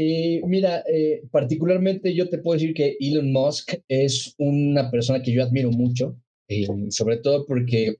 Eh, 0.00 0.40
mira, 0.46 0.84
eh, 0.86 1.24
particularmente 1.28 2.14
yo 2.14 2.28
te 2.28 2.38
puedo 2.38 2.56
decir 2.56 2.72
que 2.72 2.96
Elon 3.00 3.32
Musk 3.32 3.74
es 3.88 4.32
una 4.38 4.92
persona 4.92 5.20
que 5.20 5.32
yo 5.32 5.42
admiro 5.42 5.72
mucho, 5.72 6.16
eh, 6.46 6.68
sobre 6.90 7.16
todo 7.16 7.44
porque 7.44 7.96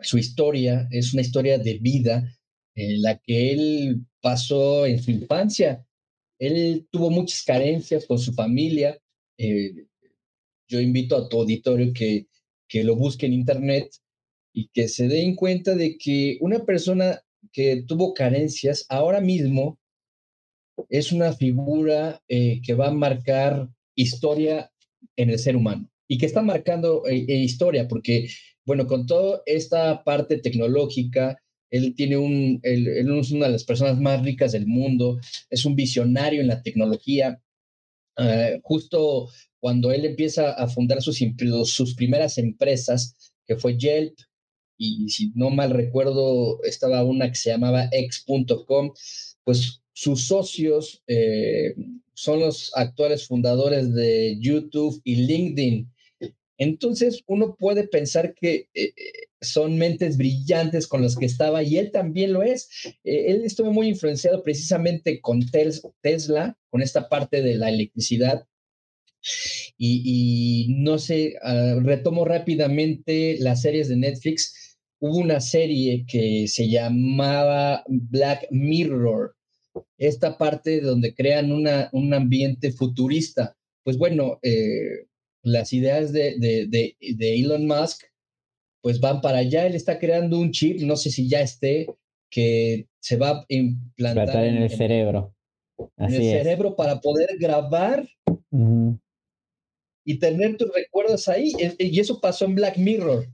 su 0.00 0.18
historia 0.18 0.88
es 0.90 1.12
una 1.12 1.22
historia 1.22 1.58
de 1.58 1.78
vida 1.78 2.36
en 2.74 3.02
la 3.02 3.18
que 3.18 3.52
él 3.52 4.04
pasó 4.20 4.84
en 4.84 5.00
su 5.00 5.12
infancia. 5.12 5.86
Él 6.40 6.88
tuvo 6.90 7.08
muchas 7.08 7.44
carencias 7.44 8.04
con 8.04 8.18
su 8.18 8.32
familia. 8.32 8.98
yo 9.38 10.80
invito 10.80 11.16
a 11.16 11.28
tu 11.28 11.38
auditorio 11.38 11.92
que, 11.92 12.26
que 12.68 12.82
lo 12.82 12.96
busque 12.96 13.26
en 13.26 13.34
internet 13.34 13.94
y 14.52 14.68
que 14.74 14.88
se 14.88 15.06
den 15.06 15.36
cuenta 15.36 15.76
de 15.76 15.96
que 15.98 16.38
una 16.40 16.64
persona 16.64 17.22
que 17.52 17.84
tuvo 17.86 18.12
carencias 18.12 18.86
ahora 18.88 19.20
mismo 19.20 19.78
es 20.88 21.12
una 21.12 21.32
figura 21.32 22.20
eh, 22.28 22.60
que 22.64 22.74
va 22.74 22.88
a 22.88 22.92
marcar 22.92 23.68
historia 23.94 24.70
en 25.16 25.30
el 25.30 25.38
ser 25.38 25.56
humano 25.56 25.90
y 26.08 26.18
que 26.18 26.26
está 26.26 26.42
marcando 26.42 27.06
eh, 27.06 27.24
eh, 27.28 27.36
historia 27.36 27.88
porque, 27.88 28.28
bueno, 28.64 28.86
con 28.86 29.06
toda 29.06 29.42
esta 29.46 30.04
parte 30.04 30.38
tecnológica, 30.38 31.38
él 31.70 31.94
tiene 31.96 32.16
un, 32.16 32.60
él, 32.62 32.88
es 32.88 33.30
una 33.30 33.46
de 33.46 33.52
las 33.52 33.64
personas 33.64 33.98
más 33.98 34.22
ricas 34.22 34.52
del 34.52 34.66
mundo, 34.66 35.18
es 35.48 35.64
un 35.64 35.74
visionario 35.74 36.40
en 36.40 36.48
la 36.48 36.62
tecnología. 36.62 37.40
justo 38.62 39.30
cuando 39.58 39.90
él 39.90 40.04
empieza 40.04 40.52
a 40.52 40.68
fundar 40.68 41.00
sus, 41.00 41.18
sus 41.64 41.94
primeras 41.94 42.36
empresas, 42.36 43.32
que 43.46 43.56
fue 43.56 43.78
Yelp, 43.78 44.18
y 44.76 45.08
si 45.08 45.32
no 45.34 45.48
mal 45.50 45.70
recuerdo, 45.70 46.62
estaba 46.64 47.04
una 47.04 47.28
que 47.28 47.36
se 47.36 47.50
llamaba 47.50 47.88
X.com, 47.90 48.92
pues 49.44 49.81
sus 49.92 50.26
socios 50.26 51.02
eh, 51.06 51.74
son 52.14 52.40
los 52.40 52.72
actuales 52.74 53.26
fundadores 53.26 53.92
de 53.94 54.38
YouTube 54.40 55.00
y 55.04 55.16
LinkedIn. 55.16 55.90
Entonces 56.58 57.22
uno 57.26 57.56
puede 57.56 57.88
pensar 57.88 58.34
que 58.34 58.68
eh, 58.74 58.92
son 59.40 59.76
mentes 59.76 60.16
brillantes 60.16 60.86
con 60.86 61.02
las 61.02 61.16
que 61.16 61.26
estaba 61.26 61.62
y 61.62 61.76
él 61.76 61.90
también 61.90 62.32
lo 62.32 62.42
es. 62.42 62.68
Eh, 63.04 63.26
él 63.28 63.42
estuvo 63.44 63.72
muy 63.72 63.88
influenciado 63.88 64.42
precisamente 64.42 65.20
con 65.20 65.40
Tesla, 66.00 66.56
con 66.70 66.82
esta 66.82 67.08
parte 67.08 67.42
de 67.42 67.56
la 67.56 67.68
electricidad. 67.68 68.46
Y, 69.76 70.02
y 70.68 70.74
no 70.74 70.98
sé, 70.98 71.36
uh, 71.44 71.80
retomo 71.80 72.24
rápidamente 72.24 73.36
las 73.38 73.62
series 73.62 73.88
de 73.88 73.96
Netflix. 73.96 74.76
Hubo 75.00 75.18
una 75.18 75.40
serie 75.40 76.04
que 76.06 76.46
se 76.48 76.68
llamaba 76.68 77.84
Black 77.88 78.46
Mirror 78.50 79.34
esta 79.98 80.36
parte 80.38 80.80
donde 80.80 81.14
crean 81.14 81.52
una, 81.52 81.88
un 81.92 82.12
ambiente 82.14 82.72
futurista. 82.72 83.56
Pues 83.84 83.98
bueno, 83.98 84.38
eh, 84.42 85.06
las 85.42 85.72
ideas 85.72 86.12
de, 86.12 86.36
de, 86.38 86.96
de, 87.00 87.34
Elon 87.40 87.66
Musk 87.66 88.04
pues 88.80 89.00
van 89.00 89.20
para 89.20 89.38
allá. 89.38 89.66
Él 89.66 89.74
está 89.74 89.98
creando 89.98 90.38
un 90.38 90.50
chip, 90.50 90.80
no 90.80 90.96
sé 90.96 91.10
si 91.10 91.28
ya 91.28 91.40
esté, 91.40 91.86
que 92.30 92.88
se 93.00 93.16
va 93.16 93.30
a 93.30 93.44
implantar 93.48 94.44
en 94.44 94.56
el 94.56 94.70
cerebro. 94.70 95.34
en 95.96 96.14
el 96.14 96.22
cerebro 96.22 96.76
para 96.76 97.00
poder 97.00 97.36
grabar 97.38 98.08
y 100.04 100.18
tener 100.18 100.56
tus 100.56 100.72
recuerdos 100.74 101.28
ahí. 101.28 101.52
Y 101.78 102.00
eso 102.00 102.20
pasó 102.20 102.44
en 102.44 102.54
Black 102.54 102.76
Mirror. 102.76 103.28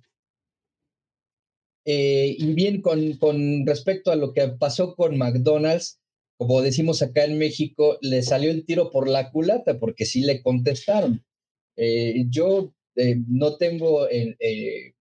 Eh, 1.86 2.36
y 2.38 2.52
bien, 2.52 2.82
con, 2.82 3.14
con 3.14 3.66
respecto 3.66 4.10
a 4.10 4.16
lo 4.16 4.34
que 4.34 4.46
pasó 4.48 4.94
con 4.94 5.16
McDonald's, 5.16 5.98
como 6.38 6.62
decimos 6.62 7.02
acá 7.02 7.24
en 7.24 7.36
México, 7.36 7.98
le 8.00 8.22
salió 8.22 8.50
el 8.50 8.64
tiro 8.64 8.90
por 8.92 9.08
la 9.08 9.32
culata 9.32 9.78
porque 9.78 10.06
sí 10.06 10.20
le 10.20 10.40
contestaron. 10.40 11.24
Eh, 11.76 12.26
yo 12.30 12.72
eh, 12.94 13.16
no 13.26 13.56
tengo 13.56 14.08
en, 14.08 14.36
eh, 14.38 14.94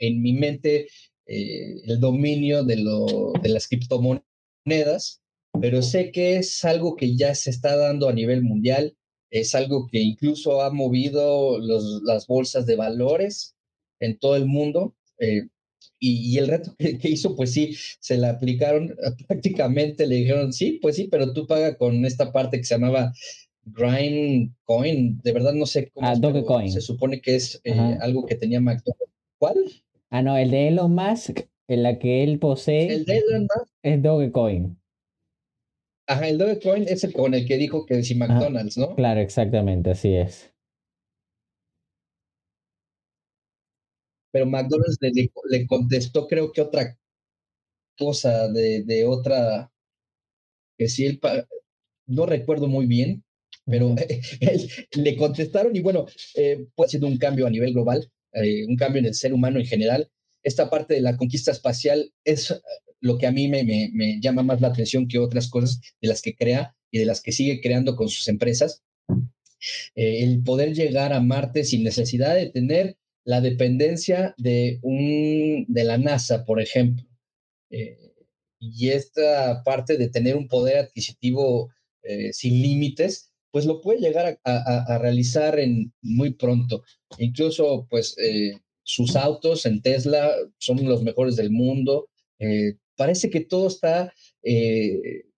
mi 0.00 0.34
mente 0.34 0.88
el 1.26 2.00
dominio 2.00 2.64
de 2.64 2.76
las 2.76 3.68
criptomonedas, 3.68 5.22
pero 5.60 5.80
sé 5.80 6.10
que 6.10 6.36
es 6.36 6.64
algo 6.64 6.96
que 6.96 7.16
ya 7.16 7.34
se 7.36 7.50
está 7.50 7.76
dando 7.76 8.08
a 8.08 8.12
nivel 8.12 8.42
mundial, 8.42 8.96
es 9.30 9.54
algo 9.54 9.86
que 9.86 10.00
incluso 10.00 10.60
ha 10.60 10.70
movido 10.70 11.58
los, 11.60 12.02
las 12.02 12.26
bolsas 12.26 12.66
de 12.66 12.74
valores 12.74 13.54
en 14.00 14.18
todo 14.18 14.34
el 14.36 14.46
mundo. 14.46 14.96
Y, 16.02 16.38
el 16.38 16.48
reto 16.48 16.74
que, 16.78 17.08
hizo, 17.08 17.36
pues 17.36 17.52
sí, 17.52 17.76
se 18.00 18.16
le 18.16 18.26
aplicaron 18.26 18.96
prácticamente, 19.28 20.06
le 20.06 20.16
dijeron, 20.16 20.52
sí, 20.52 20.78
pues 20.80 20.96
sí, 20.96 21.08
pero 21.10 21.32
tú 21.34 21.46
paga 21.46 21.76
con 21.76 22.06
esta 22.06 22.32
parte 22.32 22.56
que 22.56 22.64
se 22.64 22.74
llamaba 22.74 23.12
Grind 23.64 24.54
Coin, 24.64 25.20
de 25.22 25.32
verdad 25.32 25.52
no 25.52 25.66
sé 25.66 25.90
cómo. 25.90 26.08
Ah, 26.08 26.14
Dogecoin. 26.16 26.72
Se 26.72 26.80
supone 26.80 27.20
que 27.20 27.36
es 27.36 27.60
eh, 27.64 27.98
algo 28.00 28.24
que 28.24 28.34
tenía 28.34 28.60
McDonald's. 28.60 29.14
¿Cuál? 29.38 29.56
Ah, 30.08 30.22
no, 30.22 30.36
el 30.36 30.50
de 30.50 30.68
Elon 30.68 30.94
Musk, 30.94 31.40
en 31.68 31.82
la 31.82 31.98
que 31.98 32.24
él 32.24 32.38
posee. 32.38 32.92
El 32.92 33.04
de 33.04 33.18
Elon 33.18 33.42
Musk. 33.42 33.72
Es 33.82 34.02
Dogecoin. 34.02 34.78
Ajá, 36.06 36.28
el 36.28 36.38
Dogecoin 36.38 36.84
es 36.88 37.04
el 37.04 37.12
con 37.12 37.34
el 37.34 37.46
que 37.46 37.56
dijo 37.56 37.86
que 37.86 38.02
si 38.02 38.14
McDonald's, 38.14 38.76
¿no? 38.76 38.96
Claro, 38.96 39.20
exactamente, 39.20 39.90
así 39.90 40.14
es. 40.14 40.52
Pero 44.32 44.46
McDonald's 44.46 44.98
le, 45.00 45.66
contestó 45.66 46.26
creo 46.26 46.52
que 46.52 46.60
otra 46.60 46.96
cosa 47.98 48.48
de, 48.48 48.82
de 48.84 49.04
otra, 49.04 49.70
que 50.78 50.88
sí, 50.88 51.06
él, 51.06 51.20
no 52.06 52.26
recuerdo 52.26 52.66
muy 52.66 52.86
bien, 52.86 53.24
pero 53.66 53.94
le 54.96 55.16
contestaron 55.16 55.74
y 55.76 55.80
bueno, 55.80 56.06
eh, 56.34 56.66
puede 56.74 56.90
ser 56.90 57.04
un 57.04 57.18
cambio 57.18 57.46
a 57.46 57.50
nivel 57.50 57.72
global, 57.72 58.10
eh, 58.32 58.64
un 58.66 58.76
cambio 58.76 59.00
en 59.00 59.06
el 59.06 59.14
ser 59.14 59.32
humano 59.32 59.58
en 59.58 59.66
general. 59.66 60.10
Esta 60.42 60.70
parte 60.70 60.94
de 60.94 61.02
la 61.02 61.16
conquista 61.16 61.52
espacial 61.52 62.12
es 62.24 62.60
lo 63.00 63.18
que 63.18 63.26
a 63.26 63.32
mí 63.32 63.48
me, 63.48 63.64
me, 63.64 63.90
me 63.92 64.20
llama 64.20 64.42
más 64.42 64.60
la 64.60 64.68
atención 64.68 65.08
que 65.08 65.18
otras 65.18 65.48
cosas 65.48 65.80
de 66.00 66.08
las 66.08 66.22
que 66.22 66.34
crea 66.34 66.74
y 66.90 66.98
de 66.98 67.06
las 67.06 67.20
que 67.20 67.32
sigue 67.32 67.60
creando 67.60 67.96
con 67.96 68.08
sus 68.08 68.28
empresas. 68.28 68.82
Eh, 69.94 70.22
el 70.22 70.42
poder 70.42 70.74
llegar 70.74 71.12
a 71.12 71.20
Marte 71.20 71.64
sin 71.64 71.84
necesidad 71.84 72.34
de 72.34 72.50
tener 72.50 72.96
la 73.24 73.40
dependencia 73.40 74.34
de, 74.38 74.78
un, 74.82 75.66
de 75.68 75.84
la 75.84 75.98
NASA, 75.98 76.44
por 76.44 76.60
ejemplo, 76.60 77.06
eh, 77.70 77.98
y 78.58 78.90
esta 78.90 79.62
parte 79.64 79.96
de 79.96 80.08
tener 80.08 80.36
un 80.36 80.48
poder 80.48 80.78
adquisitivo 80.78 81.70
eh, 82.02 82.32
sin 82.32 82.60
límites, 82.60 83.32
pues 83.52 83.66
lo 83.66 83.80
puede 83.80 84.00
llegar 84.00 84.38
a, 84.44 84.98
realizar 84.98 85.58
en 85.58 85.92
muy 86.02 86.34
pronto. 86.34 86.84
Incluso, 87.18 87.86
pues, 87.90 88.16
eh, 88.18 88.52
sus 88.82 89.16
autos 89.16 89.66
en 89.66 89.82
Tesla 89.82 90.30
son 90.58 90.86
los 90.88 91.02
mejores 91.02 91.36
del 91.36 91.50
mundo. 91.50 92.08
parece 92.96 93.30
que 93.30 93.40
todo 93.40 93.66
está 93.66 94.12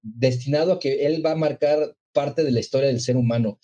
destinado 0.02 0.72
a 0.72 0.78
que 0.78 1.06
él 1.06 1.24
va 1.24 1.32
a 1.32 1.36
marcar 1.36 1.96
parte 2.12 2.44
de 2.44 2.50
la 2.50 2.60
historia 2.60 2.88
del 2.88 3.00
ser 3.00 3.16
humano. 3.16 3.58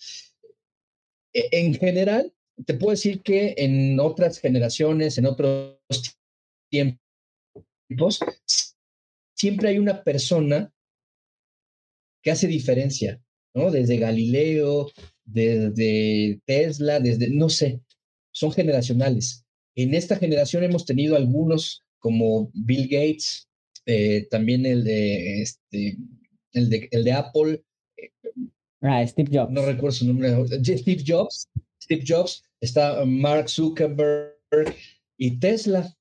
E, 1.33 1.47
en 1.51 1.73
general, 1.75 2.33
te 2.65 2.73
puedo 2.73 2.91
decir 2.91 3.21
que 3.21 3.55
en 3.57 3.99
otras 3.99 4.39
generaciones, 4.39 5.17
en 5.17 5.25
otros 5.25 5.77
tiempos, 6.69 8.19
siempre 9.35 9.69
hay 9.69 9.79
una 9.79 10.03
persona 10.03 10.73
que 12.21 12.31
hace 12.31 12.47
diferencia, 12.47 13.21
¿no? 13.53 13.71
Desde 13.71 13.97
Galileo, 13.97 14.91
desde 15.23 16.41
Tesla, 16.45 16.99
desde, 16.99 17.29
no 17.29 17.49
sé, 17.49 17.81
son 18.31 18.51
generacionales. 18.51 19.45
En 19.75 19.93
esta 19.93 20.17
generación 20.17 20.63
hemos 20.63 20.85
tenido 20.85 21.15
algunos 21.15 21.83
como 21.99 22.51
Bill 22.53 22.87
Gates, 22.89 23.47
eh, 23.85 24.27
también 24.29 24.65
el 24.65 24.83
de, 24.83 25.41
este, 25.41 25.97
el 26.53 26.69
de, 26.69 26.87
el 26.91 27.03
de 27.03 27.11
Apple. 27.13 27.63
Ah, 28.81 29.05
Steve 29.05 29.29
Jobs. 29.31 29.51
No 29.51 29.65
recuerdo 29.65 29.91
su 29.91 30.07
nombre. 30.07 30.29
Steve 30.63 31.03
Jobs. 31.05 31.47
Steve 31.81 32.03
Jobs 32.05 32.43
está 32.61 33.03
Mark 33.05 33.49
Zuckerberg 33.49 34.75
y 35.17 35.39
Tesla. 35.39 35.95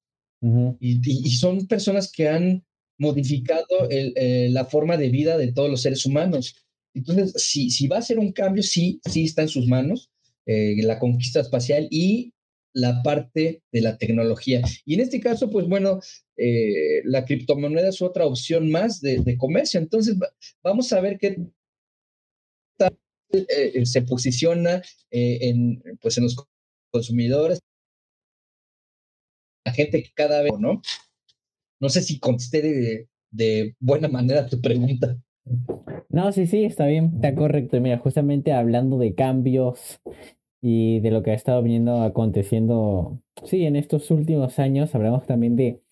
y, 0.80 1.30
son 1.30 1.66
personas 1.66 2.10
que 2.12 2.28
han 2.28 2.64
modificado 2.98 3.88
eh, 3.90 4.48
la 4.50 4.64
forma 4.64 4.96
de 4.96 5.08
vida 5.08 5.38
de 5.38 5.52
todos 5.52 5.70
los 5.70 5.82
seres 5.82 6.04
humanos. 6.06 6.54
Entonces, 6.94 7.32
si, 7.36 7.70
si 7.70 7.86
va 7.86 7.98
a 7.98 8.02
ser 8.02 8.18
un 8.18 8.32
cambio, 8.32 8.62
sí, 8.62 9.00
sí 9.04 9.24
está 9.24 9.42
en 9.42 9.48
sus 9.48 9.66
manos 9.66 10.10
eh, 10.46 10.76
la 10.82 10.98
conquista 10.98 11.40
espacial 11.40 11.88
y 11.90 12.32
la 12.72 13.02
parte 13.02 13.62
de 13.72 13.80
la 13.80 13.98
tecnología. 13.98 14.62
Y 14.84 14.94
en 14.94 15.00
este 15.00 15.20
caso, 15.20 15.50
pues 15.50 15.66
bueno, 15.66 16.00
eh, 16.36 17.02
la 17.04 17.24
criptomoneda 17.24 17.88
es 17.88 18.00
otra 18.02 18.26
opción 18.26 18.70
más 18.70 19.00
de, 19.00 19.18
de 19.18 19.36
comercio. 19.36 19.78
Entonces, 19.80 20.16
vamos 20.62 20.92
a 20.92 21.00
ver 21.00 21.18
qué 21.18 21.36
eh, 23.32 23.84
se 23.86 24.02
posiciona 24.02 24.82
eh, 25.10 25.38
en, 25.42 25.82
pues 26.00 26.16
en 26.18 26.24
los 26.24 26.36
consumidores, 26.90 27.60
la 29.64 29.72
gente 29.72 30.02
que 30.02 30.10
cada 30.14 30.42
vez, 30.42 30.52
¿no? 30.58 30.80
No 31.80 31.88
sé 31.88 32.02
si 32.02 32.18
contesté 32.18 33.06
de, 33.30 33.76
buena 33.78 34.08
manera 34.08 34.46
tu 34.46 34.60
pregunta. 34.60 35.16
No, 36.08 36.32
sí, 36.32 36.46
sí, 36.46 36.64
está 36.64 36.86
bien, 36.86 37.12
está 37.16 37.34
correcto. 37.34 37.80
Mira, 37.80 37.98
justamente 37.98 38.52
hablando 38.52 38.98
de 38.98 39.14
cambios 39.14 40.00
y 40.60 41.00
de 41.00 41.10
lo 41.10 41.22
que 41.22 41.30
ha 41.30 41.34
estado 41.34 41.62
viniendo 41.62 42.02
aconteciendo, 42.02 43.20
sí, 43.44 43.64
en 43.64 43.76
estos 43.76 44.10
últimos 44.10 44.58
años, 44.58 44.94
hablamos 44.94 45.26
también 45.26 45.54
de 45.54 45.82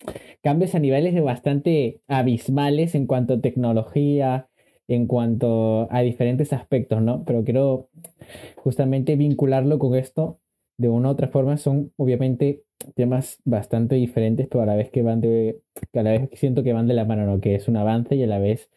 cambios 0.41 0.75
a 0.75 0.79
niveles 0.79 1.13
de 1.13 1.21
bastante 1.21 2.01
abismales 2.07 2.95
en 2.95 3.05
cuanto 3.05 3.35
a 3.35 3.41
tecnología, 3.41 4.49
en 4.87 5.07
cuanto 5.07 5.87
a 5.91 6.01
diferentes 6.01 6.53
aspectos, 6.53 7.01
¿no? 7.01 7.23
Pero 7.25 7.43
quiero 7.43 7.89
justamente 8.57 9.15
vincularlo 9.15 9.79
con 9.79 9.95
esto 9.95 10.39
de 10.77 10.89
una 10.89 11.09
u 11.09 11.11
otra 11.11 11.27
forma. 11.27 11.57
Son 11.57 11.91
obviamente 11.97 12.63
temas 12.95 13.39
bastante 13.45 13.95
diferentes, 13.95 14.47
pero 14.47 14.63
a 14.63 14.65
la 14.65 14.75
vez 14.75 14.91
que 14.91 15.01
van 15.01 15.21
de, 15.21 15.61
a 15.93 16.03
la 16.03 16.11
vez 16.11 16.29
que 16.29 16.37
siento 16.37 16.63
que 16.63 16.73
van 16.73 16.87
de 16.87 16.93
la 16.93 17.05
mano, 17.05 17.25
¿no? 17.25 17.39
Que 17.41 17.55
es 17.55 17.67
un 17.67 17.77
avance 17.77 18.15
y 18.15 18.23
a 18.23 18.27
la 18.27 18.39
vez, 18.39 18.69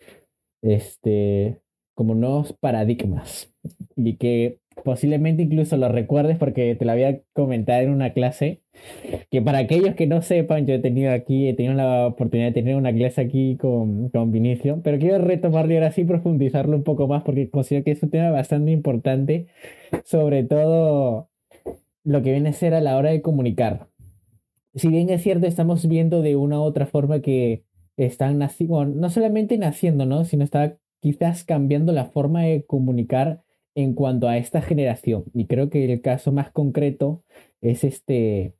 este, 0.62 1.60
como 1.94 2.14
nuevos 2.14 2.52
paradigmas 2.54 3.52
y 3.96 4.16
que 4.16 4.59
posiblemente 4.84 5.42
incluso 5.42 5.76
lo 5.76 5.88
recuerdes 5.88 6.38
porque 6.38 6.74
te 6.74 6.84
lo 6.84 6.92
había 6.92 7.20
comentado 7.32 7.82
en 7.82 7.90
una 7.90 8.12
clase, 8.12 8.60
que 9.30 9.42
para 9.42 9.58
aquellos 9.58 9.94
que 9.94 10.06
no 10.06 10.22
sepan, 10.22 10.66
yo 10.66 10.74
he 10.74 10.78
tenido 10.78 11.12
aquí, 11.12 11.48
he 11.48 11.54
tenido 11.54 11.74
la 11.74 12.06
oportunidad 12.06 12.48
de 12.48 12.54
tener 12.54 12.76
una 12.76 12.92
clase 12.92 13.20
aquí 13.20 13.56
con, 13.56 14.08
con 14.10 14.30
Vinicio, 14.30 14.80
pero 14.82 14.98
quiero 14.98 15.18
retomarlo 15.18 15.74
ahora 15.74 15.92
sí 15.92 16.04
profundizarlo 16.04 16.76
un 16.76 16.84
poco 16.84 17.08
más 17.08 17.22
porque 17.22 17.50
considero 17.50 17.84
que 17.84 17.92
es 17.92 18.02
un 18.02 18.10
tema 18.10 18.30
bastante 18.30 18.70
importante, 18.70 19.46
sobre 20.04 20.44
todo 20.44 21.28
lo 22.04 22.22
que 22.22 22.32
viene 22.32 22.50
a 22.50 22.52
ser 22.52 22.74
a 22.74 22.80
la 22.80 22.96
hora 22.96 23.10
de 23.10 23.22
comunicar. 23.22 23.88
Si 24.74 24.88
bien 24.88 25.10
es 25.10 25.22
cierto, 25.22 25.46
estamos 25.46 25.86
viendo 25.88 26.22
de 26.22 26.36
una 26.36 26.60
u 26.60 26.62
otra 26.62 26.86
forma 26.86 27.20
que 27.20 27.64
están 27.96 28.38
naciendo, 28.38 28.86
no 28.86 29.10
solamente 29.10 29.58
naciendo, 29.58 30.06
¿no? 30.06 30.24
Sino 30.24 30.44
está 30.44 30.78
quizás 31.00 31.44
cambiando 31.44 31.92
la 31.92 32.06
forma 32.06 32.42
de 32.42 32.64
comunicar 32.64 33.42
en 33.74 33.94
cuanto 33.94 34.28
a 34.28 34.36
esta 34.38 34.62
generación. 34.62 35.24
Y 35.34 35.46
creo 35.46 35.70
que 35.70 35.84
el 35.84 36.00
caso 36.00 36.32
más 36.32 36.50
concreto 36.50 37.22
es 37.60 37.84
este 37.84 38.54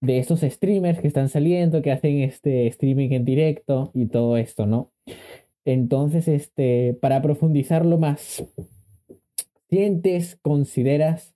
de 0.00 0.18
estos 0.18 0.40
streamers 0.40 1.00
que 1.00 1.06
están 1.06 1.28
saliendo, 1.28 1.80
que 1.80 1.92
hacen 1.92 2.22
este 2.22 2.66
streaming 2.66 3.10
en 3.12 3.24
directo 3.24 3.92
y 3.94 4.06
todo 4.06 4.36
esto, 4.36 4.66
¿no? 4.66 4.90
Entonces, 5.64 6.26
este, 6.26 6.98
para 7.00 7.22
profundizarlo 7.22 7.98
más, 7.98 8.44
¿sientes, 9.70 10.38
consideras 10.42 11.34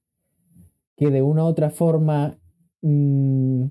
que 0.97 1.11
de 1.11 1.23
una 1.23 1.45
u 1.45 1.47
otra 1.47 1.71
forma 1.71 2.39
mmm, 2.83 3.67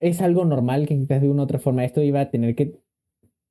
es 0.00 0.20
algo 0.20 0.44
normal 0.44 0.86
que 0.86 0.98
quizás 0.98 1.22
de 1.22 1.28
una 1.28 1.42
u 1.42 1.44
otra 1.44 1.58
forma 1.58 1.84
esto 1.84 2.02
iba 2.02 2.20
a 2.20 2.30
tener 2.30 2.54
que 2.54 2.74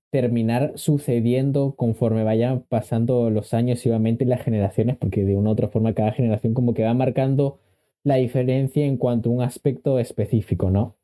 terminar 0.09 0.73
sucediendo 0.75 1.75
conforme 1.75 2.23
vayan 2.23 2.61
pasando 2.67 3.29
los 3.29 3.53
años 3.53 3.85
y 3.85 3.89
obviamente 3.89 4.25
las 4.25 4.41
generaciones, 4.43 4.97
porque 4.97 5.25
de 5.25 5.35
una 5.35 5.49
u 5.49 5.53
otra 5.53 5.67
forma 5.67 5.93
cada 5.93 6.11
generación 6.11 6.53
como 6.53 6.73
que 6.73 6.83
va 6.83 6.93
marcando 6.93 7.59
la 8.03 8.15
diferencia 8.15 8.85
en 8.85 8.97
cuanto 8.97 9.29
a 9.29 9.33
un 9.33 9.41
aspecto 9.41 9.99
específico, 9.99 10.69
¿no? 10.69 10.95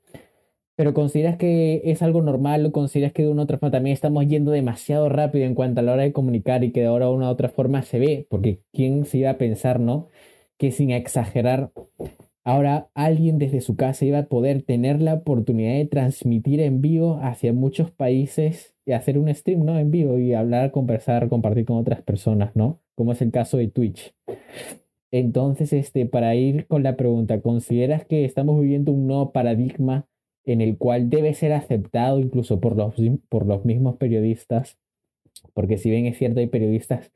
Pero 0.76 0.94
consideras 0.94 1.38
que 1.38 1.82
es 1.86 2.02
algo 2.02 2.22
normal 2.22 2.72
consideras 2.72 3.14
que 3.14 3.24
de 3.24 3.30
una 3.30 3.42
u 3.42 3.44
otra 3.44 3.58
forma 3.58 3.72
también 3.72 3.94
estamos 3.94 4.26
yendo 4.28 4.52
demasiado 4.52 5.10
rápido 5.10 5.46
en 5.46 5.56
cuanto 5.56 5.82
a 5.82 5.84
la 5.84 5.94
hora 5.94 6.04
de 6.04 6.14
comunicar 6.14 6.64
y 6.64 6.72
que 6.72 6.82
de 6.82 6.88
ahora 6.88 7.10
una 7.10 7.28
u 7.28 7.32
otra 7.32 7.50
forma 7.50 7.84
se 7.84 8.00
ve, 8.00 8.28
porque 8.30 8.62
quién 8.74 9.06
se 9.06 9.20
iba 9.20 9.32
a 9.32 9.38
pensar, 9.38 9.80
¿no? 9.80 10.10
Que 10.58 10.72
sin 10.72 10.92
exagerar 10.92 11.72
Ahora 12.44 12.90
alguien 12.96 13.38
desde 13.38 13.62
su 13.62 13.76
casa 13.76 14.04
iba 14.06 14.20
a 14.20 14.26
poder 14.26 14.64
tener 14.64 15.02
la 15.02 15.14
oportunidad 15.14 15.74
de 15.74 15.86
transmitir 15.86 16.60
en 16.60 16.82
vivo 16.82 17.20
hacia 17.22 17.54
muchos 17.54 17.92
países 17.92 18.71
y 18.86 18.94
hacer 18.94 19.18
un 19.18 19.34
stream, 19.34 19.66
¿no? 19.66 19.78
En 19.78 19.92
vivo 19.92 20.18
y 20.18 20.34
hablar, 20.34 20.72
conversar, 20.72 21.30
compartir 21.30 21.66
con 21.66 21.78
otras 21.78 22.02
personas, 22.02 22.56
¿no? 22.56 22.80
Como 22.96 23.12
es 23.12 23.22
el 23.22 23.32
caso 23.32 23.58
de 23.58 23.68
Twitch. 23.68 24.14
Entonces, 25.12 25.74
este, 25.74 26.06
para 26.06 26.36
ir 26.36 26.68
con 26.68 26.84
la 26.84 26.96
pregunta, 26.96 27.42
¿consideras 27.42 28.06
que 28.06 28.26
estamos 28.26 28.60
viviendo 28.62 28.92
un 28.92 29.08
nuevo 29.08 29.32
paradigma 29.32 30.08
en 30.46 30.62
el 30.62 30.78
cual 30.78 31.10
debe 31.10 31.34
ser 31.34 31.54
aceptado 31.54 32.20
incluso 32.20 32.60
por 32.60 32.76
los, 32.76 32.96
por 33.30 33.46
los 33.46 33.66
mismos 33.66 33.98
periodistas? 33.98 34.78
Porque 35.54 35.78
si 35.78 35.90
bien 35.90 36.06
es 36.06 36.18
cierto, 36.18 36.40
hay 36.40 36.48
periodistas 36.48 37.12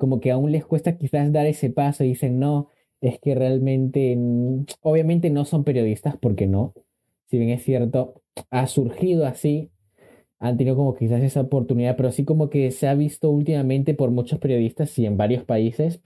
como 0.00 0.18
que 0.20 0.30
aún 0.30 0.50
les 0.50 0.64
cuesta 0.64 0.96
quizás 0.96 1.30
dar 1.30 1.46
ese 1.46 1.68
paso 1.70 2.04
y 2.04 2.08
dicen, 2.08 2.40
no, 2.40 2.68
es 3.02 3.20
que 3.20 3.34
realmente, 3.34 4.16
obviamente 4.80 5.28
no 5.28 5.44
son 5.44 5.62
periodistas, 5.62 6.16
porque 6.16 6.46
no, 6.46 6.72
si 7.28 7.38
bien 7.38 7.50
es 7.50 7.62
cierto, 7.62 8.22
ha 8.50 8.66
surgido 8.66 9.26
así, 9.26 9.70
han 10.40 10.56
tenido 10.56 10.74
como 10.74 10.96
quizás 10.96 11.22
esa 11.22 11.42
oportunidad, 11.42 11.96
pero 11.96 12.10
sí 12.10 12.24
como 12.24 12.48
que 12.48 12.70
se 12.70 12.88
ha 12.88 12.94
visto 12.94 13.30
últimamente 13.30 13.94
por 13.94 14.10
muchos 14.10 14.38
periodistas 14.38 14.98
y 14.98 15.04
en 15.04 15.18
varios 15.18 15.44
países, 15.44 16.00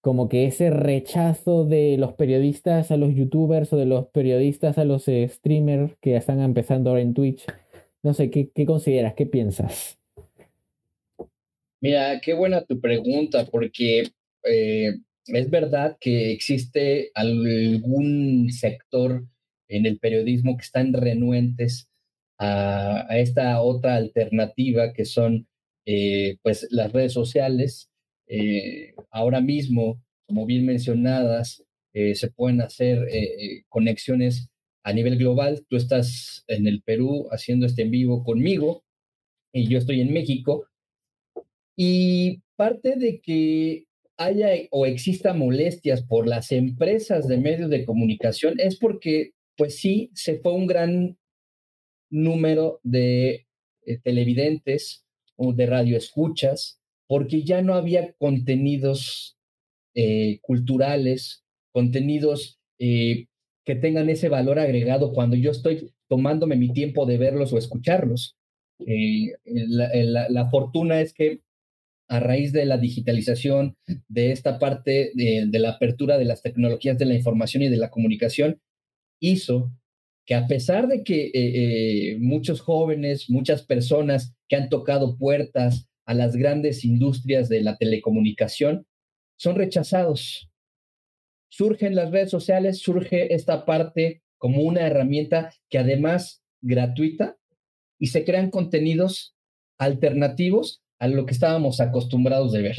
como 0.00 0.28
que 0.28 0.46
ese 0.46 0.70
rechazo 0.70 1.64
de 1.64 1.96
los 1.96 2.12
periodistas 2.14 2.90
a 2.90 2.96
los 2.96 3.14
youtubers 3.14 3.72
o 3.72 3.76
de 3.76 3.86
los 3.86 4.08
periodistas 4.08 4.78
a 4.78 4.84
los 4.84 5.06
eh, 5.08 5.28
streamers 5.28 5.96
que 6.00 6.16
están 6.16 6.40
empezando 6.40 6.90
ahora 6.90 7.02
en 7.02 7.14
Twitch. 7.14 7.44
No 8.02 8.14
sé, 8.14 8.30
¿qué, 8.30 8.50
qué 8.52 8.66
consideras? 8.66 9.14
¿Qué 9.14 9.26
piensas? 9.26 9.98
Mira, 11.80 12.20
qué 12.20 12.34
buena 12.34 12.64
tu 12.64 12.80
pregunta, 12.80 13.46
porque 13.46 14.08
eh, 14.44 14.94
es 15.26 15.50
verdad 15.50 15.96
que 16.00 16.32
existe 16.32 17.10
algún 17.14 18.50
sector 18.50 19.24
en 19.68 19.86
el 19.86 19.98
periodismo 19.98 20.56
que 20.56 20.64
están 20.64 20.92
renuentes 20.92 21.88
a, 22.38 23.06
esta 23.10 23.60
otra 23.62 23.96
alternativa 23.96 24.92
que 24.92 25.04
son 25.04 25.46
eh, 25.86 26.36
pues 26.42 26.66
las 26.70 26.92
redes 26.92 27.12
sociales. 27.12 27.90
Eh, 28.28 28.94
ahora 29.10 29.40
mismo, 29.40 30.02
como 30.26 30.46
bien 30.46 30.66
mencionadas, 30.66 31.64
eh, 31.94 32.14
se 32.14 32.30
pueden 32.30 32.60
hacer 32.60 33.06
conexiones 33.68 34.48
a 34.84 34.92
nivel 34.92 35.18
global. 35.18 35.64
Tú 35.68 35.76
estás 35.76 36.44
en 36.48 36.66
el 36.66 36.82
Perú 36.82 37.28
haciendo 37.30 37.66
este 37.66 37.82
en 37.82 37.90
vivo 37.90 38.24
conmigo 38.24 38.84
y 39.52 39.68
yo 39.68 39.78
estoy 39.78 40.00
en 40.00 40.12
México. 40.12 40.66
Y 41.76 42.42
parte 42.56 42.96
de 42.96 43.20
que 43.20 43.86
haya 44.18 44.48
o 44.70 44.86
exista 44.86 45.34
molestias 45.34 46.02
por 46.02 46.26
las 46.26 46.52
empresas 46.52 47.28
de 47.28 47.36
medios 47.36 47.70
de 47.70 47.84
comunicación 47.84 48.58
es 48.58 48.78
porque, 48.78 49.32
pues 49.56 49.78
sí, 49.78 50.10
se 50.14 50.38
fue 50.38 50.52
un 50.52 50.66
gran 50.66 51.18
número 52.10 52.80
de 52.82 53.46
eh, 53.84 53.98
televidentes 54.02 55.04
o 55.36 55.52
de 55.52 55.66
radioescuchas, 55.66 56.80
porque 57.06 57.42
ya 57.42 57.62
no 57.62 57.74
había 57.74 58.12
contenidos 58.14 59.36
eh, 59.94 60.38
culturales, 60.42 61.44
contenidos 61.72 62.58
eh, 62.78 63.26
que 63.64 63.76
tengan 63.76 64.08
ese 64.10 64.28
valor 64.28 64.58
agregado 64.58 65.12
cuando 65.12 65.36
yo 65.36 65.50
estoy 65.50 65.92
tomándome 66.08 66.56
mi 66.56 66.72
tiempo 66.72 67.06
de 67.06 67.18
verlos 67.18 67.52
o 67.52 67.58
escucharlos. 67.58 68.36
la, 68.78 70.48
fortuna 70.50 71.00
es 71.00 71.12
que 71.12 71.40
a 72.08 72.20
raíz 72.20 72.52
de 72.52 72.66
la 72.66 72.78
digitalización, 72.78 73.76
de 74.08 74.32
esta 74.32 74.58
parte 74.58 75.12
de, 75.14 75.58
la 75.58 75.70
apertura 75.70 76.18
de 76.18 76.24
las 76.24 76.42
tecnologías 76.42 76.98
de 76.98 77.06
la 77.06 77.14
información 77.14 77.62
y 77.62 77.68
de 77.68 77.76
la 77.76 77.90
comunicación, 77.90 78.60
hizo 79.20 79.72
que 80.26 80.34
a 80.34 80.46
pesar 80.48 80.88
de 80.88 81.04
que 81.04 81.26
eh, 81.26 81.30
eh, 81.34 82.18
muchos 82.18 82.60
jóvenes, 82.60 83.30
muchas 83.30 83.62
personas 83.62 84.34
que 84.48 84.56
han 84.56 84.68
tocado 84.68 85.16
puertas 85.16 85.88
a 86.04 86.14
las 86.14 86.36
grandes 86.36 86.84
industrias 86.84 87.48
de 87.48 87.62
la 87.62 87.76
telecomunicación, 87.76 88.86
son 89.38 89.54
rechazados. 89.54 90.50
Surgen 91.48 91.94
las 91.94 92.10
redes 92.10 92.30
sociales, 92.30 92.78
surge 92.78 93.34
esta 93.34 93.64
parte 93.64 94.22
como 94.38 94.62
una 94.62 94.86
herramienta 94.86 95.52
que 95.70 95.78
además 95.78 96.42
gratuita 96.60 97.36
y 97.98 98.08
se 98.08 98.24
crean 98.24 98.50
contenidos 98.50 99.36
alternativos 99.78 100.82
a 100.98 101.08
lo 101.08 101.24
que 101.24 101.34
estábamos 101.34 101.80
acostumbrados 101.80 102.52
de 102.52 102.62
ver. 102.62 102.76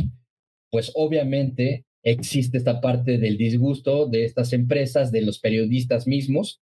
Pues 0.69 0.91
obviamente 0.95 1.85
existe 2.03 2.57
esta 2.57 2.81
parte 2.81 3.17
del 3.17 3.37
disgusto 3.37 4.07
de 4.07 4.25
estas 4.25 4.53
empresas, 4.53 5.11
de 5.11 5.21
los 5.21 5.39
periodistas 5.39 6.07
mismos, 6.07 6.61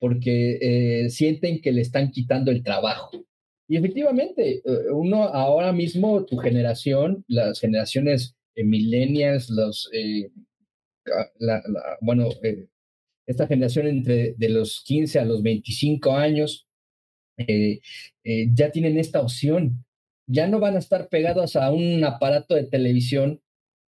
porque 0.00 0.58
eh, 0.60 1.10
sienten 1.10 1.60
que 1.60 1.70
le 1.70 1.82
están 1.82 2.10
quitando 2.10 2.50
el 2.50 2.64
trabajo. 2.64 3.24
Y 3.68 3.76
efectivamente, 3.76 4.62
eh, 4.64 4.90
uno 4.92 5.22
ahora 5.24 5.72
mismo, 5.72 6.24
tu 6.24 6.38
generación, 6.38 7.24
las 7.28 7.60
generaciones 7.60 8.34
eh, 8.56 8.64
millennials, 8.64 9.48
los, 9.50 9.88
bueno, 12.00 12.28
esta 13.26 13.46
generación 13.46 13.86
entre 13.86 14.34
de 14.36 14.48
los 14.48 14.82
15 14.84 15.20
a 15.20 15.24
los 15.24 15.42
25 15.42 16.12
años, 16.12 16.66
ya 17.38 18.70
tienen 18.70 18.98
esta 18.98 19.20
opción 19.20 19.84
ya 20.30 20.46
no 20.46 20.60
van 20.60 20.76
a 20.76 20.78
estar 20.78 21.08
pegados 21.08 21.56
a 21.56 21.72
un 21.72 22.04
aparato 22.04 22.54
de 22.54 22.64
televisión 22.64 23.42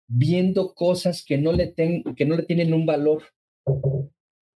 viendo 0.07 0.75
cosas 0.75 1.25
que 1.25 1.39
no 1.39 1.53
le, 1.53 1.73
que 1.75 2.27
no 2.27 2.37
le 2.37 2.43
tienen 2.43 2.75
un 2.75 2.85
valor. 2.85 3.23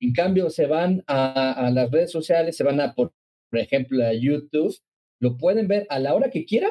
En 0.00 0.12
cambio, 0.12 0.50
se 0.50 0.66
van 0.66 1.02
a, 1.06 1.70
las 1.72 1.90
redes 1.90 2.12
sociales, 2.12 2.56
se 2.56 2.64
van 2.64 2.80
a, 2.80 2.94
por, 2.94 3.12
ejemplo, 3.52 4.04
a 4.04 4.12
YouTube, 4.12 4.76
lo 5.20 5.36
pueden 5.36 5.66
ver 5.68 5.86
a 5.90 5.98
la 5.98 6.14
hora 6.14 6.30
que 6.30 6.44
quieran 6.44 6.70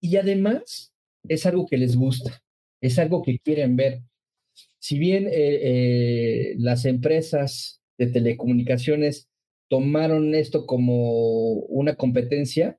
Y 0.00 0.16
además 0.16 0.94
es 1.28 1.44
algo 1.44 1.66
que 1.66 1.76
les 1.76 1.96
gusta, 1.96 2.42
es 2.80 2.98
algo 2.98 3.22
que 3.22 3.38
quieren 3.38 3.76
ver. 3.76 4.02
Si 4.78 4.98
bien 4.98 5.26
eh, 5.26 5.32
eh, 5.32 6.54
las 6.58 6.84
empresas 6.84 7.82
de 7.98 8.06
telecomunicaciones 8.06 9.28
tomaron 9.68 10.34
esto 10.34 10.66
como 10.66 11.52
una 11.52 11.96
competencia, 11.96 12.78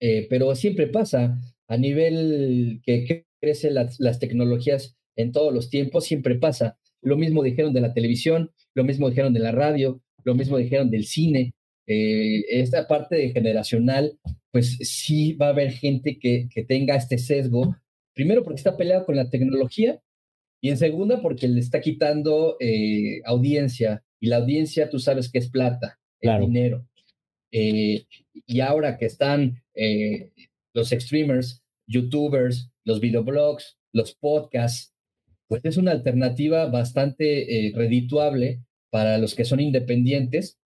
eh, 0.00 0.26
pero 0.30 0.54
siempre 0.54 0.86
pasa 0.86 1.38
a 1.66 1.76
nivel 1.76 2.80
que, 2.84 3.26
crecen 3.40 3.74
las, 3.74 4.00
las, 4.00 4.18
tecnologías 4.18 4.96
en 5.16 5.32
todos 5.32 5.52
los 5.52 5.70
tiempos, 5.70 6.04
siempre 6.04 6.36
pasa. 6.36 6.78
Lo 7.02 7.16
mismo 7.16 7.42
dijeron 7.42 7.72
de 7.72 7.80
la 7.80 7.94
televisión, 7.94 8.50
lo 8.74 8.84
mismo 8.84 9.08
dijeron 9.08 9.32
de 9.32 9.40
la 9.40 9.52
radio, 9.52 10.02
lo 10.24 10.34
mismo 10.34 10.58
dijeron 10.58 10.90
del 10.90 11.04
cine. 11.04 11.54
esta 11.86 12.86
parte 12.86 13.16
de 13.16 13.30
generacional, 13.30 14.18
pues 14.50 14.76
sí 14.82 15.32
va 15.34 15.46
a 15.46 15.50
haber 15.50 15.72
gente 15.72 16.18
que, 16.18 16.48
que 16.52 16.64
tenga 16.64 16.96
este 16.96 17.18
sesgo, 17.18 17.76
primero 18.14 18.42
porque 18.42 18.58
está 18.58 18.76
peleado 18.76 19.06
con 19.06 19.16
la 19.16 19.30
tecnología 19.30 20.00
y 20.60 20.70
en 20.70 20.76
segunda 20.76 21.22
porque 21.22 21.48
le 21.48 21.60
está 21.60 21.80
quitando 21.80 22.56
eh, 22.60 23.20
audiencia 23.24 24.02
y 24.20 24.28
la 24.28 24.38
audiencia 24.38 24.90
tú 24.90 24.98
sabes 24.98 25.30
que 25.30 25.38
es 25.38 25.48
plata, 25.50 25.98
es 26.20 26.40
dinero. 26.40 26.86
Eh, 27.52 28.06
y 28.46 28.60
ahora 28.60 28.98
que 28.98 29.06
están 29.06 29.62
eh, 29.74 30.30
los 30.74 30.90
streamers, 30.90 31.62
youtubers, 31.86 32.70
los 32.84 33.00
videoblogs, 33.00 33.78
los 33.92 34.14
podcasts, 34.14 34.92
pues 35.48 35.64
es 35.64 35.76
una 35.76 35.92
alternativa 35.92 36.66
bastante 36.66 37.72
redituable 37.74 38.62
para 38.90 39.18
los 39.18 39.34
que 39.34 39.44
son 39.44 39.60
independientes 39.60 40.58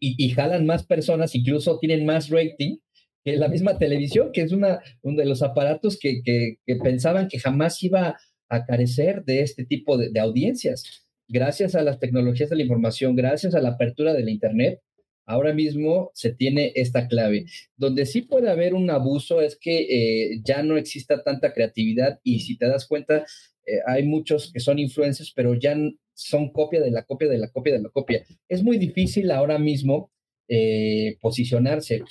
y, 0.00 0.14
y, 0.22 0.30
jalan 0.30 0.66
más 0.66 0.84
personas, 0.84 1.34
incluso 1.34 1.78
tienen 1.78 2.06
más 2.06 2.30
rating 2.30 2.78
que 3.24 3.36
la 3.36 3.48
misma 3.48 3.78
televisión, 3.78 4.30
que 4.32 4.42
es 4.42 4.52
una, 4.52 4.80
uno 5.02 5.18
de 5.18 5.26
los 5.26 5.42
aparatos 5.42 5.98
que, 5.98 6.22
que, 6.22 6.56
que 6.66 6.76
pensaban 6.76 7.28
que 7.28 7.38
jamás 7.38 7.82
iba 7.82 8.16
a 8.48 8.64
carecer 8.66 9.24
de 9.24 9.40
este 9.40 9.64
tipo 9.64 9.96
de, 9.96 10.18
audiencias. 10.20 11.06
Gracias 11.28 11.74
a 11.74 11.82
las 11.82 11.98
tecnologías 11.98 12.50
de 12.50 12.56
la 12.56 12.62
información, 12.62 13.16
gracias 13.16 13.54
a 13.54 13.60
la 13.60 13.70
apertura 13.70 14.12
del 14.12 14.28
Internet, 14.28 14.80
ahora 15.26 15.54
mismo 15.54 16.10
se 16.14 16.34
tiene 16.34 16.72
esta 16.74 17.08
clave. 17.08 17.46
Donde 17.76 18.04
sí 18.04 18.22
puede 18.22 18.50
haber 18.50 18.74
un 18.74 18.90
abuso 18.90 19.40
es 19.40 19.56
que 19.58 19.80
eh, 19.80 20.40
ya 20.44 20.62
no 20.62 20.76
exista 20.76 21.22
tanta 21.22 21.54
creatividad 21.54 22.20
y 22.22 22.40
si 22.40 22.58
te 22.58 22.66
das 22.66 22.86
cuenta, 22.86 23.24
eh, 23.66 23.80
hay 23.86 24.04
muchos 24.04 24.52
que 24.52 24.60
son 24.60 24.78
influencers, 24.78 25.32
pero 25.32 25.54
ya 25.54 25.76
son 26.14 26.50
copia 26.50 26.80
de 26.80 26.90
la 26.90 27.04
copia 27.04 27.28
de 27.28 27.38
la 27.38 27.50
copia 27.50 27.74
de 27.74 27.82
la 27.82 27.88
copia. 27.88 28.24
Es 28.48 28.62
muy 28.62 28.78
difícil 28.78 29.30
ahora 29.30 29.58
mismo 29.58 30.10
eh, 30.48 31.16
posicionarse, 31.20 32.02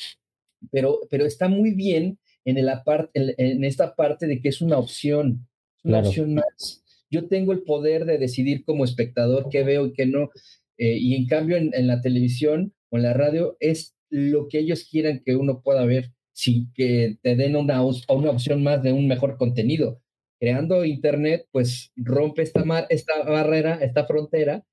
pero, 0.72 1.00
pero 1.10 1.26
está 1.26 1.48
muy 1.48 1.74
bien 1.74 2.20
en, 2.46 2.58
el 2.58 2.70
en 3.14 3.64
esta 3.64 3.96
parte 3.96 4.28
de 4.28 4.42
que 4.42 4.50
es 4.50 4.62
una 4.62 4.78
opción 4.78 5.48
una 5.84 6.00
opción 6.00 6.34
más. 6.36 6.84
Yo 7.10 7.28
tengo 7.28 7.54
el 7.54 7.64
poder 7.64 8.06
de 8.06 8.18
decidir 8.18 8.64
como 8.64 8.86
espectador 8.86 9.50
qué 9.50 9.64
veo 9.64 9.88
y 9.88 9.94
qué 9.94 10.06
no. 10.06 10.32
Eh, 10.78 10.98
y 10.98 11.16
en 11.16 11.28
cambio 11.28 11.58
en, 11.58 11.88
la 11.88 12.02
televisión 12.02 12.74
o 12.90 12.98
en 12.98 13.04
la 13.04 13.14
radio 13.14 13.58
es 13.60 13.96
lo 14.10 14.48
que 14.48 14.60
ellos 14.60 14.88
quieran 14.90 15.22
que 15.24 15.36
uno 15.36 15.62
pueda 15.62 15.86
ver 15.86 16.12
sin 16.32 16.72
que 16.74 17.18
te 17.22 17.36
den 17.36 17.56
una, 17.56 17.84
una 17.84 18.32
opción 18.32 18.64
más 18.64 18.82
de 18.82 18.92
un 18.94 19.08
mejor 19.08 19.38
contenido. 19.38 20.02
Creando 20.44 20.84
Internet, 20.84 21.48
pues 21.52 21.94
rompe 21.96 22.42
esta, 22.42 22.66
mar, 22.66 22.86
esta 22.90 23.24
barrera, 23.24 23.76
esta 23.76 24.06
frontera, 24.06 24.66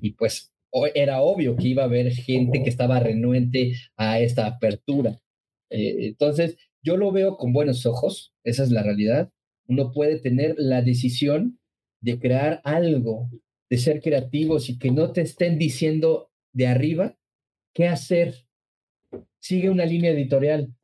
y 0.00 0.12
pues 0.12 0.52
era 0.94 1.22
obvio 1.22 1.56
que 1.56 1.68
iba 1.68 1.82
a 1.82 1.86
haber 1.86 2.12
gente 2.12 2.62
que 2.62 2.70
estaba 2.70 3.00
renuente 3.00 3.72
a 3.96 4.20
esta 4.20 4.46
apertura. 4.46 5.18
Eh, 5.70 6.06
entonces, 6.08 6.56
yo 6.82 6.96
lo 6.96 7.10
veo 7.10 7.36
con 7.36 7.52
buenos 7.52 7.86
ojos, 7.86 8.34
esa 8.44 8.62
es 8.62 8.70
la 8.70 8.82
realidad 8.82 9.32
uno 9.68 9.92
puede 9.92 10.18
tener 10.18 10.54
la 10.58 10.82
decisión 10.82 11.58
de 12.00 12.18
crear 12.18 12.60
algo, 12.64 13.30
de 13.70 13.78
ser 13.78 14.00
creativos 14.00 14.68
y 14.68 14.78
que 14.78 14.90
no 14.90 15.12
te 15.12 15.22
estén 15.22 15.58
diciendo 15.58 16.30
de 16.52 16.68
arriba 16.68 17.18
qué 17.74 17.88
hacer. 17.88 18.46
Sigue 19.40 19.70
una 19.70 19.86
línea 19.86 20.10
editorial. 20.10 20.74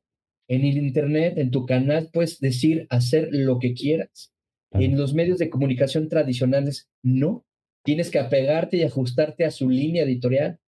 En 0.49 0.65
el 0.65 0.77
Internet, 0.77 1.39
en 1.39 1.51
tu 1.51 1.65
canal, 1.65 2.11
puedes 2.13 2.41
decir, 2.41 2.87
hacer 2.91 3.29
lo 3.31 3.59
que 3.59 3.75
quieras. 3.75 4.32
En 4.75 4.97
los 4.99 5.14
medios 5.14 5.38
de 5.38 5.50
comunicación 5.50 6.09
tradicionales, 6.09 6.88
no. 7.02 7.45
Tienes 7.85 8.11
que 8.11 8.19
apegarte 8.19 8.76
y 8.76 8.83
ajustarte 8.83 9.45
a 9.45 9.50
su 9.50 9.69
línea 9.69 10.05
editorial. 10.05 10.59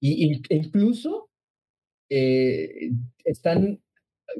Y, 0.00 0.42
incluso 0.48 1.30
eh, 2.10 2.90
están 3.24 3.80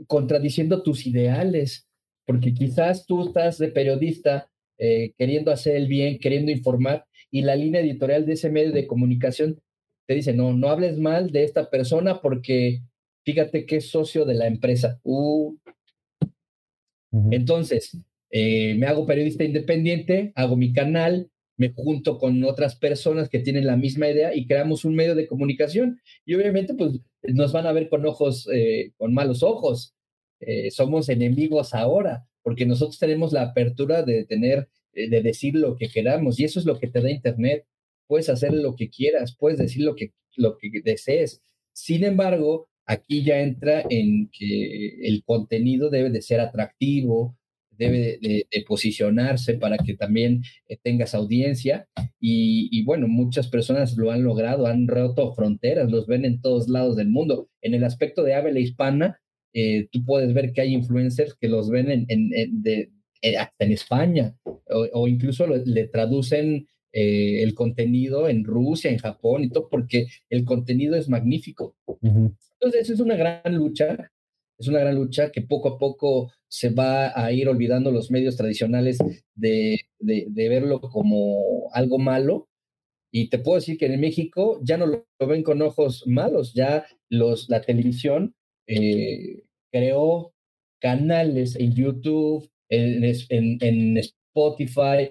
contradiciendo 0.06 0.82
tus 0.82 1.06
ideales 1.06 1.88
porque 2.26 2.54
quizás 2.54 3.06
tú 3.06 3.26
estás 3.26 3.59
de 3.59 3.68
periodista 3.68 4.50
eh, 4.78 5.12
queriendo 5.18 5.50
hacer 5.50 5.76
el 5.76 5.87
bien, 5.87 6.18
queriendo 6.18 6.50
informar, 6.50 7.06
y 7.30 7.42
la 7.42 7.56
línea 7.56 7.80
editorial 7.80 8.26
de 8.26 8.35
ese 8.35 8.50
medio 8.50 8.73
de 8.73 8.87
comunicación 8.87 9.61
te 10.06 10.14
dice, 10.14 10.32
no, 10.32 10.52
no 10.52 10.68
hables 10.68 10.99
mal 10.99 11.30
de 11.30 11.44
esta 11.44 11.71
persona 11.71 12.21
porque 12.21 12.82
fíjate 13.25 13.64
que 13.64 13.76
es 13.76 13.90
socio 13.90 14.25
de 14.25 14.35
la 14.35 14.47
empresa. 14.47 15.00
Uh. 15.02 15.56
Entonces, 17.30 17.97
eh, 18.33 18.75
me 18.77 18.87
hago 18.87 19.07
periodista 19.07 19.45
independiente, 19.45 20.33
hago 20.35 20.57
mi 20.57 20.73
canal, 20.73 21.31
me 21.59 21.73
junto 21.75 22.19
con 22.19 22.43
otras 22.45 22.77
personas 22.77 23.29
que 23.29 23.41
tienen 23.41 23.67
la 23.67 23.77
misma 23.77 24.09
idea 24.09 24.35
y 24.35 24.47
creamos 24.47 24.87
un 24.87 24.95
medio 24.95 25.15
de 25.15 25.27
comunicación. 25.27 26.01
Y 26.25 26.35
obviamente, 26.35 26.73
pues 26.75 26.99
nos 27.23 27.53
van 27.53 27.67
a 27.67 27.73
ver 27.73 27.91
con 27.91 28.07
ojos, 28.07 28.49
eh, 28.53 28.93
con 28.97 29.12
malos 29.12 29.43
ojos. 29.43 29.95
Eh, 30.41 30.71
somos 30.71 31.11
enemigos 31.11 31.75
ahora, 31.75 32.27
porque 32.43 32.65
nosotros 32.65 32.99
tenemos 32.99 33.33
la 33.33 33.43
apertura 33.43 34.03
de 34.03 34.25
tener, 34.25 34.69
de 34.95 35.23
decir 35.23 35.55
lo 35.55 35.77
que 35.77 35.89
queramos, 35.89 36.41
y 36.41 36.45
eso 36.45 36.59
es 36.59 36.67
lo 36.67 36.79
que 36.79 36.89
te 36.89 37.03
da 37.03 37.11
Internet. 37.11 37.67
Puedes 38.07 38.31
hacer 38.31 38.55
lo 38.55 38.75
que 38.77 38.89
quieras, 38.89 39.37
puedes 39.39 39.59
decir 39.59 39.85
lo 39.85 39.95
que, 39.95 40.15
lo 40.37 40.57
que 40.57 40.71
desees. 40.83 41.43
Sin 41.75 42.03
embargo, 42.03 42.69
aquí 42.87 43.23
ya 43.25 43.41
entra 43.41 43.85
en 43.91 44.31
que 44.31 45.07
el 45.07 45.23
contenido 45.25 45.91
debe 45.91 46.11
de 46.11 46.23
ser 46.23 46.41
atractivo, 46.41 47.37
debe 47.79 48.19
de, 48.21 48.47
posicionarse 48.67 49.55
para 49.55 49.79
que 49.79 49.95
también 49.95 50.43
eh, 50.69 50.79
tengas 50.83 51.14
audiencia. 51.14 51.88
Y, 52.21 52.69
y, 52.71 52.85
bueno, 52.85 53.09
muchas 53.09 53.49
personas 53.49 53.97
lo 53.97 54.11
han 54.11 54.23
logrado, 54.23 54.67
han 54.67 54.88
roto 54.88 55.35
fronteras, 55.35 55.91
los 55.91 56.07
ven 56.07 56.25
en 56.25 56.41
todos 56.41 56.69
lados 56.69 56.97
del 56.97 57.09
mundo. 57.09 57.49
En 57.61 57.75
el 57.75 57.85
aspecto 57.85 58.23
de 58.23 58.35
habla 58.35 58.59
hispana, 58.59 59.21
eh, 59.55 59.88
tú 59.91 60.05
puedes 60.05 60.33
ver 60.33 60.52
que 60.52 60.62
hay 60.62 60.73
influencers 60.73 61.35
que 61.35 61.49
los 61.49 61.69
ven 61.69 61.91
en, 61.91 62.07
en, 62.09 62.62
de, 62.62 62.91
eh, 63.21 63.37
hasta 63.37 63.64
en 63.64 63.73
España 63.73 64.35
o, 64.45 65.07
incluso 65.07 65.47
le 65.47 65.88
traducen 65.88 66.67
eh, 66.93 67.43
el 67.43 67.55
contenido 67.55 68.29
en 68.29 68.45
Rusia, 68.45 68.91
en 68.91 68.99
Japón 68.99 69.45
y 69.45 69.50
todo, 69.50 69.69
porque 69.69 70.07
el 70.31 70.45
contenido 70.45 70.97
es 70.97 71.09
magnífico. 71.09 71.76
Entonces, 72.02 72.88
es 72.88 73.00
una 73.00 73.17
gran 73.17 73.55
lucha, 73.55 74.11
es 74.59 74.69
una 74.69 74.81
gran 74.81 74.95
lucha 74.95 75.31
que 75.31 75.43
poco 75.43 75.69
a 75.69 75.79
poco 75.79 76.33
se 76.52 76.68
va 76.68 77.18
a 77.18 77.32
ir 77.32 77.49
olvidando 77.49 77.90
los 77.90 78.11
medios 78.11 78.37
tradicionales 78.37 78.99
de, 79.35 79.80
de, 79.99 80.49
verlo 80.50 80.82
como 80.82 81.71
algo 81.73 81.99
malo. 81.99 82.47
Y 83.11 83.30
te 83.30 83.38
puedo 83.38 83.56
decir 83.56 83.78
que 83.78 83.87
en 83.87 83.99
México 83.99 84.61
ya 84.62 84.76
no 84.76 84.85
lo, 84.85 85.06
ven 85.26 85.42
con 85.42 85.62
ojos 85.62 86.04
malos, 86.06 86.52
ya 86.52 86.85
los, 87.09 87.49
la 87.49 87.62
televisión 87.62 88.35
eh, 88.66 89.44
creó 89.73 90.35
canales 90.78 91.56
en 91.56 91.75
YouTube, 91.75 92.50
en, 92.68 93.02
en, 93.30 93.97
Spotify, 93.97 95.11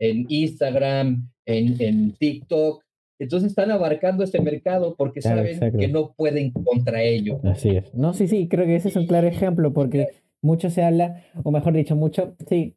en 0.00 0.26
Instagram, 0.28 1.30
en, 1.46 2.12
TikTok. 2.16 2.82
Entonces 3.22 3.50
están 3.50 3.70
abarcando 3.70 4.24
este 4.24 4.40
mercado 4.40 4.94
porque 4.96 5.22
saben 5.22 5.58
que 5.78 5.88
no 5.88 6.12
pueden 6.12 6.50
contra 6.50 7.02
ello. 7.02 7.40
Así 7.44 7.70
es. 7.70 7.94
No, 7.94 8.14
sí, 8.14 8.28
sí, 8.28 8.48
creo 8.48 8.66
que 8.66 8.76
ese 8.76 8.88
es 8.88 8.96
un 8.96 9.06
claro 9.06 9.28
ejemplo 9.28 9.72
porque 9.72 10.08
mucho 10.40 10.70
se 10.70 10.82
habla, 10.82 11.22
o 11.42 11.50
mejor 11.52 11.72
dicho, 11.72 11.94
mucho, 11.94 12.34
sí, 12.48 12.74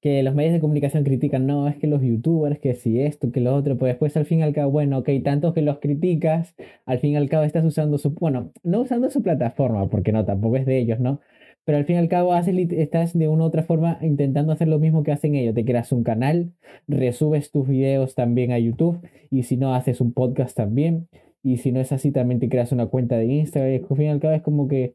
que 0.00 0.22
los 0.22 0.34
medios 0.34 0.52
de 0.52 0.60
comunicación 0.60 1.02
critican, 1.02 1.46
no, 1.46 1.66
es 1.66 1.76
que 1.76 1.88
los 1.88 2.00
youtubers, 2.02 2.60
que 2.60 2.74
si 2.74 3.00
esto, 3.00 3.32
que 3.32 3.40
lo 3.40 3.54
otro, 3.54 3.76
pues 3.76 3.90
después 3.90 4.16
al 4.16 4.26
fin 4.26 4.38
y 4.38 4.42
al 4.42 4.52
cabo, 4.52 4.70
bueno, 4.70 4.98
ok, 4.98 5.10
tantos 5.24 5.54
que 5.54 5.62
los 5.62 5.78
criticas, 5.80 6.54
al 6.86 7.00
fin 7.00 7.12
y 7.12 7.16
al 7.16 7.28
cabo 7.28 7.42
estás 7.42 7.64
usando 7.64 7.98
su, 7.98 8.10
bueno, 8.10 8.52
no 8.62 8.82
usando 8.82 9.10
su 9.10 9.22
plataforma, 9.22 9.88
porque 9.88 10.12
no, 10.12 10.24
tampoco 10.24 10.56
es 10.56 10.66
de 10.66 10.78
ellos, 10.78 11.00
¿no? 11.00 11.20
Pero 11.64 11.78
al 11.78 11.84
fin 11.84 11.96
y 11.96 11.98
al 11.98 12.08
cabo 12.08 12.32
haces, 12.32 12.56
estás 12.72 13.16
de 13.16 13.28
una 13.28 13.44
u 13.44 13.46
otra 13.46 13.62
forma 13.62 13.98
intentando 14.00 14.52
hacer 14.52 14.68
lo 14.68 14.78
mismo 14.78 15.02
que 15.02 15.12
hacen 15.12 15.34
ellos, 15.34 15.54
te 15.54 15.64
creas 15.64 15.92
un 15.92 16.02
canal, 16.02 16.52
resubes 16.86 17.50
tus 17.50 17.68
videos 17.68 18.14
también 18.14 18.52
a 18.52 18.58
YouTube, 18.58 19.06
y 19.30 19.42
si 19.42 19.56
no, 19.56 19.74
haces 19.74 20.00
un 20.00 20.12
podcast 20.12 20.56
también, 20.56 21.08
y 21.42 21.58
si 21.58 21.72
no 21.72 21.80
es 21.80 21.92
así, 21.92 22.10
también 22.10 22.40
te 22.40 22.48
creas 22.48 22.72
una 22.72 22.86
cuenta 22.86 23.18
de 23.18 23.26
Instagram, 23.26 23.72
y 23.72 23.76
al 23.76 23.96
fin 23.96 24.06
y 24.06 24.08
al 24.08 24.20
cabo 24.20 24.34
es 24.34 24.42
como 24.42 24.66
que 24.66 24.94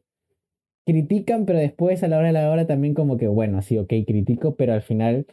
critican, 0.86 1.46
pero 1.46 1.58
después 1.58 2.02
a 2.02 2.08
la 2.08 2.18
hora 2.18 2.26
de 2.28 2.32
la 2.32 2.50
hora 2.50 2.66
también 2.66 2.94
como 2.94 3.16
que, 3.16 3.28
bueno, 3.28 3.62
sí, 3.62 3.78
ok, 3.78 3.92
critico, 4.06 4.56
pero 4.56 4.72
al 4.72 4.82
final 4.82 5.26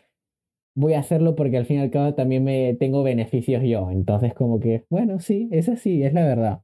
voy 0.76 0.94
a 0.94 1.00
hacerlo 1.00 1.36
porque 1.36 1.58
al 1.58 1.66
fin 1.66 1.78
y 1.78 1.82
al 1.82 1.92
cabo 1.92 2.14
también 2.14 2.44
me 2.44 2.74
tengo 2.76 3.04
beneficios 3.04 3.64
yo. 3.64 3.92
Entonces 3.92 4.34
como 4.34 4.60
que, 4.60 4.86
bueno, 4.90 5.20
sí, 5.20 5.50
es 5.52 5.70
así, 5.70 6.04
es 6.04 6.14
la 6.14 6.26
verdad. 6.26 6.62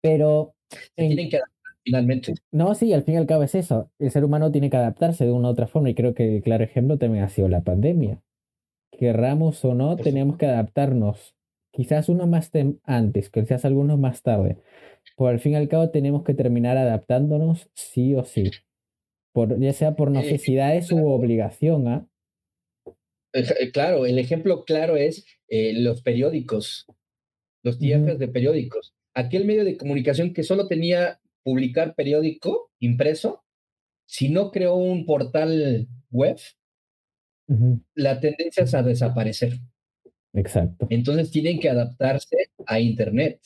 Pero... 0.00 0.54
tienen 0.94 1.28
que 1.28 1.40
finalmente. 1.86 2.34
No, 2.50 2.74
sí, 2.74 2.92
al 2.92 3.04
fin 3.04 3.14
y 3.14 3.16
al 3.18 3.26
cabo 3.26 3.44
es 3.44 3.54
eso. 3.54 3.90
El 4.00 4.10
ser 4.10 4.24
humano 4.24 4.50
tiene 4.50 4.70
que 4.70 4.76
adaptarse 4.76 5.24
de 5.24 5.30
una 5.30 5.48
u 5.48 5.52
otra 5.52 5.68
forma 5.68 5.88
y 5.88 5.94
creo 5.94 6.14
que 6.14 6.36
el 6.36 6.42
claro 6.42 6.64
ejemplo 6.64 6.98
también 6.98 7.22
ha 7.22 7.28
sido 7.28 7.48
la 7.48 7.62
pandemia. 7.62 8.20
Querramos 8.90 9.64
o 9.64 9.74
no, 9.74 9.96
tenemos 9.96 10.36
que 10.36 10.46
adaptarnos. 10.46 11.36
Quizás 11.70 12.08
uno 12.08 12.26
más 12.26 12.50
antes, 12.84 13.30
quizás 13.30 13.64
algunos 13.64 14.00
más 14.00 14.22
tarde. 14.22 14.56
Por 15.14 15.30
al 15.30 15.38
fin 15.38 15.52
y 15.52 15.56
al 15.56 15.68
cabo 15.68 15.90
tenemos 15.90 16.24
que 16.24 16.34
terminar 16.34 16.76
adaptándonos 16.76 17.70
sí 17.74 18.14
o 18.14 18.24
sí. 18.24 18.50
Por, 19.32 19.60
ya 19.60 19.72
sea 19.72 19.94
por 19.94 20.08
eh, 20.08 20.12
necesidades 20.12 20.90
u 20.90 21.06
obligación, 21.06 21.86
¿ah? 21.86 22.08
Eh, 23.32 23.70
claro, 23.70 24.06
el 24.06 24.18
ejemplo 24.18 24.64
claro 24.64 24.96
es 24.96 25.24
eh, 25.48 25.72
los 25.74 26.02
periódicos, 26.02 26.86
los 27.62 27.78
TFs 27.78 28.18
de 28.18 28.28
periódicos. 28.28 28.94
Aquel 29.14 29.44
medio 29.44 29.64
de 29.64 29.76
comunicación 29.76 30.32
que 30.32 30.42
solo 30.42 30.66
tenía 30.66 31.20
publicar 31.46 31.94
periódico 31.94 32.72
impreso, 32.80 33.44
si 34.04 34.30
no 34.30 34.50
creó 34.50 34.74
un 34.74 35.06
portal 35.06 35.86
web, 36.10 36.38
la 37.94 38.18
tendencia 38.18 38.64
es 38.64 38.74
a 38.74 38.82
desaparecer. 38.82 39.60
Exacto. 40.34 40.88
Entonces 40.90 41.30
tienen 41.30 41.60
que 41.60 41.70
adaptarse 41.70 42.36
a 42.66 42.80
Internet. 42.80 43.40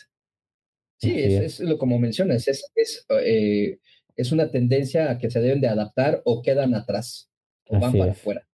Sí, 0.97 1.12
es, 1.14 1.61
lo 1.61 1.76
como 1.76 1.99
mencionas, 1.99 2.49
es, 2.49 2.71
es, 2.75 3.07
eh, 3.23 3.78
es, 4.16 4.33
una 4.33 4.50
tendencia 4.50 5.11
a 5.11 5.19
que 5.19 5.30
se 5.30 5.40
deben 5.40 5.61
de 5.61 5.69
adaptar 5.69 6.23
o 6.25 6.40
quedan 6.40 6.75
atrás 6.75 7.30
o 7.69 7.78
van 7.78 7.92
para 7.92 8.12
afuera. 8.12 8.49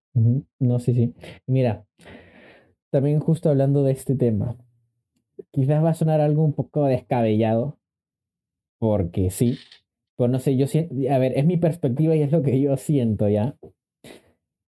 No, 0.59 0.81
sí, 0.81 0.93
sí. 0.93 1.15
Mira, 1.47 1.87
también 2.91 3.21
justo 3.21 3.49
hablando 3.49 3.85
de 3.85 3.93
este 3.93 4.17
tema, 4.17 4.57
quizás 5.53 5.85
va 5.85 5.91
a 5.91 5.95
sonar 5.95 6.21
algo 6.21 6.45
un 6.45 6.53
poco 6.53 6.87
descabellado, 6.87 7.79
porque 8.78 9.30
sí, 9.30 9.59
pero 10.16 10.28
no 10.28 10.38
sé, 10.38 10.56
yo 10.56 10.66
siento, 10.66 10.95
a 11.11 11.18
ver, 11.18 11.33
es 11.37 11.45
mi 11.47 11.56
perspectiva 11.56 12.16
y 12.16 12.23
es 12.23 12.33
lo 12.33 12.42
que 12.42 12.61
yo 12.61 12.76
siento, 12.76 13.28
¿ya? 13.28 13.56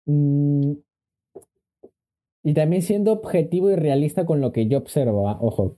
Mm, 0.05 0.73
y 2.43 2.53
también 2.53 2.81
siendo 2.81 3.11
objetivo 3.11 3.71
y 3.71 3.75
realista 3.75 4.25
con 4.25 4.41
lo 4.41 4.51
que 4.51 4.67
yo 4.67 4.77
observo, 4.77 5.27
ojo, 5.41 5.77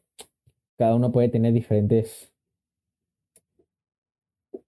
cada 0.78 0.96
uno 0.96 1.12
puede 1.12 1.30
tener 1.30 1.54
diferentes 1.54 2.34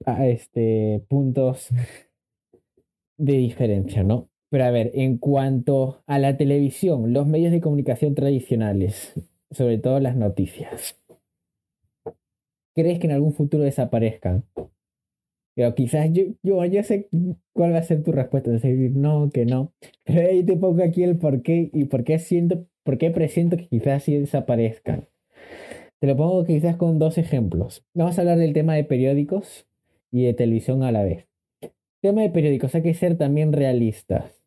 ah, 0.05 0.27
este, 0.27 1.03
puntos 1.07 1.69
de 3.17 3.33
diferencia, 3.33 4.03
¿no? 4.03 4.29
Pero 4.49 4.63
a 4.65 4.71
ver, 4.71 4.91
en 4.95 5.17
cuanto 5.17 6.03
a 6.07 6.17
la 6.19 6.37
televisión, 6.37 7.13
los 7.13 7.27
medios 7.27 7.51
de 7.51 7.61
comunicación 7.61 8.15
tradicionales, 8.15 9.13
sobre 9.51 9.77
todo 9.77 9.99
las 9.99 10.15
noticias, 10.15 10.98
¿crees 12.79 12.99
que 12.99 13.07
en 13.07 13.13
algún 13.13 13.33
futuro 13.33 13.63
desaparezcan? 13.63 14.45
Pero 15.55 15.75
quizás 15.75 16.09
yo, 16.13 16.23
yo, 16.41 16.83
sé 16.83 17.09
cuál 17.53 17.73
va 17.73 17.79
a 17.79 17.83
ser 17.83 18.01
tu 18.01 18.13
respuesta, 18.13 18.49
decir 18.49 18.91
no, 18.95 19.29
que 19.29 19.45
no. 19.45 19.73
Pero 20.05 20.29
ahí 20.29 20.43
te 20.43 20.55
pongo 20.55 20.83
aquí 20.83 21.03
el 21.03 21.17
por 21.17 21.41
qué 21.41 21.69
y 21.73 21.85
por 21.85 22.03
qué 22.03 22.17
siento, 22.19 22.65
por 22.83 22.97
qué 22.97 23.11
presiento 23.11 23.57
que 23.57 23.67
quizás 23.67 24.03
sí 24.03 24.15
desaparezcan. 24.15 25.03
Te 25.99 26.07
lo 26.07 26.15
pongo 26.15 26.45
quizás 26.45 26.77
con 26.77 26.97
dos 26.97 27.17
ejemplos. 27.17 27.85
Vamos 27.93 28.17
a 28.17 28.21
hablar 28.21 28.37
del 28.37 28.53
tema 28.53 28.75
de 28.75 28.85
periódicos 28.85 29.67
y 30.11 30.23
de 30.23 30.33
televisión 30.33 30.81
a 30.83 30.93
la 30.93 31.03
vez. 31.03 31.27
Tema 32.01 32.21
de 32.21 32.29
periódicos, 32.29 32.73
hay 32.75 32.81
que 32.81 32.93
ser 32.93 33.17
también 33.17 33.51
realistas. 33.51 34.41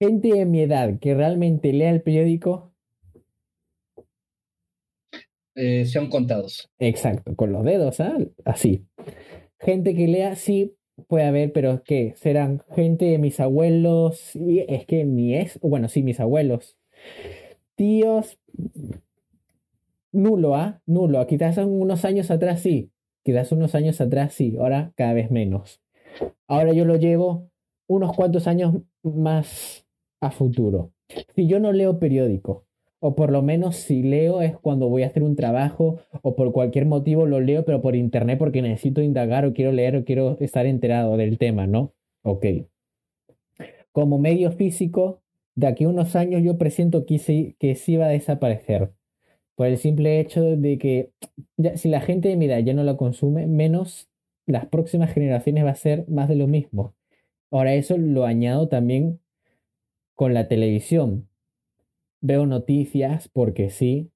Gente 0.00 0.32
de 0.32 0.46
mi 0.46 0.62
edad 0.62 0.98
que 0.98 1.14
realmente 1.14 1.72
lea 1.72 1.90
el 1.90 2.02
periódico. 2.02 2.71
Eh, 5.54 5.84
sean 5.86 6.08
contados. 6.08 6.70
Exacto, 6.78 7.34
con 7.36 7.52
los 7.52 7.64
dedos, 7.64 8.00
¿ah? 8.00 8.16
Así. 8.44 8.86
Gente 9.58 9.94
que 9.94 10.08
lea, 10.08 10.34
sí, 10.34 10.74
puede 11.08 11.24
haber, 11.24 11.52
pero 11.52 11.82
que 11.82 12.14
serán 12.16 12.62
gente 12.74 13.06
de 13.06 13.18
mis 13.18 13.38
abuelos, 13.40 14.34
y 14.34 14.60
es 14.68 14.86
que 14.86 15.04
mi 15.04 15.34
es, 15.34 15.58
bueno, 15.60 15.88
sí, 15.88 16.02
mis 16.02 16.20
abuelos, 16.20 16.76
tíos, 17.74 18.38
nulo, 20.12 20.54
¿ah? 20.54 20.80
Nulo. 20.86 21.26
Quizás 21.26 21.58
unos 21.58 22.04
años 22.04 22.30
atrás 22.30 22.60
sí, 22.60 22.90
quizás 23.22 23.52
unos 23.52 23.74
años 23.74 24.00
atrás 24.00 24.34
sí, 24.34 24.56
ahora 24.58 24.92
cada 24.96 25.14
vez 25.14 25.30
menos. 25.30 25.80
Ahora 26.46 26.72
yo 26.72 26.84
lo 26.84 26.96
llevo 26.96 27.50
unos 27.86 28.14
cuantos 28.14 28.46
años 28.46 28.74
más 29.02 29.86
a 30.20 30.30
futuro. 30.30 30.92
Si 31.34 31.46
yo 31.46 31.60
no 31.60 31.72
leo 31.72 31.98
periódico, 31.98 32.66
o 33.04 33.16
por 33.16 33.32
lo 33.32 33.42
menos 33.42 33.74
si 33.74 34.00
leo 34.04 34.42
es 34.42 34.56
cuando 34.56 34.88
voy 34.88 35.02
a 35.02 35.08
hacer 35.08 35.24
un 35.24 35.34
trabajo 35.34 35.98
o 36.22 36.36
por 36.36 36.52
cualquier 36.52 36.86
motivo 36.86 37.26
lo 37.26 37.40
leo, 37.40 37.64
pero 37.64 37.82
por 37.82 37.96
internet 37.96 38.38
porque 38.38 38.62
necesito 38.62 39.02
indagar 39.02 39.44
o 39.44 39.52
quiero 39.52 39.72
leer 39.72 39.96
o 39.96 40.04
quiero 40.04 40.38
estar 40.38 40.66
enterado 40.66 41.16
del 41.16 41.36
tema, 41.36 41.66
¿no? 41.66 41.90
Ok. 42.22 42.46
Como 43.90 44.20
medio 44.20 44.52
físico, 44.52 45.20
de 45.56 45.66
aquí 45.66 45.82
a 45.82 45.88
unos 45.88 46.14
años 46.14 46.44
yo 46.44 46.58
presiento 46.58 47.04
que 47.04 47.18
sí, 47.18 47.56
que 47.58 47.74
sí 47.74 47.96
va 47.96 48.06
a 48.06 48.10
desaparecer. 48.10 48.92
Por 49.56 49.66
el 49.66 49.78
simple 49.78 50.20
hecho 50.20 50.56
de 50.56 50.78
que 50.78 51.10
si 51.74 51.88
la 51.88 52.02
gente 52.02 52.28
de 52.28 52.36
mi 52.36 52.44
edad 52.46 52.60
ya 52.60 52.72
no 52.72 52.84
lo 52.84 52.96
consume, 52.96 53.48
menos 53.48 54.08
las 54.46 54.66
próximas 54.66 55.12
generaciones 55.12 55.64
va 55.64 55.70
a 55.70 55.74
ser 55.74 56.08
más 56.08 56.28
de 56.28 56.36
lo 56.36 56.46
mismo. 56.46 56.94
Ahora 57.50 57.74
eso 57.74 57.98
lo 57.98 58.26
añado 58.26 58.68
también 58.68 59.18
con 60.14 60.34
la 60.34 60.46
televisión 60.46 61.26
veo 62.22 62.46
noticias 62.46 63.28
porque 63.28 63.68
sí, 63.68 64.10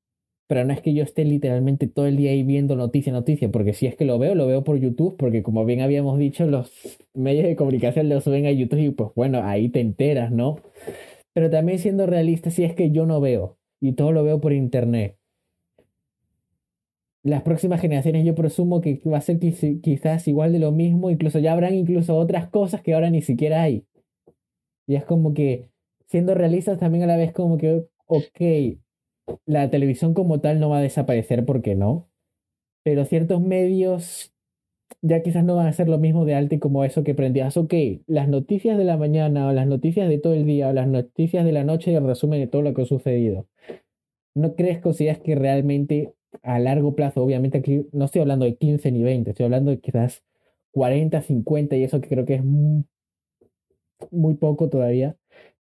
pero 0.47 0.64
no 0.64 0.73
es 0.73 0.81
que 0.81 0.95
yo 0.95 1.03
esté 1.03 1.25
literalmente 1.25 1.88
todo 1.88 2.07
el 2.07 2.16
día 2.16 2.31
ahí 2.31 2.45
viendo 2.45 2.77
noticia, 2.77 3.12
noticia, 3.12 3.51
porque 3.51 3.75
si 3.75 3.87
es 3.87 3.97
que 3.97 4.05
lo 4.05 4.19
veo, 4.19 4.35
lo 4.35 4.47
veo 4.47 4.62
por 4.64 4.79
YouTube, 4.79 5.16
porque 5.16 5.42
como 5.42 5.64
bien 5.64 5.81
habíamos 5.81 6.19
dicho, 6.19 6.47
los 6.47 6.71
medios 7.14 7.45
de 7.45 7.57
comunicación 7.57 8.09
lo 8.09 8.21
suben 8.21 8.47
a 8.47 8.53
YouTube 8.53 8.79
y 8.79 8.90
pues 8.90 9.11
bueno, 9.14 9.42
ahí 9.42 9.69
te 9.69 9.81
enteras, 9.81 10.31
¿no? 10.31 10.61
Pero 11.35 11.51
también 11.51 11.79
siendo 11.79 12.07
realista, 12.07 12.51
si 12.51 12.64
es 12.64 12.75
que 12.75 12.90
yo 12.92 13.07
no 13.07 13.21
veo 13.21 13.59
y 13.81 13.92
todo 13.92 14.12
lo 14.12 14.23
veo 14.25 14.40
por 14.40 14.53
internet. 14.53 15.19
Las 17.25 17.42
próximas 17.42 17.81
generaciones 17.81 18.25
yo 18.25 18.37
presumo 18.37 18.81
que 18.81 19.03
va 19.05 19.19
a 19.19 19.21
ser 19.21 19.40
quizás 19.40 20.29
igual 20.29 20.53
de 20.53 20.61
lo 20.61 20.71
mismo, 20.71 21.11
incluso 21.11 21.40
ya 21.40 21.53
habrán 21.53 21.75
incluso 21.75 22.16
otras 22.16 22.49
cosas 22.49 22.83
que 22.83 22.95
ahora 22.95 23.11
ni 23.11 23.21
siquiera 23.21 23.62
hay. 23.62 23.85
Y 24.87 24.95
es 24.95 25.05
como 25.05 25.35
que, 25.35 25.69
siendo 26.07 26.37
realistas 26.37 26.79
también 26.79 27.03
a 27.03 27.09
la 27.09 27.16
vez 27.16 27.33
como 27.33 27.59
que 27.59 27.85
ok, 28.07 28.40
la 29.47 29.71
televisión 29.71 30.14
como 30.14 30.40
tal 30.40 30.61
no 30.61 30.71
va 30.71 30.79
a 30.79 30.83
desaparecer 30.83 31.45
porque 31.45 31.75
no, 31.75 32.09
pero 32.85 33.05
ciertos 33.05 33.40
medios 33.40 34.33
ya 35.03 35.23
quizás 35.23 35.45
no 35.45 35.57
van 35.57 35.66
a 35.66 35.73
ser 35.73 35.88
lo 35.88 35.99
mismo 35.99 36.25
de 36.25 36.35
alto 36.35 36.59
como 36.61 36.85
eso 36.85 37.05
que 37.05 37.14
prendías. 37.14 37.57
Ok, 37.57 37.75
las 38.07 38.29
noticias 38.29 38.79
de 38.79 38.85
la 38.85 38.97
mañana 38.97 39.49
o 39.49 39.53
las 39.53 39.66
noticias 39.66 40.09
de 40.09 40.19
todo 40.19 40.35
el 40.35 40.47
día 40.47 40.69
o 40.69 40.73
las 40.73 40.88
noticias 40.88 41.45
de 41.45 41.53
la 41.53 41.64
noche 41.64 41.95
el 41.95 42.07
resumen 42.07 42.40
de 42.40 42.47
todo 42.47 42.62
lo 42.62 42.75
que 42.75 42.83
ha 42.83 42.87
sucedido. 42.87 43.47
¿No 44.35 44.55
crees, 44.55 44.81
consideras 44.81 45.19
que 45.21 45.35
realmente 45.35 46.14
a 46.42 46.59
largo 46.59 46.95
plazo, 46.95 47.23
obviamente 47.23 47.59
aquí 47.59 47.87
no 47.92 48.05
estoy 48.05 48.21
hablando 48.21 48.45
de 48.45 48.57
15 48.57 48.92
ni 48.92 49.03
20, 49.03 49.31
estoy 49.31 49.45
hablando 49.45 49.71
de 49.71 49.81
quizás 49.81 50.23
40, 50.73 51.23
50 51.23 51.77
y 51.77 51.85
eso 51.85 52.01
que 52.01 52.09
creo 52.09 52.27
que 52.27 52.35
es 52.35 52.45
muy 54.11 54.35
poco 54.35 54.69
todavía, 54.69 55.16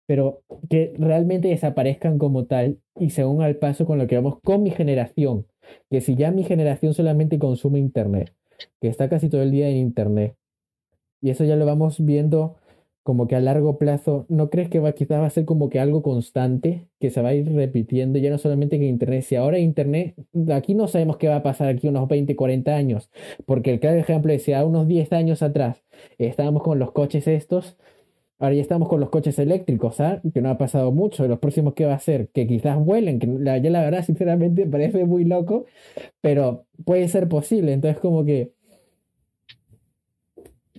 pero 0.05 0.41
que 0.69 0.93
realmente 0.97 1.47
desaparezcan 1.47 2.17
como 2.17 2.45
tal 2.45 2.79
y 2.99 3.09
según 3.09 3.41
al 3.41 3.57
paso 3.57 3.85
con 3.85 3.97
lo 3.97 4.07
que 4.07 4.15
vamos 4.15 4.39
con 4.43 4.63
mi 4.63 4.71
generación, 4.71 5.45
que 5.89 6.01
si 6.01 6.15
ya 6.15 6.31
mi 6.31 6.43
generación 6.43 6.93
solamente 6.93 7.39
consume 7.39 7.79
internet, 7.79 8.33
que 8.81 8.87
está 8.87 9.09
casi 9.09 9.29
todo 9.29 9.41
el 9.41 9.51
día 9.51 9.69
en 9.69 9.77
internet, 9.77 10.35
y 11.21 11.29
eso 11.31 11.43
ya 11.43 11.55
lo 11.55 11.65
vamos 11.65 12.03
viendo 12.03 12.57
como 13.05 13.27
que 13.27 13.35
a 13.35 13.39
largo 13.39 13.77
plazo, 13.77 14.25
¿no 14.29 14.49
crees 14.49 14.67
que 14.67 14.79
va, 14.79 14.93
quizás 14.93 15.21
va 15.21 15.27
a 15.27 15.29
ser 15.29 15.45
como 15.45 15.69
que 15.69 15.79
algo 15.79 16.01
constante, 16.01 16.87
que 16.99 17.11
se 17.11 17.21
va 17.21 17.29
a 17.29 17.33
ir 17.35 17.53
repitiendo, 17.53 18.17
ya 18.17 18.31
no 18.31 18.39
solamente 18.39 18.79
que 18.79 18.87
internet, 18.87 19.21
si 19.21 19.35
ahora 19.35 19.59
internet, 19.59 20.15
aquí 20.51 20.73
no 20.73 20.87
sabemos 20.87 21.17
qué 21.17 21.27
va 21.27 21.35
a 21.35 21.43
pasar 21.43 21.67
aquí 21.67 21.87
unos 21.87 22.07
20, 22.07 22.35
40 22.35 22.75
años, 22.75 23.11
porque 23.45 23.71
el 23.71 23.79
claro 23.79 23.99
ejemplo 23.99 24.33
es 24.33 24.41
si 24.41 24.53
a 24.53 24.65
unos 24.65 24.87
10 24.87 25.13
años 25.13 25.43
atrás 25.43 25.83
estábamos 26.17 26.63
con 26.63 26.79
los 26.79 26.93
coches 26.93 27.27
estos, 27.27 27.77
Ahora 28.37 28.55
ya 28.55 28.61
estamos 28.61 28.89
con 28.89 28.99
los 28.99 29.09
coches 29.09 29.39
eléctricos, 29.39 30.01
¿ah? 30.01 30.21
Que 30.33 30.41
no 30.41 30.49
ha 30.49 30.57
pasado 30.57 30.91
mucho. 30.91 31.25
Los 31.27 31.39
próximos, 31.39 31.73
¿qué 31.73 31.85
va 31.85 31.93
a 31.93 31.99
ser? 31.99 32.29
Que 32.33 32.45
quizás 32.45 32.77
vuelen, 32.77 33.19
que 33.19 33.27
la, 33.27 33.57
ya 33.57 33.69
la 33.69 33.81
verdad, 33.81 34.03
sinceramente, 34.05 34.65
parece 34.65 35.05
muy 35.05 35.23
loco, 35.23 35.65
pero 36.21 36.65
puede 36.83 37.07
ser 37.07 37.29
posible. 37.29 37.71
Entonces, 37.71 37.99
como 37.99 38.25
que, 38.25 38.51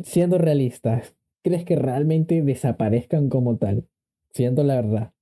siendo 0.05 0.37
realistas, 0.37 1.15
¿crees 1.43 1.65
que 1.65 1.77
realmente 1.77 2.43
desaparezcan 2.43 3.31
como 3.31 3.57
tal? 3.57 3.89
Siendo 4.33 4.63
la 4.63 4.77
verdad. 4.77 5.13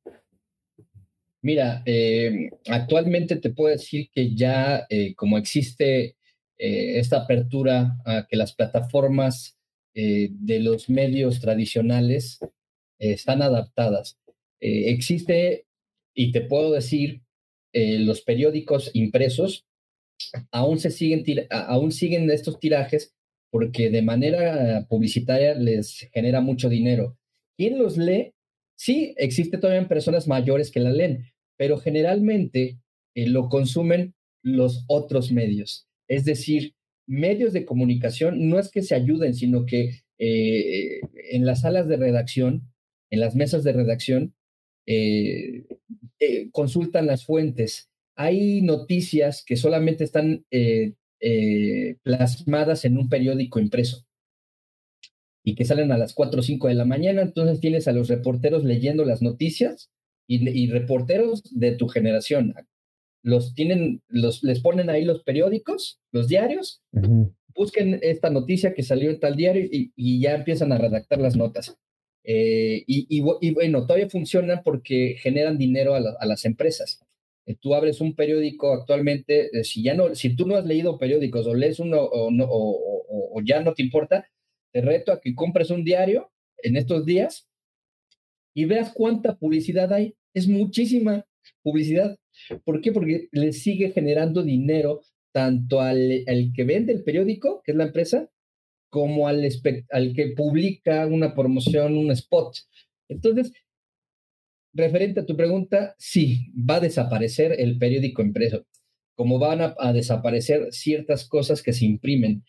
Mira, 1.41 1.83
eh, 1.85 2.51
actualmente 2.67 3.37
te 3.37 3.51
puedo 3.51 3.71
decir 3.71 4.09
que 4.11 4.35
ya 4.35 4.87
eh, 4.89 5.15
como 5.15 5.37
existe 5.37 6.17
eh, 6.57 6.99
esta 6.99 7.19
apertura 7.19 7.99
a 8.07 8.27
que 8.27 8.37
las 8.37 8.55
plataformas 8.55 9.59
eh, 9.97 10.31
de 10.33 10.59
los 10.59 10.91
medios 10.91 11.41
tradicionales 11.41 12.41
eh, 12.43 13.13
están 13.13 13.43
adaptadas. 13.43 14.19
Eh, 14.61 14.91
existe, 14.91 15.67
y 16.15 16.33
te 16.33 16.41
puedo 16.41 16.73
decir, 16.73 17.23
los 17.77 18.23
periódicos 18.23 18.93
impresos 18.95 19.67
aún 20.53 20.79
se 20.79 20.93
siguen, 20.93 21.25
aún 21.51 21.91
siguen 21.91 22.31
estos 22.31 22.61
tirajes 22.61 23.17
porque 23.51 23.91
de 23.91 24.01
manera 24.01 24.87
publicitaria 24.89 25.57
les 25.57 26.09
genera 26.13 26.41
mucho 26.41 26.69
dinero. 26.69 27.19
¿Quién 27.57 27.79
los 27.79 27.97
lee? 27.97 28.33
Sí, 28.77 29.13
existe 29.17 29.59
todavía 29.59 29.89
personas 29.89 30.29
mayores 30.29 30.71
que 30.71 30.79
la 30.79 30.93
leen, 30.93 31.25
pero 31.57 31.79
generalmente 31.79 32.79
lo 33.17 33.49
consumen 33.49 34.15
los 34.41 34.85
otros 34.87 35.33
medios. 35.33 35.89
Es 36.09 36.25
decir, 36.25 36.77
medios 37.07 37.53
de 37.53 37.65
comunicación 37.65 38.49
no 38.49 38.59
es 38.59 38.71
que 38.71 38.83
se 38.83 38.95
ayuden, 38.95 39.35
sino 39.35 39.67
que 39.67 40.01
eh, 40.19 41.01
en 41.33 41.45
las 41.45 41.63
salas 41.63 41.89
de 41.89 41.97
redacción, 41.97 42.73
en 43.11 43.21
las 43.21 43.35
mesas 43.35 43.65
de 43.65 43.73
redacción, 43.73 44.35
eh, 44.87 45.65
consultan 46.53 47.07
las 47.07 47.25
fuentes. 47.25 47.91
Hay 48.17 48.63
noticias 48.63 49.45
que 49.45 49.57
solamente 49.57 50.05
están 50.05 50.45
plasmadas 52.03 52.85
en 52.85 52.99
un 52.99 53.09
periódico 53.09 53.59
impreso 53.59 54.05
y 55.45 55.55
que 55.55 55.65
salen 55.65 55.93
a 55.93 55.99
las 55.99 56.15
4 56.15 56.41
o 56.41 56.43
5 56.43 56.69
de 56.69 56.75
la 56.75 56.87
mañana, 56.87 57.23
entonces 57.23 57.61
tienes 57.61 57.87
a 57.87 57.93
los 57.93 58.09
reporteros 58.09 58.65
leyendo 58.65 59.05
las 59.05 59.21
noticias 59.21 59.91
y, 60.27 60.71
reporteros 60.71 61.43
de 61.53 61.73
tu 61.73 61.87
generación. 61.89 62.55
Los 63.25 63.55
tienen, 63.55 64.03
los, 64.09 64.45
les 64.45 64.61
ponen 64.61 64.91
ahí 64.91 65.05
los 65.05 65.23
periódicos, 65.23 65.99
los 66.13 66.29
diarios, 66.29 66.83
busquen 67.55 67.99
esta 68.03 68.29
noticia 68.29 68.75
que 68.75 68.83
salió 68.83 69.11
en 69.11 69.19
tal 69.19 69.35
diario 69.35 69.67
y, 69.71 70.21
ya 70.21 70.35
empiezan 70.35 70.73
a 70.73 70.79
redactar 70.79 71.21
las 71.21 71.35
notas. 71.35 71.77
Eh, 72.23 72.85
y, 72.87 73.21
bueno, 73.21 73.87
todavía 73.87 74.11
funcionan 74.11 74.63
porque 74.63 75.17
generan 75.19 75.57
dinero 75.57 75.95
a, 75.95 76.27
las 76.27 76.45
empresas. 76.45 77.01
Eh, 77.47 77.57
tú 77.59 77.75
abres 77.75 78.01
un 78.01 78.15
periódico 78.15 78.73
actualmente, 78.73 79.51
eh, 79.59 79.65
si 79.65 79.83
ya 79.83 79.95
no, 79.95 80.15
si 80.15 80.37
tú 80.37 80.47
no 80.47 80.57
has 80.57 80.65
leído 80.65 80.99
periódicos 80.99 81.47
o 81.47 81.55
lees 81.55 81.79
uno 81.79 82.03
o, 82.03 82.31
no, 82.31 82.47
o 82.49 83.41
ya 83.45 83.61
no 83.63 83.75
te 83.75 83.83
importa, 83.83 84.27
te 84.73 84.81
reto 84.81 85.13
a 85.13 85.21
que 85.21 85.35
compres 85.35 85.71
un 85.71 85.85
diario 85.85 86.31
en 86.63 86.77
estos 86.77 87.07
días 87.07 87.49
y 88.55 88.65
veas 88.65 88.93
cuánta 88.93 89.37
publicidad 89.37 89.93
hay. 89.93 90.15
Es 90.35 90.49
muchísima 90.49 91.27
publicidad. 91.63 92.17
¿Por 92.65 92.81
qué? 92.81 92.93
Porque 92.93 93.29
le 93.33 93.53
sigue 93.53 93.91
generando 93.91 94.43
dinero 94.43 95.03
tanto 95.33 95.81
al, 95.81 96.25
que 96.55 96.65
vende 96.65 96.93
el 96.93 97.03
periódico, 97.03 97.63
que 97.65 97.73
es 97.73 97.77
la 97.77 97.85
empresa, 97.85 98.31
como 98.91 99.27
al, 99.27 99.49
al 99.91 100.15
que 100.15 100.29
publica 100.37 101.07
una 101.07 101.35
promoción, 101.35 101.97
un 101.97 102.11
spot. 102.13 102.57
Entonces, 103.09 103.53
referente 104.73 105.21
a 105.21 105.27
tu 105.27 105.37
pregunta, 105.37 105.95
sí, 105.99 106.53
va 106.55 106.77
a 106.77 106.81
desaparecer 106.81 107.59
el 107.59 107.79
periódico 107.79 108.23
impreso, 108.23 108.67
como 109.17 109.39
van 109.39 109.75
a 109.77 109.93
desaparecer 109.93 110.73
ciertas 110.73 111.27
cosas 111.29 111.63
que 111.63 111.73
se 111.73 111.85
imprimen 111.85 112.45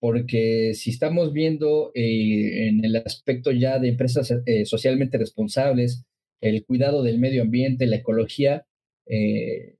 porque 0.00 0.74
si 0.74 0.90
estamos 0.90 1.32
viendo 1.32 1.90
eh, 1.94 2.68
en 2.68 2.84
el 2.84 2.96
aspecto 2.96 3.50
ya 3.50 3.78
de 3.78 3.88
empresas 3.88 4.32
eh, 4.46 4.64
socialmente 4.64 5.18
responsables, 5.18 6.04
el 6.40 6.64
cuidado 6.64 7.02
del 7.02 7.18
medio 7.18 7.42
ambiente, 7.42 7.86
la 7.86 7.96
ecología, 7.96 8.66
eh, 9.08 9.76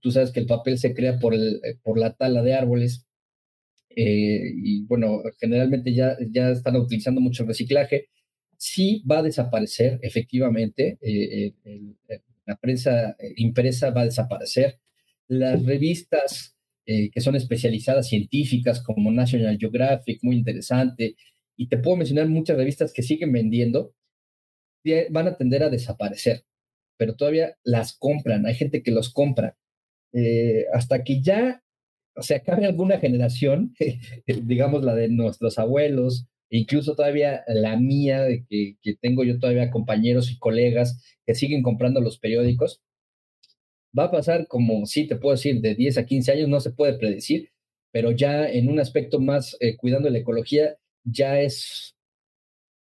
tú 0.00 0.10
sabes 0.10 0.32
que 0.32 0.40
el 0.40 0.46
papel 0.46 0.78
se 0.78 0.94
crea 0.94 1.18
por, 1.18 1.34
el, 1.34 1.60
por 1.82 1.98
la 1.98 2.14
tala 2.14 2.42
de 2.42 2.54
árboles 2.54 3.06
y 3.94 4.86
bueno, 4.86 5.20
generalmente 5.38 5.94
ya, 5.94 6.16
ya 6.30 6.50
están 6.50 6.76
utilizando 6.76 7.20
mucho 7.20 7.44
reciclaje, 7.44 8.08
sí 8.56 9.04
va 9.10 9.18
a 9.18 9.22
desaparecer 9.22 9.98
efectivamente, 10.00 10.98
la 12.46 12.56
prensa 12.56 13.14
impresa 13.36 13.90
va 13.90 14.00
a 14.00 14.06
desaparecer, 14.06 14.78
las 15.28 15.62
revistas 15.64 16.56
eh, 16.84 17.10
que 17.10 17.20
son 17.20 17.36
especializadas 17.36 18.08
científicas 18.08 18.82
como 18.82 19.12
National 19.12 19.56
Geographic, 19.56 20.18
muy 20.22 20.36
interesante, 20.36 21.14
y 21.56 21.68
te 21.68 21.78
puedo 21.78 21.96
mencionar 21.96 22.28
muchas 22.28 22.56
revistas 22.56 22.92
que 22.92 23.02
siguen 23.02 23.32
vendiendo, 23.32 23.94
van 25.10 25.28
a 25.28 25.36
tender 25.36 25.62
a 25.62 25.70
desaparecer, 25.70 26.44
pero 26.96 27.14
todavía 27.14 27.56
las 27.64 27.96
compran, 27.96 28.46
hay 28.46 28.54
gente 28.54 28.82
que 28.82 28.90
los 28.90 29.12
compra. 29.12 29.56
Eh, 30.12 30.66
hasta 30.72 31.04
que 31.04 31.22
ya 31.22 31.62
se 32.16 32.34
acabe 32.34 32.66
alguna 32.66 32.98
generación, 32.98 33.74
digamos 34.26 34.84
la 34.84 34.94
de 34.94 35.08
nuestros 35.08 35.58
abuelos, 35.58 36.26
incluso 36.50 36.94
todavía 36.94 37.44
la 37.48 37.76
mía, 37.76 38.22
de 38.22 38.44
que, 38.48 38.76
que 38.82 38.94
tengo 38.96 39.24
yo 39.24 39.38
todavía 39.38 39.70
compañeros 39.70 40.30
y 40.30 40.38
colegas 40.38 41.02
que 41.26 41.34
siguen 41.34 41.62
comprando 41.62 42.00
los 42.00 42.18
periódicos, 42.18 42.82
Va 43.96 44.04
a 44.04 44.10
pasar 44.10 44.46
como, 44.46 44.86
sí, 44.86 45.06
te 45.06 45.16
puedo 45.16 45.34
decir, 45.34 45.60
de 45.60 45.74
10 45.74 45.98
a 45.98 46.06
15 46.06 46.32
años, 46.32 46.48
no 46.48 46.60
se 46.60 46.70
puede 46.70 46.94
predecir, 46.94 47.50
pero 47.92 48.10
ya 48.10 48.48
en 48.48 48.70
un 48.70 48.80
aspecto 48.80 49.20
más 49.20 49.56
eh, 49.60 49.76
cuidando 49.76 50.08
la 50.08 50.18
ecología, 50.18 50.78
ya 51.04 51.40
es 51.40 51.94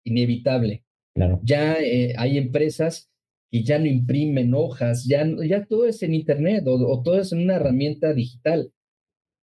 inevitable. 0.05 0.85
Claro. 1.15 1.41
Ya 1.43 1.77
eh, 1.81 2.15
hay 2.19 2.37
empresas 2.37 3.11
que 3.51 3.63
ya 3.63 3.79
no 3.79 3.87
imprimen 3.87 4.55
hojas, 4.55 5.07
ya, 5.07 5.27
ya 5.47 5.65
todo 5.65 5.87
es 5.87 6.03
en 6.03 6.15
Internet 6.15 6.65
o, 6.67 7.03
todo 7.03 7.21
es 7.21 7.33
en 7.33 7.41
una 7.41 7.57
herramienta 7.57 8.13
digital. 8.13 8.73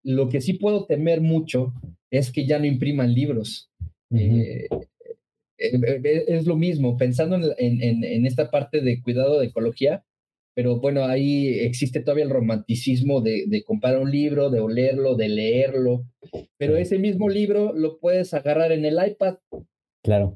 Lo 0.04 0.28
que 0.30 0.42
sí 0.42 0.54
puedo 0.54 0.86
temer 0.86 1.22
mucho 1.22 1.74
es 2.12 2.32
que 2.32 2.46
ya 2.46 2.60
no 2.60 2.66
impriman 2.66 3.14
libros. 3.14 3.72
Eh, 4.12 4.68
es 5.58 6.46
lo 6.46 6.58
mismo, 6.58 6.98
pensando 6.98 7.36
en, 7.36 7.82
en, 7.82 8.04
en, 8.04 8.26
esta 8.26 8.52
parte 8.52 8.82
de 8.82 9.02
cuidado 9.02 9.40
de 9.40 9.48
ecología, 9.48 10.04
pero 10.56 10.80
bueno, 10.80 11.06
ahí 11.06 11.60
existe 11.60 12.02
todavía 12.02 12.26
el 12.26 12.30
romanticismo 12.30 13.22
de, 13.22 13.46
de, 13.48 13.64
comprar 13.64 13.98
un 13.98 14.12
libro, 14.12 14.50
de 14.50 14.60
olerlo, 14.60 15.16
de 15.16 15.30
leerlo, 15.30 16.06
pero 16.58 16.76
ese 16.76 17.00
mismo 17.00 17.30
libro 17.30 17.74
lo 17.74 17.98
puedes 18.00 18.34
agarrar 18.34 18.72
en 18.72 18.86
el 18.86 19.00
iPad. 19.04 19.38
Claro. 20.04 20.36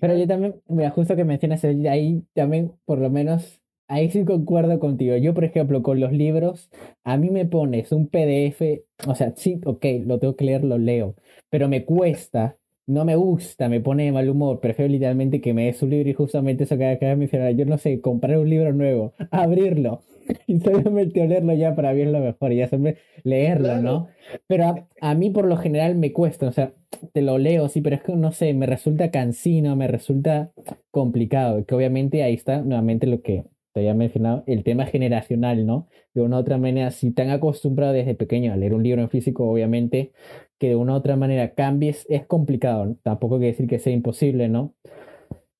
Pero 0.00 0.16
yo 0.16 0.26
también, 0.26 0.60
mira, 0.68 0.90
justo 0.90 1.16
que 1.16 1.24
mencionas 1.24 1.64
ahí 1.64 2.24
también, 2.34 2.72
por 2.84 2.98
lo 2.98 3.10
menos, 3.10 3.60
ahí 3.88 4.10
sí 4.10 4.24
concuerdo 4.24 4.78
contigo. 4.78 5.16
Yo, 5.16 5.34
por 5.34 5.44
ejemplo, 5.44 5.82
con 5.82 6.00
los 6.00 6.12
libros, 6.12 6.70
a 7.04 7.16
mí 7.16 7.30
me 7.30 7.46
pones 7.46 7.92
un 7.92 8.08
PDF, 8.08 8.84
o 9.06 9.14
sea, 9.14 9.32
sí, 9.36 9.60
ok, 9.64 9.84
lo 10.06 10.18
tengo 10.18 10.36
que 10.36 10.44
leer, 10.44 10.64
lo 10.64 10.78
leo, 10.78 11.14
pero 11.50 11.68
me 11.68 11.84
cuesta 11.84 12.56
no 12.88 13.04
me 13.04 13.16
gusta, 13.16 13.68
me 13.68 13.80
pone 13.80 14.04
de 14.04 14.12
mal 14.12 14.28
humor, 14.28 14.60
prefiero 14.60 14.92
literalmente 14.92 15.40
que 15.40 15.52
me 15.52 15.66
des 15.66 15.82
un 15.82 15.90
libro 15.90 16.08
y 16.08 16.14
justamente 16.14 16.64
eso 16.64 16.78
que 16.78 16.86
acaba 16.86 17.10
de 17.10 17.16
mencionar, 17.16 17.52
yo 17.56 17.64
no 17.66 17.78
sé, 17.78 18.00
comprar 18.00 18.38
un 18.38 18.48
libro 18.48 18.72
nuevo, 18.72 19.12
abrirlo 19.32 20.04
y 20.46 20.60
solamente 20.60 21.22
olerlo 21.22 21.54
ya 21.54 21.74
para 21.74 21.92
verlo 21.92 22.20
mejor 22.20 22.52
y 22.52 22.56
ya 22.56 22.68
siempre 22.68 22.98
leerlo, 23.22 23.80
¿no? 23.80 24.08
Pero 24.46 24.86
a, 25.00 25.14
mí 25.14 25.30
por 25.30 25.46
lo 25.46 25.56
general 25.56 25.96
me 25.96 26.12
cuesta, 26.12 26.48
o 26.48 26.52
sea, 26.52 26.72
te 27.12 27.22
lo 27.22 27.38
leo, 27.38 27.68
sí, 27.68 27.80
pero 27.80 27.96
es 27.96 28.02
que 28.02 28.14
no 28.14 28.32
sé, 28.32 28.54
me 28.54 28.66
resulta 28.66 29.10
cansino, 29.10 29.76
me 29.76 29.88
resulta 29.88 30.52
complicado, 30.90 31.64
que 31.64 31.74
obviamente 31.74 32.22
ahí 32.22 32.34
está 32.34 32.62
nuevamente 32.62 33.06
lo 33.06 33.20
que 33.22 33.44
te 33.72 33.80
había 33.80 33.94
mencionado, 33.94 34.42
el 34.46 34.64
tema 34.64 34.86
generacional, 34.86 35.66
¿no? 35.66 35.86
De 36.14 36.22
una 36.22 36.36
u 36.36 36.40
otra 36.40 36.56
manera, 36.56 36.90
si 36.90 37.10
te 37.10 37.22
han 37.22 37.30
acostumbrado 37.30 37.92
desde 37.92 38.14
pequeño 38.14 38.52
a 38.52 38.56
leer 38.56 38.72
un 38.72 38.82
libro 38.82 39.02
en 39.02 39.10
físico, 39.10 39.48
obviamente 39.48 40.12
que 40.58 40.68
de 40.68 40.76
una 40.76 40.94
u 40.94 40.96
otra 40.96 41.16
manera 41.16 41.52
cambies 41.54 42.06
es 42.08 42.26
complicado, 42.26 42.86
¿no? 42.86 42.96
tampoco 43.02 43.36
quiere 43.36 43.52
decir 43.52 43.66
que 43.66 43.78
sea 43.78 43.92
imposible, 43.92 44.48
¿no? 44.48 44.74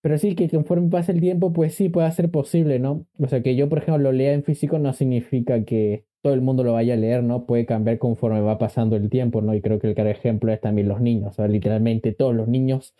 Pero 0.07 0.19
sí 0.19 0.37
que 0.37 0.49
conforme 0.49 0.89
pasa 0.89 1.11
el 1.11 1.21
tiempo, 1.21 1.53
pues 1.53 1.75
sí 1.75 1.89
puede 1.89 2.09
ser 2.13 2.31
posible, 2.31 2.79
¿no? 2.79 3.09
O 3.19 3.27
sea, 3.27 3.43
que 3.43 3.57
yo, 3.57 3.69
por 3.69 3.79
ejemplo, 3.79 4.01
lo 4.01 4.13
lea 4.13 4.35
en 4.35 4.45
físico 4.45 4.79
no 4.79 4.93
significa 4.93 5.65
que 5.65 6.05
todo 6.23 6.33
el 6.33 6.43
mundo 6.43 6.63
lo 6.63 6.75
vaya 6.75 6.95
a 6.95 6.97
leer, 6.97 7.25
¿no? 7.25 7.45
Puede 7.45 7.67
cambiar 7.67 7.99
conforme 7.99 8.41
va 8.41 8.57
pasando 8.57 8.95
el 8.95 9.11
tiempo, 9.11 9.43
¿no? 9.43 9.53
Y 9.53 9.61
creo 9.61 9.81
que 9.81 9.89
el 9.89 9.97
claro 9.97 10.11
ejemplo 10.11 10.53
es 10.53 10.61
también 10.61 10.87
los 10.87 11.01
niños, 11.01 11.33
o 11.33 11.35
sea, 11.35 11.49
literalmente 11.49 12.13
todos 12.13 12.37
los 12.37 12.47
niños, 12.47 12.95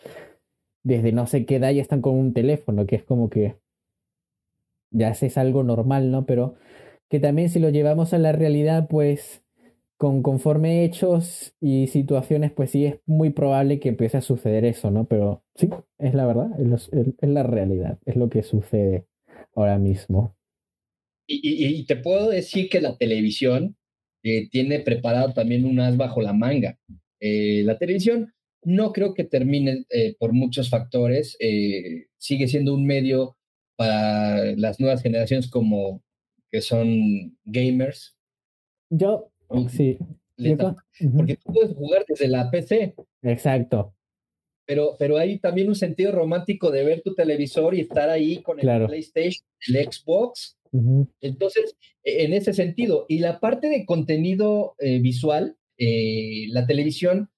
desde 0.83 1.13
no 1.13 1.27
sé 1.27 1.45
qué 1.45 1.55
edad 1.55 1.71
ya 1.71 1.81
están 1.81 2.01
con 2.01 2.13
un 2.15 2.33
teléfono, 2.33 2.85
que 2.85 2.97
es 2.97 3.03
como 3.03 3.29
que 3.29 3.55
ya 4.91 5.11
es 5.11 5.37
algo 5.37 5.63
normal, 5.63 6.11
¿no? 6.11 6.25
Pero 6.25 6.55
que 7.07 7.21
también 7.21 7.47
si 7.47 7.59
lo 7.59 7.69
llevamos 7.69 8.13
a 8.13 8.17
la 8.17 8.33
realidad, 8.33 8.89
pues 8.89 9.45
con 9.97 10.21
conforme 10.21 10.85
hechos 10.85 11.53
y 11.59 11.87
situaciones, 11.87 12.51
pues 12.51 12.71
sí 12.71 12.85
es 12.85 12.99
muy 13.07 13.31
probable 13.31 13.79
que 13.79 13.89
empiece 13.89 14.17
a 14.17 14.21
suceder 14.21 14.63
eso, 14.63 14.91
¿no? 14.91 15.05
Pero 15.05 15.43
sí, 15.55 15.69
es 15.97 16.13
la 16.13 16.25
verdad, 16.25 16.49
es, 16.59 16.89
la 17.21 17.43
realidad, 17.43 17.97
es 18.05 18.15
lo 18.15 18.29
que 18.29 18.43
sucede 18.43 19.07
ahora 19.55 19.79
mismo. 19.79 20.35
Y, 21.29 21.85
te 21.85 21.97
puedo 21.97 22.29
decir 22.29 22.69
que 22.69 22.79
la 22.79 22.95
televisión 22.97 23.75
eh, 24.23 24.47
tiene 24.49 24.79
preparado 24.79 25.33
también 25.33 25.65
un 25.65 25.79
as 25.79 25.97
bajo 25.97 26.21
la 26.21 26.31
manga. 26.31 26.79
Eh, 27.19 27.63
la 27.65 27.77
televisión 27.77 28.33
no 28.63 28.93
creo 28.93 29.13
que 29.13 29.25
termine 29.25 29.85
eh, 29.89 30.15
por 30.19 30.31
muchos 30.31 30.69
factores, 30.69 31.37
sigue 32.17 32.47
siendo 32.47 32.73
un 32.73 32.85
medio 32.85 33.35
para 33.75 34.55
las 34.55 34.79
nuevas 34.79 35.01
generaciones 35.01 35.49
como 35.49 36.01
que 36.49 36.61
son 36.61 37.37
gamers. 37.45 38.15
Yo 38.89 39.31
Sí. 39.69 39.97
Porque 41.15 41.37
tú 41.37 41.53
puedes 41.53 41.75
jugar 41.75 42.05
desde 42.07 42.27
la 42.27 42.49
PC. 42.51 42.95
Exacto. 43.23 43.93
Pero, 44.65 44.95
pero 44.99 45.17
hay 45.17 45.39
también 45.39 45.69
un 45.69 45.75
sentido 45.75 46.11
romántico 46.11 46.71
de 46.71 46.83
ver 46.83 47.01
tu 47.01 47.15
televisor 47.15 47.73
y 47.73 47.81
estar 47.81 48.09
ahí 48.09 48.41
con 48.41 48.59
el 48.59 48.85
PlayStation, 48.85 49.45
el 49.67 49.91
Xbox. 49.91 50.57
Entonces, 51.21 51.77
e, 52.03 52.25
en 52.25 52.33
ese 52.33 52.53
sentido, 52.53 53.05
y 53.07 53.19
la 53.19 53.39
parte 53.39 53.69
de 53.69 53.85
contenido 53.85 54.75
eh, 54.79 54.99
visual, 54.99 55.57
eh, 55.77 56.47
la 56.49 56.67
televisión 56.67 57.29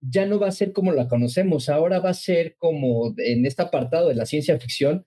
ya 0.00 0.26
no 0.26 0.40
va 0.40 0.48
a 0.48 0.52
ser 0.52 0.72
como 0.72 0.92
la 0.92 1.08
conocemos, 1.08 1.68
ahora 1.68 2.00
va 2.00 2.10
a 2.10 2.14
ser 2.14 2.56
como 2.56 3.14
en 3.18 3.46
este 3.46 3.62
apartado 3.62 4.08
de 4.08 4.14
la 4.14 4.26
ciencia 4.26 4.58
ficción, 4.58 5.06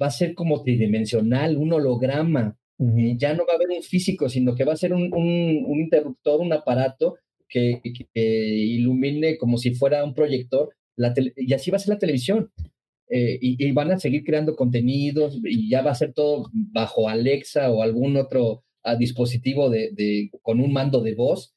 va 0.00 0.06
a 0.06 0.10
ser 0.10 0.34
como 0.34 0.62
tridimensional, 0.62 1.56
un 1.56 1.72
holograma. 1.72 2.58
Ya 2.78 3.32
no 3.32 3.46
va 3.46 3.54
a 3.54 3.56
haber 3.56 3.70
un 3.70 3.82
físico, 3.82 4.28
sino 4.28 4.54
que 4.54 4.64
va 4.64 4.74
a 4.74 4.76
ser 4.76 4.92
un, 4.92 5.10
un, 5.14 5.80
interruptor, 5.80 6.40
un 6.40 6.52
aparato 6.52 7.16
que, 7.48 7.80
ilumine 8.14 9.38
como 9.38 9.56
si 9.56 9.74
fuera 9.74 10.04
un 10.04 10.14
proyector, 10.14 10.74
la 10.96 11.14
y 11.36 11.52
así 11.54 11.70
va 11.70 11.76
a 11.76 11.80
ser 11.80 11.94
la 11.94 11.98
televisión. 11.98 12.50
Eh, 13.08 13.38
y, 13.40 13.70
van 13.72 13.92
a 13.92 13.98
seguir 14.00 14.24
creando 14.24 14.56
contenidos 14.56 15.38
y 15.44 15.70
ya 15.70 15.80
va 15.82 15.92
a 15.92 15.94
ser 15.94 16.12
todo 16.12 16.50
bajo 16.52 17.08
Alexa 17.08 17.70
o 17.70 17.82
algún 17.82 18.16
otro 18.16 18.64
ah, 18.82 18.96
dispositivo 18.96 19.70
de, 19.70 19.90
de, 19.92 20.30
con 20.42 20.60
un 20.60 20.72
mando 20.72 21.00
de 21.00 21.14
voz. 21.14 21.54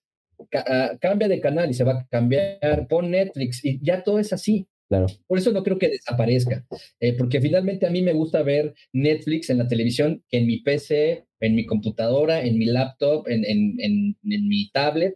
Ah, 0.53 0.91
cambia 1.01 1.27
de 1.27 1.41
canal 1.41 1.69
y 1.69 1.73
se 1.73 1.83
va 1.83 1.93
a 1.93 2.07
cambiar, 2.07 2.87
pon 2.87 3.11
Netflix 3.11 3.65
y 3.65 3.79
ya 3.83 4.03
todo 4.03 4.19
es 4.19 4.31
así. 4.31 4.67
Claro. 4.89 5.05
Por 5.27 5.37
eso 5.37 5.51
no 5.51 5.63
creo 5.63 5.77
que 5.77 5.89
desaparezca, 5.89 6.65
eh, 6.99 7.13
porque 7.15 7.39
finalmente 7.39 7.85
a 7.85 7.91
mí 7.91 8.01
me 8.01 8.13
gusta 8.13 8.41
ver 8.41 8.73
Netflix 8.91 9.51
en 9.51 9.59
la 9.59 9.67
televisión, 9.67 10.23
en 10.31 10.47
mi 10.47 10.61
PC, 10.61 11.25
en 11.39 11.55
mi 11.55 11.67
computadora, 11.67 12.41
en 12.41 12.57
mi 12.57 12.65
laptop, 12.65 13.27
en, 13.27 13.45
en, 13.45 13.75
en, 13.79 14.47
mi 14.47 14.71
tablet, 14.71 15.15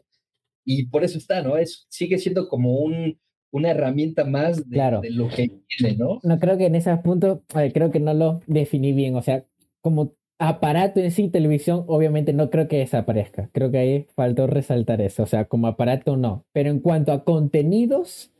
y 0.63 0.86
por 0.86 1.03
eso 1.03 1.17
está, 1.17 1.41
¿no? 1.41 1.57
Es, 1.57 1.88
sigue 1.89 2.19
siendo 2.19 2.47
como 2.49 2.81
un, 2.81 3.19
una 3.51 3.71
herramienta 3.71 4.25
más 4.25 4.69
de, 4.69 4.77
de, 5.01 5.09
lo 5.09 5.27
que 5.29 5.49
tiene, 5.67 5.97
¿no? 5.97 6.19
No 6.21 6.39
creo 6.39 6.55
que 6.55 6.67
en 6.67 6.75
ese 6.75 6.95
punto, 6.97 7.43
creo 7.73 7.89
que 7.89 7.99
no 7.99 8.13
lo 8.13 8.41
definí 8.45 8.93
bien, 8.93 9.15
o 9.15 9.23
sea, 9.23 9.43
como 9.81 10.13
aparato 10.38 10.99
en 10.99 11.12
sí, 11.12 11.29
televisión, 11.29 11.83
obviamente 11.88 12.31
no 12.33 12.51
creo 12.51 12.67
que 12.67 12.77
desaparezca, 12.77 13.49
creo 13.53 13.71
que 13.71 13.77
ahí 13.79 14.07
faltó 14.15 14.45
resaltar 14.45 15.01
eso, 15.01 15.23
o 15.23 15.27
sea, 15.27 15.45
como 15.45 15.65
aparato 15.65 16.15
no, 16.15 16.45
pero 16.51 16.69
en 16.69 16.79
cuanto 16.79 17.12
a 17.12 17.23
contenidos, 17.23 18.33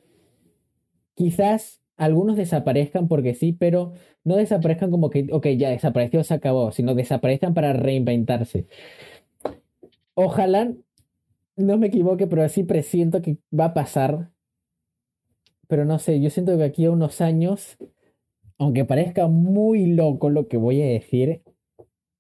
Quizás 1.15 1.82
algunos 1.97 2.38
desaparezcan 2.38 3.08
porque 3.08 3.34
sí, 3.34 3.54
pero 3.54 3.93
no 4.23 4.36
desaparezcan 4.36 4.91
como 4.91 5.10
que, 5.10 5.28
ok, 5.32 5.47
ya 5.58 5.69
desapareció, 5.69 6.23
se 6.23 6.34
acabó, 6.34 6.71
sino 6.71 6.95
desaparezcan 6.95 7.54
para 7.54 7.73
reinventarse. 7.73 8.65
Ojalá 10.15 10.73
no 11.56 11.78
me 11.78 11.88
equivoque, 11.88 12.28
pero 12.28 12.43
así 12.43 12.63
presiento 12.63 13.21
que 13.21 13.38
va 13.58 13.65
a 13.65 13.73
pasar. 13.73 14.32
Pero 15.67 15.86
no 15.86 15.99
sé, 15.99 16.19
yo 16.19 16.30
siento 16.30 16.58
que 16.58 16.63
aquí 16.63 16.86
a 16.86 16.91
unos 16.91 17.21
años, 17.21 17.78
aunque 18.58 18.86
parezca 18.86 19.28
muy 19.28 19.88
loco 19.88 20.30
lo 20.30 20.47
que 20.47 20.58
voy 20.58 20.82
a 20.82 20.86
decir, 20.86 21.41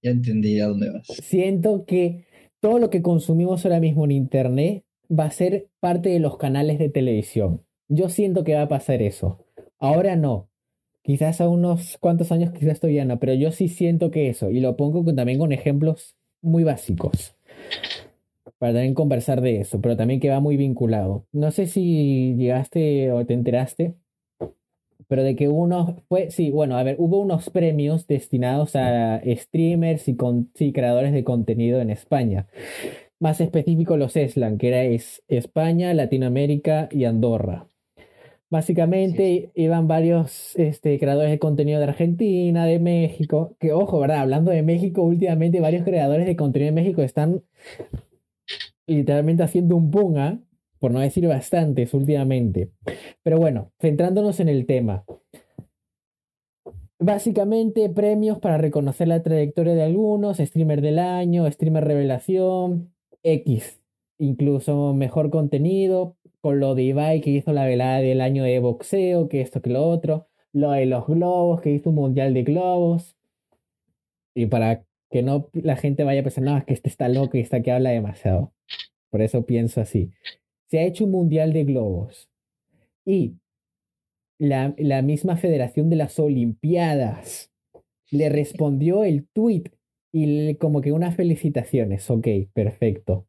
ya 0.03 0.11
entendí 0.11 0.59
a 0.59 0.67
dónde 0.67 0.89
vas. 0.91 1.07
Siento 1.07 1.85
que 1.85 2.25
todo 2.59 2.77
lo 2.77 2.89
que 2.89 3.01
consumimos 3.01 3.65
ahora 3.65 3.79
mismo 3.79 4.03
en 4.05 4.11
Internet 4.11 4.83
va 5.09 5.25
a 5.25 5.31
ser 5.31 5.69
parte 5.79 6.09
de 6.09 6.19
los 6.19 6.37
canales 6.37 6.77
de 6.77 6.89
televisión. 6.89 7.61
Yo 7.87 8.09
siento 8.09 8.43
que 8.43 8.55
va 8.55 8.63
a 8.63 8.67
pasar 8.67 9.01
eso. 9.01 9.45
Ahora 9.79 10.15
no. 10.15 10.49
Quizás 11.03 11.41
a 11.41 11.49
unos 11.49 11.97
cuantos 11.97 12.31
años 12.31 12.53
quizás 12.53 12.79
todavía 12.79 13.03
no, 13.03 13.19
pero 13.19 13.33
yo 13.33 13.51
sí 13.51 13.67
siento 13.67 14.09
que 14.09 14.29
eso. 14.29 14.49
Y 14.49 14.61
lo 14.61 14.77
pongo 14.77 15.03
también 15.13 15.37
con 15.37 15.51
ejemplos 15.51 16.15
muy 16.41 16.63
básicos. 16.63 17.35
Para 18.57 18.73
también 18.73 18.93
conversar 18.93 19.41
de 19.41 19.59
eso, 19.59 19.81
pero 19.81 19.97
también 19.97 20.19
que 20.21 20.29
va 20.29 20.39
muy 20.39 20.55
vinculado. 20.55 21.25
No 21.33 21.51
sé 21.51 21.67
si 21.67 22.35
llegaste 22.35 23.11
o 23.11 23.25
te 23.25 23.33
enteraste, 23.33 23.95
pero 25.07 25.23
de 25.23 25.35
que 25.35 25.49
uno 25.49 25.97
fue, 26.07 26.31
sí, 26.31 26.49
bueno, 26.49 26.77
a 26.77 26.83
ver, 26.83 26.95
hubo 26.99 27.19
unos 27.19 27.49
premios 27.49 28.07
destinados 28.07 28.75
a 28.75 29.21
streamers 29.25 30.07
y, 30.07 30.15
con, 30.15 30.51
creadores 30.73 31.13
de 31.13 31.23
contenido 31.23 31.81
en 31.81 31.89
España. 31.89 32.47
Más 33.19 33.41
específico 33.41 33.97
los 33.97 34.15
ESLAN, 34.15 34.57
que 34.57 34.69
era 34.69 34.83
España, 35.27 35.93
Latinoamérica 35.93 36.89
y 36.91 37.05
Andorra. 37.05 37.67
Básicamente 38.53 39.49
iban 39.55 39.87
varios 39.87 40.55
este, 40.59 40.99
creadores 40.99 41.31
de 41.31 41.39
contenido 41.39 41.79
de 41.79 41.85
Argentina, 41.85 42.67
de 42.67 42.77
México, 42.77 43.55
que 43.59 43.73
ojo, 43.73 43.99
¿verdad? 43.99 44.19
Hablando 44.19 44.51
de 44.51 44.61
México, 44.61 45.01
últimamente 45.01 45.59
varios 45.59 45.83
creadores 45.83 46.27
de 46.27 46.35
contenido 46.35 46.67
de 46.67 46.79
México 46.79 47.01
están 47.01 47.41
literalmente 48.85 49.41
haciendo 49.41 49.75
un 49.75 49.89
boom, 49.89 50.17
¿ah? 50.19 50.39
por 50.77 50.91
no 50.91 50.99
decir 50.99 51.27
bastantes 51.27 51.95
últimamente. 51.95 52.69
Pero 53.23 53.39
bueno, 53.39 53.71
centrándonos 53.79 54.39
en 54.39 54.49
el 54.49 54.67
tema. 54.67 55.03
Básicamente 56.99 57.89
premios 57.89 58.37
para 58.37 58.59
reconocer 58.59 59.07
la 59.07 59.23
trayectoria 59.23 59.73
de 59.73 59.81
algunos, 59.81 60.37
streamer 60.37 60.81
del 60.81 60.99
año, 60.99 61.49
streamer 61.49 61.85
revelación, 61.85 62.93
X, 63.23 63.81
incluso 64.19 64.93
mejor 64.93 65.31
contenido, 65.31 66.17
con 66.43 66.59
lo 66.59 66.75
de 66.75 66.83
Ibai 66.83 67.21
que 67.21 67.29
hizo 67.29 67.53
la 67.53 67.65
velada 67.65 67.99
del 67.99 68.19
año 68.19 68.43
de 68.43 68.59
boxeo, 68.59 69.29
que 69.29 69.39
esto 69.39 69.61
que 69.61 69.69
lo 69.69 69.87
otro, 69.87 70.27
lo 70.51 70.71
de 70.71 70.85
los 70.85 71.07
globos, 71.07 71.61
que 71.61 71.71
hizo 71.71 71.91
un 71.91 71.95
mundial 71.95 72.33
de 72.33 72.43
globos. 72.43 73.15
Y 74.35 74.47
para 74.47 74.83
que 75.09 75.23
no 75.23 75.49
la 75.53 75.77
gente 75.77 76.03
vaya 76.03 76.21
pensando, 76.21 76.51
no, 76.51 76.57
es 76.57 76.65
que 76.65 76.73
este 76.73 76.89
está 76.89 77.07
loco 77.07 77.37
y 77.37 77.39
está 77.39 77.61
que 77.61 77.71
habla 77.71 77.91
demasiado. 77.91 78.51
Por 79.09 79.21
eso 79.21 79.45
pienso 79.45 79.79
así. 79.79 80.11
Se 80.69 80.79
ha 80.79 80.83
hecho 80.83 81.05
un 81.05 81.11
mundial 81.11 81.53
de 81.53 81.63
globos. 81.63 82.29
Y 83.05 83.37
la, 84.37 84.75
la 84.77 85.01
misma 85.01 85.37
Federación 85.37 85.89
de 85.89 85.95
las 85.95 86.19
Olimpiadas 86.19 87.53
le 88.11 88.27
respondió 88.27 89.05
el 89.05 89.29
tweet 89.29 89.71
y 90.11 90.55
como 90.55 90.81
que 90.81 90.91
unas 90.91 91.15
felicitaciones. 91.15 92.09
Ok, 92.09 92.27
perfecto. 92.53 93.27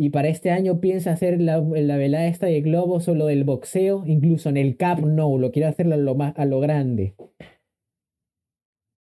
Y 0.00 0.10
para 0.10 0.28
este 0.28 0.52
año 0.52 0.80
piensa 0.80 1.10
hacer 1.10 1.40
la, 1.40 1.58
la 1.58 1.96
velada 1.96 2.28
esta 2.28 2.46
de 2.46 2.60
globos 2.60 3.08
o 3.08 3.16
lo 3.16 3.26
del 3.26 3.42
boxeo, 3.42 4.04
incluso 4.06 4.48
en 4.48 4.56
el 4.56 4.76
Cap 4.76 5.00
no, 5.00 5.36
lo 5.38 5.50
quiere 5.50 5.66
hacer 5.66 5.92
a 5.92 5.96
lo, 5.96 6.14
más, 6.14 6.38
a 6.38 6.44
lo 6.44 6.60
grande. 6.60 7.16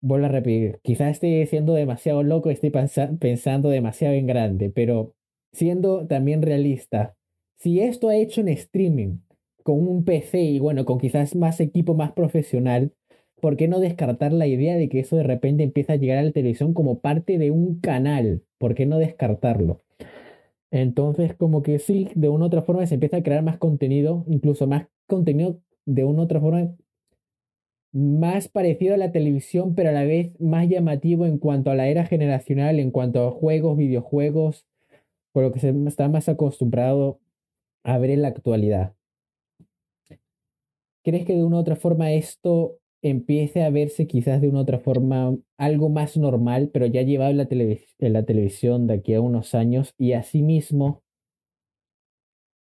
Vuelvo 0.01 0.27
a 0.27 0.29
repetir, 0.29 0.79
quizás 0.83 1.11
esté 1.11 1.45
siendo 1.47 1.73
demasiado 1.73 2.23
loco, 2.23 2.49
esté 2.49 2.71
pensando 2.71 3.67
demasiado 3.67 4.13
en 4.13 4.25
grande, 4.25 4.69
pero 4.69 5.13
siendo 5.51 6.07
también 6.07 6.41
realista, 6.41 7.17
si 7.57 7.81
esto 7.81 8.07
ha 8.07 8.15
hecho 8.15 8.39
en 8.39 8.47
streaming, 8.47 9.17
con 9.63 9.85
un 9.89 10.05
PC 10.05 10.39
y 10.43 10.59
bueno, 10.59 10.85
con 10.85 10.97
quizás 10.97 11.35
más 11.35 11.59
equipo 11.59 11.93
más 11.93 12.13
profesional, 12.13 12.93
¿por 13.41 13.57
qué 13.57 13.67
no 13.67 13.81
descartar 13.81 14.31
la 14.31 14.47
idea 14.47 14.77
de 14.77 14.87
que 14.87 15.01
eso 15.01 15.17
de 15.17 15.23
repente 15.23 15.63
empieza 15.63 15.93
a 15.93 15.97
llegar 15.97 16.19
a 16.19 16.23
la 16.23 16.31
televisión 16.31 16.73
como 16.73 17.01
parte 17.01 17.37
de 17.37 17.51
un 17.51 17.81
canal? 17.81 18.43
¿Por 18.57 18.75
qué 18.75 18.85
no 18.85 18.97
descartarlo? 18.97 19.84
Entonces, 20.75 21.33
como 21.33 21.63
que 21.63 21.79
sí, 21.79 22.09
de 22.15 22.27
una 22.27 22.43
u 22.43 22.47
otra 22.47 22.61
forma 22.61 22.85
se 22.85 22.95
empieza 22.95 23.15
a 23.15 23.23
crear 23.23 23.41
más 23.41 23.57
contenido, 23.57 24.25
incluso 24.27 24.67
más 24.67 24.87
contenido 25.07 25.61
de 25.85 26.03
una 26.03 26.19
u 26.19 26.23
otra 26.23 26.41
forma 26.41 26.75
más 27.93 28.49
parecido 28.49 28.93
a 28.93 28.97
la 28.97 29.13
televisión, 29.13 29.73
pero 29.73 29.87
a 29.87 29.93
la 29.93 30.03
vez 30.03 30.37
más 30.37 30.67
llamativo 30.67 31.25
en 31.25 31.37
cuanto 31.37 31.71
a 31.71 31.75
la 31.75 31.87
era 31.87 32.05
generacional, 32.05 32.79
en 32.79 32.91
cuanto 32.91 33.25
a 33.25 33.31
juegos, 33.31 33.77
videojuegos, 33.77 34.65
por 35.31 35.43
lo 35.43 35.53
que 35.53 35.61
se 35.61 35.73
está 35.87 36.09
más 36.09 36.27
acostumbrado 36.27 37.21
a 37.85 37.97
ver 37.97 38.09
en 38.09 38.23
la 38.23 38.27
actualidad. 38.27 38.95
¿Crees 41.05 41.25
que 41.25 41.37
de 41.37 41.45
una 41.45 41.55
u 41.55 41.59
otra 41.59 41.77
forma 41.77 42.11
esto 42.11 42.79
empiece 43.09 43.63
a 43.63 43.69
verse 43.69 44.07
quizás 44.07 44.41
de 44.41 44.49
una 44.49 44.61
otra 44.61 44.79
forma 44.79 45.37
algo 45.57 45.89
más 45.89 46.17
normal, 46.17 46.71
pero 46.73 46.87
ya 46.87 47.03
llevado 47.03 47.31
en 47.31 47.37
la, 47.37 47.47
la 47.99 48.25
televisión 48.25 48.87
de 48.87 48.95
aquí 48.95 49.13
a 49.13 49.21
unos 49.21 49.53
años 49.53 49.93
y 49.97 50.13
asimismo 50.13 51.03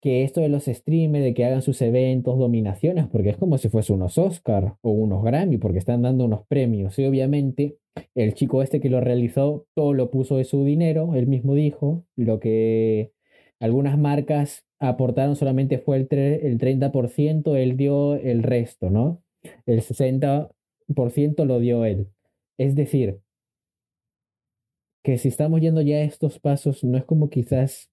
que 0.02 0.22
esto 0.22 0.42
de 0.42 0.50
los 0.50 0.66
streamers, 0.66 1.24
de 1.24 1.33
que 1.33 1.46
hagan 1.46 1.62
sus 1.62 1.80
eventos, 1.80 2.38
dominaciones, 2.38 3.07
porque 3.09 3.30
es 3.30 3.38
como 3.38 3.57
si 3.57 3.70
fuese 3.70 3.94
unos 3.94 4.18
Oscar 4.18 4.76
o 4.83 4.90
unos 4.90 5.24
Grammy, 5.24 5.57
porque 5.57 5.78
están 5.78 6.02
dando 6.02 6.26
unos 6.26 6.46
premios. 6.46 6.98
Y 6.98 7.07
obviamente 7.07 7.78
el 8.14 8.35
chico 8.35 8.62
este 8.62 8.80
que 8.80 8.90
lo 8.90 9.00
realizó, 9.00 9.66
todo 9.74 9.94
lo 9.94 10.11
puso 10.11 10.37
de 10.37 10.44
su 10.44 10.62
dinero, 10.62 11.14
él 11.14 11.26
mismo 11.26 11.54
dijo, 11.54 12.04
lo 12.16 12.38
que 12.38 13.12
algunas 13.61 13.96
marcas 13.98 14.66
aportaron 14.78 15.37
solamente 15.37 15.78
fue 15.78 15.96
el, 15.96 16.09
el 16.11 16.59
30%, 16.59 17.57
él 17.57 17.78
dio 17.78 18.16
el 18.16 18.42
resto, 18.42 18.90
¿no? 18.90 19.23
El 19.66 19.80
60% 19.80 21.44
lo 21.44 21.59
dio 21.59 21.85
él. 21.85 22.09
Es 22.59 22.74
decir, 22.74 23.20
que 25.02 25.18
si 25.18 25.28
estamos 25.28 25.61
yendo 25.61 25.83
ya 25.83 25.96
a 25.96 26.02
estos 26.02 26.38
pasos, 26.38 26.83
no 26.83 26.96
es 26.96 27.04
como 27.04 27.28
quizás 27.28 27.90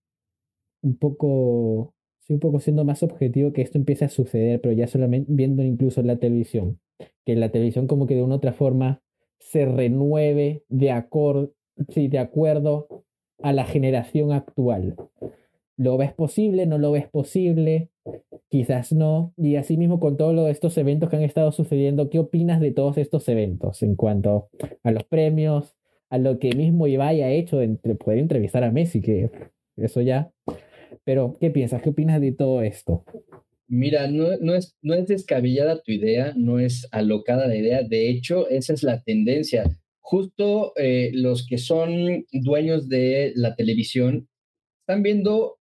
un 0.82 0.98
poco, 0.98 1.94
un 2.30 2.40
poco 2.40 2.60
siendo 2.60 2.86
más 2.86 3.04
objetivo 3.04 3.52
que 3.54 3.62
esto 3.62 3.78
empiece 3.78 4.06
a 4.06 4.10
suceder, 4.10 4.62
pero 4.62 4.74
ya 4.74 4.88
solamente 4.88 5.32
viendo 5.32 5.64
incluso 5.64 6.02
la 6.02 6.18
televisión, 6.18 6.80
que 7.26 7.36
la 7.36 7.52
televisión 7.52 7.88
como 7.88 8.08
que 8.08 8.16
de 8.16 8.24
una 8.24 8.36
otra 8.36 8.54
forma 8.54 9.02
se 9.40 9.66
renueve 9.66 10.64
de, 10.70 11.04
sí, 11.90 12.08
de 12.08 12.20
acuerdo 12.20 12.88
a 13.42 13.54
la 13.54 13.66
generación 13.66 14.32
actual. 14.32 14.96
¿Lo 15.78 15.98
ves 15.98 16.14
posible? 16.14 16.66
¿No 16.66 16.78
lo 16.78 16.92
ves 16.92 17.08
posible? 17.10 17.90
Quizás 18.50 18.92
no. 18.92 19.34
Y 19.38 19.56
asimismo 19.56 20.00
con 20.00 20.18
todos 20.18 20.50
estos 20.50 20.78
eventos 20.78 21.10
que 21.10 21.16
han 21.16 21.24
estado 21.24 21.52
sucediendo, 21.52 22.10
¿qué 22.10 22.20
opinas 22.20 22.60
de 22.60 22.72
todos 22.72 22.98
estos 22.98 23.28
eventos 23.30 23.82
en 23.82 23.96
cuanto 23.96 24.50
a 24.84 24.92
los 24.92 25.04
premios, 25.04 25.76
a 26.10 26.18
lo 26.18 26.40
que 26.40 26.54
mismo 26.56 26.88
Ibai 26.88 27.22
ha 27.22 27.32
hecho 27.32 27.58
de 27.58 27.70
poder 27.96 28.20
entrevistar 28.20 28.64
a 28.64 28.72
Messi, 28.72 29.02
que 29.02 29.30
eso 29.78 30.02
ya 30.02 30.32
Pero, 31.06 31.38
¿qué 31.40 31.50
piensas? 31.50 31.82
¿Qué 31.82 31.90
opinas 31.90 32.20
de 32.20 32.34
todo 32.34 32.62
esto? 32.62 33.06
Mira, 33.68 34.08
no, 34.08 34.38
no, 34.42 34.54
es, 34.54 34.76
no 34.82 34.94
es 34.94 35.08
descabellada 35.08 35.82
tu 35.82 35.94
idea, 35.94 36.34
no 36.36 36.60
es 36.60 36.88
alocada 36.92 37.48
la 37.48 37.56
idea, 37.56 37.84
de 37.84 38.10
hecho, 38.10 38.50
esa 38.50 38.74
es 38.74 38.84
la 38.84 39.02
tendencia. 39.02 39.64
Justo 40.02 40.74
eh, 40.76 41.12
los 41.14 41.48
que 41.48 41.58
son 41.58 42.26
dueños 42.34 42.90
de 42.90 43.32
la 43.36 43.56
televisión 43.56 44.28
están 44.82 45.04
viendo 45.04 45.61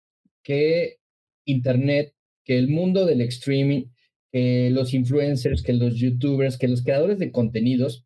que 0.46 0.98
Internet, 1.44 2.14
que 2.44 2.56
el 2.56 2.68
mundo 2.68 3.04
del 3.04 3.20
streaming, 3.22 3.86
que 4.30 4.70
los 4.70 4.94
influencers, 4.94 5.62
que 5.62 5.72
los 5.72 5.96
youtubers, 5.96 6.56
que 6.56 6.68
los 6.68 6.84
creadores 6.84 7.18
de 7.18 7.32
contenidos 7.32 8.04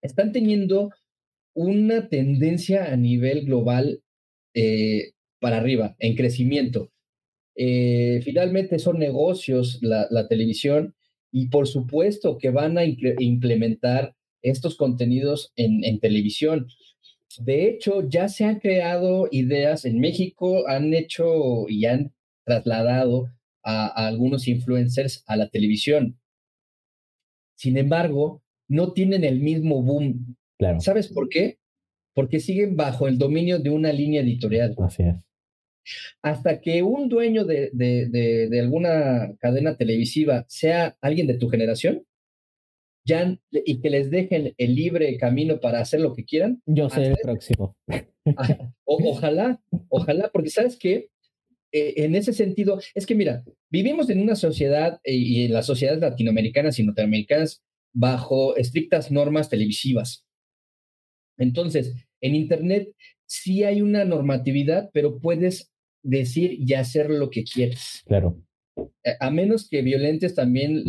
están 0.00 0.32
teniendo 0.32 0.90
una 1.54 2.08
tendencia 2.08 2.92
a 2.92 2.96
nivel 2.96 3.44
global 3.44 4.02
eh, 4.54 5.12
para 5.38 5.58
arriba, 5.58 5.96
en 5.98 6.14
crecimiento. 6.16 6.90
Eh, 7.56 8.20
finalmente 8.22 8.78
son 8.78 8.98
negocios 8.98 9.78
la, 9.82 10.28
televisión 10.28 10.94
y 11.30 11.48
por 11.48 11.66
supuesto 11.66 12.38
que 12.38 12.50
van 12.50 12.78
a 12.78 12.84
implementar 12.84 14.14
estos 14.42 14.76
contenidos 14.76 15.52
en, 15.56 16.00
televisión. 16.00 16.68
De 17.40 17.68
hecho, 17.68 18.08
ya 18.08 18.28
se 18.28 18.44
han 18.44 18.60
creado 18.60 19.28
ideas 19.30 19.84
en 19.84 20.00
México, 20.00 20.68
han 20.68 20.94
hecho 20.94 21.68
y 21.68 21.86
han 21.86 22.12
trasladado 22.44 23.30
a, 23.62 24.06
algunos 24.06 24.48
influencers 24.48 25.24
a 25.26 25.36
la 25.36 25.48
televisión. 25.48 26.18
Sin 27.56 27.76
embargo, 27.78 28.42
no 28.68 28.92
tienen 28.92 29.24
el 29.24 29.40
mismo 29.40 29.82
boom. 29.82 30.36
¿Sabes 30.78 31.08
por 31.08 31.28
qué? 31.28 31.58
Porque 32.14 32.40
siguen 32.40 32.76
bajo 32.76 33.08
el 33.08 33.18
dominio 33.18 33.58
de 33.58 33.70
una 33.70 33.92
línea 33.92 34.22
editorial. 34.22 34.74
Así 34.78 35.02
es 35.02 35.26
hasta 36.22 36.60
que 36.60 36.82
un 36.82 37.08
dueño 37.08 37.44
de, 37.44 37.70
de, 37.72 38.60
alguna 38.60 39.34
cadena 39.38 39.76
televisiva 39.76 40.44
sea 40.48 40.96
alguien 41.00 41.26
de 41.26 41.38
tu 41.38 41.48
generación, 41.48 42.04
ya, 43.06 43.38
y 43.52 43.80
que 43.80 43.90
les 43.90 44.10
dejen 44.10 44.54
el 44.58 44.74
libre 44.74 45.16
camino 45.16 45.60
para 45.60 45.80
hacer 45.80 46.00
lo 46.00 46.12
que 46.12 46.24
quieran. 46.24 46.60
Yo 46.66 46.90
soy 46.90 47.04
el 47.04 47.16
próximo. 47.22 47.76
ojalá, 48.84 49.60
ojalá, 49.88 50.30
porque 50.32 50.50
sabes 50.50 50.76
que 50.76 51.08
eh, 51.72 51.94
en 52.04 52.14
ese 52.16 52.32
sentido, 52.32 52.80
es 52.94 53.06
que 53.06 53.14
mira, 53.14 53.44
vivimos 53.70 54.10
en 54.10 54.20
una 54.20 54.34
sociedad 54.34 55.00
eh, 55.04 55.14
y 55.14 55.44
en 55.44 55.52
las 55.52 55.66
sociedades 55.66 56.00
latinoamericanas 56.00 56.78
y 56.78 56.84
norteamericanas 56.84 57.62
bajo 57.94 58.56
estrictas 58.56 59.10
normas 59.10 59.48
televisivas. 59.48 60.26
Entonces, 61.38 61.94
en 62.20 62.34
Internet 62.34 62.88
sí 63.26 63.62
hay 63.62 63.82
una 63.82 64.04
normatividad, 64.04 64.90
pero 64.92 65.20
puedes 65.20 65.70
decir 66.02 66.56
y 66.58 66.74
hacer 66.74 67.10
lo 67.10 67.30
que 67.30 67.44
quieres. 67.44 68.02
Claro. 68.06 68.42
Eh, 68.76 69.16
a 69.20 69.30
menos 69.30 69.68
que 69.68 69.82
violentes 69.82 70.34
también 70.34 70.84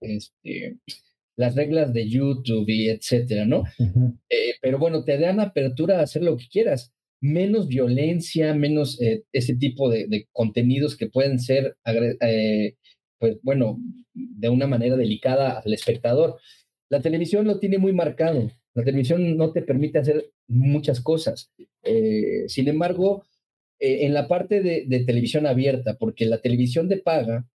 este, 0.00 0.76
las 1.36 1.54
reglas 1.56 1.92
de 1.92 2.08
YouTube 2.08 2.68
y 2.68 2.88
etcétera, 2.88 3.46
¿no? 3.46 3.64
Eh, 4.30 4.54
pero 4.60 4.78
bueno, 4.78 5.04
te 5.04 5.18
dan 5.18 5.40
apertura 5.40 5.98
a 5.98 6.02
hacer 6.02 6.22
lo 6.22 6.36
que 6.36 6.48
quieras. 6.48 6.92
Menos 7.20 7.66
violencia, 7.66 8.54
menos 8.54 9.00
eh, 9.00 9.24
ese 9.32 9.56
tipo 9.56 9.90
de, 9.90 10.28
contenidos 10.32 10.96
que 10.96 11.08
pueden 11.08 11.40
ser, 11.40 11.76
pues 13.18 13.38
bueno, 13.42 13.80
de 14.14 14.48
una 14.48 14.66
manera 14.66 14.96
delicada 14.96 15.60
al 15.64 15.72
espectador. 15.72 16.36
La 16.90 17.00
televisión 17.00 17.46
lo 17.46 17.58
tiene 17.58 17.78
muy 17.78 17.92
marcado. 17.92 18.50
La 18.74 18.84
televisión 18.84 19.36
no 19.36 19.52
te 19.52 19.62
permite 19.62 19.98
hacer 19.98 20.30
muchas 20.46 21.00
cosas. 21.00 21.52
sin 22.46 22.68
embargo, 22.68 23.24
eh, 23.80 24.06
en 24.06 24.14
la 24.14 24.26
parte 24.26 24.60
de, 24.60 25.04
televisión 25.04 25.46
abierta, 25.46 25.96
porque 25.98 26.26
la 26.26 26.40
televisión 26.40 26.88
de 26.88 26.98
paga, 26.98 27.46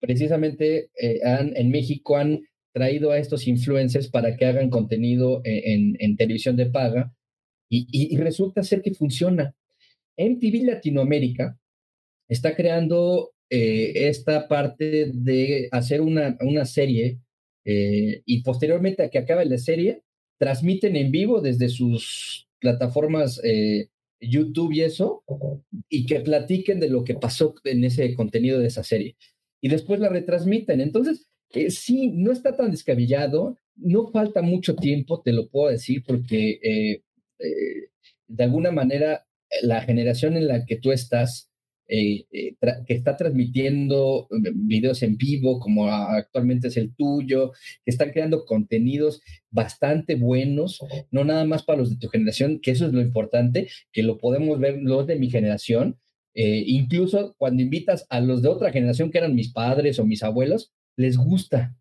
precisamente 0.00 0.90
eh, 1.00 1.20
en 1.22 1.70
México 1.70 2.16
han 2.16 2.40
traído 2.72 3.12
a 3.12 3.18
estos 3.18 3.46
influencers 3.46 4.08
para 4.08 4.36
que 4.36 4.46
hagan 4.46 4.68
contenido 4.68 5.42
eh, 5.44 5.62
en, 5.98 6.16
televisión 6.16 6.56
de 6.56 6.66
paga 6.66 7.14
y, 7.68 8.16
resulta 8.16 8.62
ser 8.62 8.82
que 8.82 8.94
funciona. 8.94 9.54
MTV 10.16 10.64
Latinoamérica 10.64 11.58
está 12.28 12.54
creando 12.54 13.32
esta 13.48 14.48
parte 14.48 15.10
de 15.12 15.68
hacer 15.70 16.00
una, 16.00 16.36
una 16.40 16.64
serie 16.64 17.20
y 17.64 18.42
posteriormente 18.42 19.02
a 19.02 19.10
que 19.10 19.18
acabe 19.18 19.44
la 19.44 19.58
serie, 19.58 20.02
transmiten 20.38 20.96
en 20.96 21.10
vivo 21.10 21.40
desde 21.40 21.68
sus 21.68 22.48
plataformas 22.60 23.40
YouTube 24.28 24.72
y 24.72 24.82
eso, 24.82 25.22
y 25.88 26.06
que 26.06 26.20
platiquen 26.20 26.80
de 26.80 26.88
lo 26.88 27.04
que 27.04 27.14
pasó 27.14 27.54
en 27.64 27.84
ese 27.84 28.14
contenido 28.14 28.58
de 28.58 28.68
esa 28.68 28.82
serie. 28.82 29.16
Y 29.60 29.68
después 29.68 30.00
la 30.00 30.08
retransmiten. 30.08 30.80
Entonces, 30.80 31.26
eh, 31.54 31.70
sí, 31.70 32.10
no 32.10 32.32
está 32.32 32.56
tan 32.56 32.70
descabellado, 32.70 33.58
no 33.76 34.10
falta 34.10 34.42
mucho 34.42 34.76
tiempo, 34.76 35.22
te 35.22 35.32
lo 35.32 35.48
puedo 35.48 35.70
decir, 35.70 36.02
porque 36.06 36.58
eh, 36.62 37.02
eh, 37.38 37.88
de 38.28 38.44
alguna 38.44 38.70
manera 38.70 39.26
la 39.62 39.80
generación 39.82 40.36
en 40.36 40.48
la 40.48 40.64
que 40.64 40.76
tú 40.76 40.92
estás 40.92 41.50
eh, 41.86 42.24
eh, 42.32 42.56
que 42.86 42.94
está 42.94 43.14
transmitiendo 43.14 44.26
eh, 44.30 44.52
videos 44.54 45.02
en 45.02 45.18
vivo, 45.18 45.60
como 45.60 45.86
actualmente 45.88 46.68
es 46.68 46.78
el 46.78 46.94
tuyo, 46.94 47.52
que 47.84 47.90
están 47.90 48.10
creando 48.10 48.46
contenidos 48.46 49.20
bastante 49.50 50.14
buenos, 50.14 50.80
no 51.10 51.24
nada 51.24 51.44
más 51.44 51.62
para 51.62 51.80
los 51.80 51.90
de 51.90 51.96
tu 51.96 52.08
generación, 52.08 52.60
que 52.60 52.70
eso 52.70 52.86
es 52.86 52.92
lo 52.94 53.02
importante, 53.02 53.68
que 53.92 54.02
lo 54.02 54.16
podemos 54.16 54.58
ver 54.58 54.78
los 54.80 55.06
de 55.06 55.16
mi 55.16 55.28
generación, 55.28 55.98
incluso 56.34 57.34
cuando 57.38 57.62
invitas 57.62 58.06
a 58.08 58.20
los 58.20 58.42
de 58.42 58.48
otra 58.48 58.72
generación, 58.72 59.10
que 59.10 59.18
eran 59.18 59.36
mis 59.36 59.52
padres 59.52 59.98
o 59.98 60.06
mis 60.06 60.24
abuelos, 60.24 60.72
les 60.96 61.16
gusta. 61.16 61.76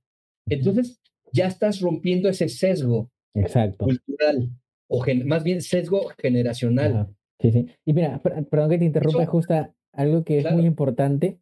Entonces, 0.48 1.02
ya 1.32 1.48
estás 1.48 1.80
rompiendo 1.80 2.30
ese 2.30 2.50
sesgo 2.50 3.10
Exacto. 3.34 3.86
cultural, 3.86 4.52
o 4.88 5.04
más 5.26 5.44
bien 5.44 5.62
sesgo 5.62 6.12
generacional. 6.20 7.08
Sí, 7.40 7.52
sí. 7.52 7.66
Y 7.86 7.94
mira, 7.94 8.22
perdón 8.22 8.70
que 8.70 8.78
te 8.78 8.86
interrumpa, 8.86 9.26
justa 9.26 9.74
algo 9.94 10.24
que 10.24 10.40
es 10.40 10.52
muy 10.52 10.66
importante, 10.66 11.40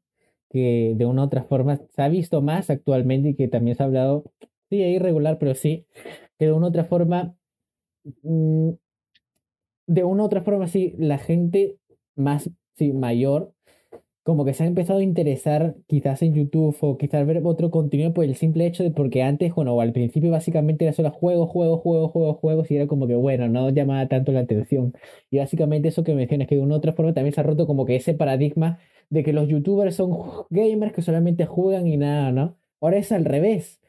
que 0.50 0.94
de 0.96 1.06
una 1.06 1.24
u 1.24 1.26
otra 1.26 1.44
forma 1.44 1.78
se 1.78 2.02
ha 2.02 2.10
visto 2.10 2.42
más 2.42 2.70
actualmente 2.70 3.30
y 3.30 3.36
que 3.36 3.48
también 3.48 3.76
se 3.76 3.84
ha 3.84 3.86
hablado, 3.86 4.26
sí, 4.70 4.84
es 4.84 4.96
irregular, 4.96 5.38
pero 5.40 5.56
sí, 5.56 5.86
que 6.38 6.46
de 6.46 6.52
una 6.52 6.68
u 6.68 6.70
otra 6.70 6.84
forma, 6.84 7.36
mm, 8.24 8.72
de 9.88 10.04
una 10.04 10.24
u 10.24 10.26
otra 10.26 10.42
forma, 10.42 10.68
sí, 10.68 10.94
la 10.98 11.18
gente 11.18 11.78
más 12.16 12.50
sí, 12.76 12.94
mayor 12.94 13.54
como 14.24 14.46
que 14.46 14.54
se 14.54 14.64
ha 14.64 14.68
empezado 14.68 15.00
a 15.00 15.04
interesar 15.04 15.76
quizás 15.88 16.22
en 16.22 16.34
YouTube 16.36 16.78
o 16.82 16.98
quizás 16.98 17.26
ver 17.26 17.42
otro 17.44 17.72
contenido 17.72 18.14
por 18.14 18.24
el 18.26 18.36
simple 18.36 18.68
hecho 18.68 18.84
de 18.84 18.92
porque 18.92 19.24
antes, 19.24 19.54
bueno, 19.56 19.80
al 19.82 19.94
principio 19.94 20.30
básicamente 20.32 20.86
era 20.86 20.94
solo 20.94 21.10
juegos, 21.12 21.50
juegos, 21.50 21.82
juegos, 21.82 22.12
juegos, 22.12 22.38
juegos 22.38 22.72
y 22.72 22.76
era 22.76 22.88
como 22.88 23.08
que 23.08 23.16
bueno, 23.16 23.50
no 23.50 23.70
llamaba 23.72 24.08
tanto 24.08 24.32
la 24.32 24.42
atención. 24.42 24.94
Y 25.32 25.40
básicamente 25.40 25.88
eso 25.90 26.04
que 26.04 26.14
mencionas, 26.14 26.48
que 26.48 26.56
de 26.56 26.62
una 26.62 26.76
u 26.76 26.78
otra 26.78 26.94
forma 26.94 27.14
también 27.14 27.34
se 27.34 27.42
ha 27.42 27.44
roto 27.44 27.66
como 27.68 27.86
que 27.86 27.96
ese 27.96 28.14
paradigma 28.14 28.80
de 29.10 29.24
que 29.24 29.34
los 29.34 29.48
youtubers 29.48 29.96
son 29.96 30.12
gamers 30.50 30.94
que 30.94 31.02
solamente 31.02 31.46
juegan 31.46 31.88
y 31.88 31.98
nada, 31.98 32.32
¿no? 32.32 32.56
Ahora 32.80 32.98
es 32.98 33.12
al 33.12 33.26
revés. 33.26 33.80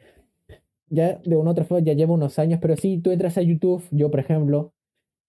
Ya 0.89 1.21
de 1.25 1.37
una 1.37 1.53
otra 1.53 1.65
forma 1.65 1.85
ya 1.85 1.95
llevo 1.95 2.15
unos 2.15 2.39
años, 2.39 2.59
pero 2.61 2.77
sí, 2.77 2.99
tú 2.99 3.11
entras 3.13 3.39
a 3.39 3.43
YouTube, 3.43 3.83
yo 3.91 4.11
por 4.11 4.21
ejemplo, 4.21 4.73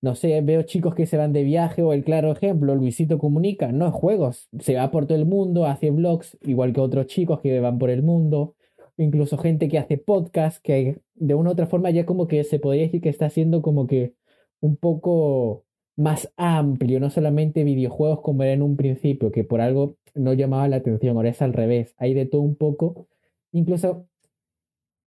no 0.03 0.15
sé, 0.15 0.41
veo 0.41 0.63
chicos 0.63 0.95
que 0.95 1.05
se 1.05 1.15
van 1.15 1.31
de 1.31 1.43
viaje 1.43 1.81
o 1.81 1.93
el 1.93 2.03
claro 2.03 2.29
ejemplo, 2.29 2.75
Luisito 2.75 3.17
Comunica, 3.17 3.71
no 3.71 3.87
es 3.87 3.93
juegos, 3.93 4.49
se 4.59 4.75
va 4.75 4.91
por 4.91 5.05
todo 5.07 5.17
el 5.17 5.25
mundo, 5.25 5.65
hace 5.65 5.91
vlogs, 5.91 6.37
igual 6.41 6.73
que 6.73 6.81
otros 6.81 7.07
chicos 7.07 7.39
que 7.39 7.57
van 7.61 7.79
por 7.79 7.89
el 7.89 8.03
mundo, 8.03 8.57
incluso 8.97 9.37
gente 9.37 9.69
que 9.69 9.79
hace 9.79 9.97
podcast, 9.97 10.61
que 10.61 10.99
de 11.15 11.35
una 11.35 11.51
u 11.51 11.53
otra 11.53 11.67
forma 11.67 11.89
ya 11.89 12.05
como 12.05 12.27
que 12.27 12.43
se 12.43 12.59
podría 12.59 12.83
decir 12.83 12.99
que 12.99 13.07
está 13.07 13.27
haciendo 13.27 13.61
como 13.61 13.87
que 13.87 14.13
un 14.59 14.75
poco 14.75 15.63
más 15.95 16.29
amplio, 16.35 16.99
no 16.99 17.09
solamente 17.09 17.63
videojuegos 17.63 18.19
como 18.19 18.43
era 18.43 18.51
en 18.51 18.61
un 18.61 18.75
principio, 18.75 19.31
que 19.31 19.45
por 19.45 19.61
algo 19.61 19.95
no 20.15 20.33
llamaba 20.33 20.67
la 20.67 20.77
atención, 20.77 21.15
ahora 21.15 21.29
es 21.29 21.41
al 21.41 21.53
revés, 21.53 21.95
hay 21.97 22.13
de 22.13 22.25
todo 22.25 22.41
un 22.41 22.57
poco, 22.57 23.07
incluso 23.53 24.05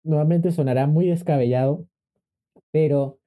nuevamente 0.04 0.52
sonará 0.52 0.86
muy 0.86 1.08
descabellado, 1.08 1.88
pero 2.72 3.20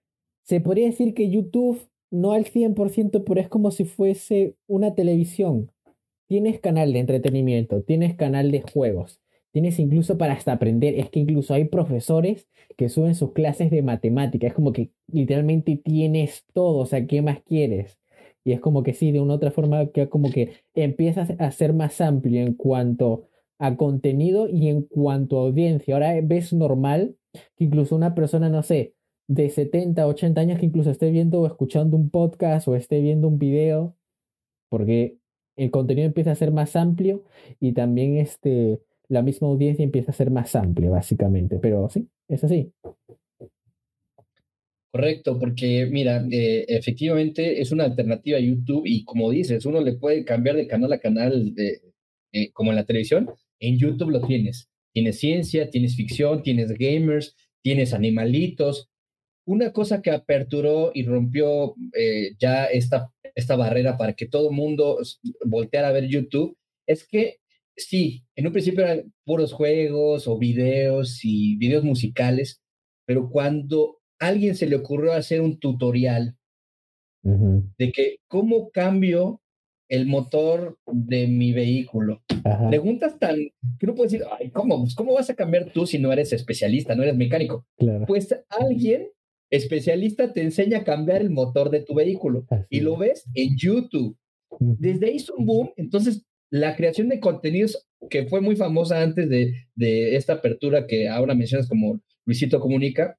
se 0.46 0.60
podría 0.60 0.86
decir 0.86 1.12
que 1.12 1.28
YouTube 1.28 1.80
no 2.10 2.32
al 2.32 2.44
100%, 2.44 3.24
pero 3.24 3.40
es 3.40 3.48
como 3.48 3.70
si 3.72 3.84
fuese 3.84 4.54
una 4.68 4.94
televisión. 4.94 5.72
Tienes 6.28 6.60
canal 6.60 6.92
de 6.92 7.00
entretenimiento, 7.00 7.82
tienes 7.82 8.14
canal 8.14 8.52
de 8.52 8.62
juegos, 8.62 9.20
tienes 9.52 9.78
incluso 9.78 10.18
para 10.18 10.34
hasta 10.34 10.52
aprender. 10.52 10.94
Es 10.98 11.10
que 11.10 11.20
incluso 11.20 11.52
hay 11.52 11.64
profesores 11.64 12.46
que 12.76 12.88
suben 12.88 13.16
sus 13.16 13.32
clases 13.32 13.70
de 13.70 13.82
matemática. 13.82 14.46
Es 14.46 14.54
como 14.54 14.72
que 14.72 14.90
literalmente 15.08 15.76
tienes 15.76 16.44
todo, 16.52 16.78
o 16.78 16.86
sea, 16.86 17.06
¿qué 17.06 17.22
más 17.22 17.42
quieres? 17.42 17.98
Y 18.44 18.52
es 18.52 18.60
como 18.60 18.84
que 18.84 18.94
sí, 18.94 19.10
de 19.10 19.20
una 19.20 19.34
otra 19.34 19.50
forma, 19.50 19.86
que 19.86 20.08
como 20.08 20.30
que 20.30 20.52
empiezas 20.74 21.30
a 21.38 21.50
ser 21.50 21.72
más 21.72 22.00
amplio 22.00 22.40
en 22.40 22.54
cuanto 22.54 23.28
a 23.58 23.76
contenido 23.76 24.48
y 24.48 24.68
en 24.68 24.82
cuanto 24.82 25.38
a 25.38 25.42
audiencia. 25.46 25.94
Ahora 25.94 26.14
ves 26.22 26.52
normal 26.52 27.16
que 27.56 27.64
incluso 27.64 27.96
una 27.96 28.14
persona, 28.14 28.48
no 28.48 28.62
sé, 28.62 28.94
de 29.28 29.50
70, 29.50 30.06
80 30.06 30.40
años 30.40 30.58
que 30.58 30.66
incluso 30.66 30.90
esté 30.90 31.10
viendo 31.10 31.40
o 31.40 31.46
escuchando 31.46 31.96
un 31.96 32.10
podcast 32.10 32.68
o 32.68 32.76
esté 32.76 33.00
viendo 33.00 33.28
un 33.28 33.38
video, 33.38 33.96
porque 34.68 35.18
el 35.56 35.70
contenido 35.70 36.06
empieza 36.06 36.32
a 36.32 36.36
ser 36.36 36.52
más 36.52 36.76
amplio 36.76 37.24
y 37.60 37.72
también 37.72 38.18
este, 38.18 38.80
la 39.08 39.22
misma 39.22 39.48
audiencia 39.48 39.82
empieza 39.82 40.10
a 40.10 40.14
ser 40.14 40.30
más 40.30 40.54
amplia, 40.54 40.90
básicamente. 40.90 41.58
Pero 41.58 41.88
sí, 41.88 42.08
es 42.28 42.44
así. 42.44 42.72
Correcto, 44.92 45.38
porque 45.38 45.86
mira, 45.90 46.24
eh, 46.30 46.64
efectivamente 46.68 47.60
es 47.60 47.70
una 47.70 47.84
alternativa 47.84 48.38
a 48.38 48.40
YouTube 48.40 48.84
y 48.86 49.04
como 49.04 49.30
dices, 49.30 49.66
uno 49.66 49.80
le 49.82 49.94
puede 49.94 50.24
cambiar 50.24 50.56
de 50.56 50.66
canal 50.66 50.92
a 50.92 50.98
canal 50.98 51.54
de, 51.54 51.82
eh, 52.32 52.50
como 52.52 52.70
en 52.70 52.76
la 52.76 52.84
televisión, 52.84 53.28
en 53.60 53.78
YouTube 53.78 54.10
lo 54.10 54.20
tienes. 54.26 54.70
Tienes 54.94 55.18
ciencia, 55.18 55.68
tienes 55.68 55.96
ficción, 55.96 56.42
tienes 56.42 56.72
gamers, 56.72 57.36
tienes 57.62 57.92
animalitos. 57.92 58.88
Una 59.46 59.72
cosa 59.72 60.02
que 60.02 60.10
aperturó 60.10 60.90
y 60.92 61.04
rompió 61.04 61.74
eh, 61.94 62.34
ya 62.38 62.66
esta, 62.66 63.12
esta 63.34 63.56
barrera 63.56 63.96
para 63.96 64.14
que 64.14 64.26
todo 64.26 64.50
el 64.50 64.56
mundo 64.56 64.98
volteara 65.44 65.88
a 65.88 65.92
ver 65.92 66.08
YouTube 66.08 66.56
es 66.86 67.06
que 67.06 67.38
sí, 67.76 68.24
en 68.34 68.46
un 68.46 68.52
principio 68.52 68.84
eran 68.84 69.12
puros 69.24 69.52
juegos 69.52 70.26
o 70.26 70.38
videos 70.38 71.20
y 71.22 71.56
videos 71.56 71.84
musicales, 71.84 72.62
pero 73.06 73.30
cuando 73.30 73.98
alguien 74.18 74.54
se 74.54 74.66
le 74.66 74.76
ocurrió 74.76 75.12
hacer 75.12 75.40
un 75.40 75.58
tutorial 75.58 76.36
de 77.22 77.90
que 77.90 78.18
cómo 78.28 78.70
cambio 78.70 79.40
el 79.88 80.06
motor 80.06 80.78
de 80.86 81.26
mi 81.26 81.52
vehículo. 81.52 82.22
Preguntas 82.68 83.18
tan 83.18 83.36
que 83.78 83.86
no 83.86 83.94
puedes 83.94 84.12
decir, 84.12 84.26
ay, 84.38 84.50
¿cómo? 84.50 84.80
Pues, 84.80 84.94
¿Cómo 84.94 85.14
vas 85.14 85.28
a 85.30 85.34
cambiar 85.34 85.72
tú 85.72 85.86
si 85.86 85.98
no 85.98 86.12
eres 86.12 86.32
especialista, 86.32 86.94
no 86.94 87.02
eres 87.02 87.16
mecánico? 87.16 87.66
Pues 88.06 88.28
alguien 88.48 89.08
especialista 89.50 90.32
te 90.32 90.42
enseña 90.42 90.78
a 90.78 90.84
cambiar 90.84 91.20
el 91.20 91.30
motor 91.30 91.70
de 91.70 91.80
tu 91.80 91.94
vehículo 91.94 92.46
y 92.68 92.80
lo 92.80 92.96
ves 92.96 93.24
en 93.34 93.56
YouTube. 93.56 94.16
Desde 94.58 95.06
ahí 95.06 95.16
es 95.16 95.30
un 95.30 95.46
boom. 95.46 95.70
Entonces, 95.76 96.24
la 96.50 96.76
creación 96.76 97.08
de 97.08 97.20
contenidos 97.20 97.86
que 98.10 98.26
fue 98.26 98.40
muy 98.40 98.56
famosa 98.56 99.02
antes 99.02 99.28
de, 99.28 99.54
de 99.74 100.16
esta 100.16 100.34
apertura 100.34 100.86
que 100.86 101.08
ahora 101.08 101.34
mencionas 101.34 101.68
como 101.68 102.00
Luisito 102.24 102.60
Comunica, 102.60 103.18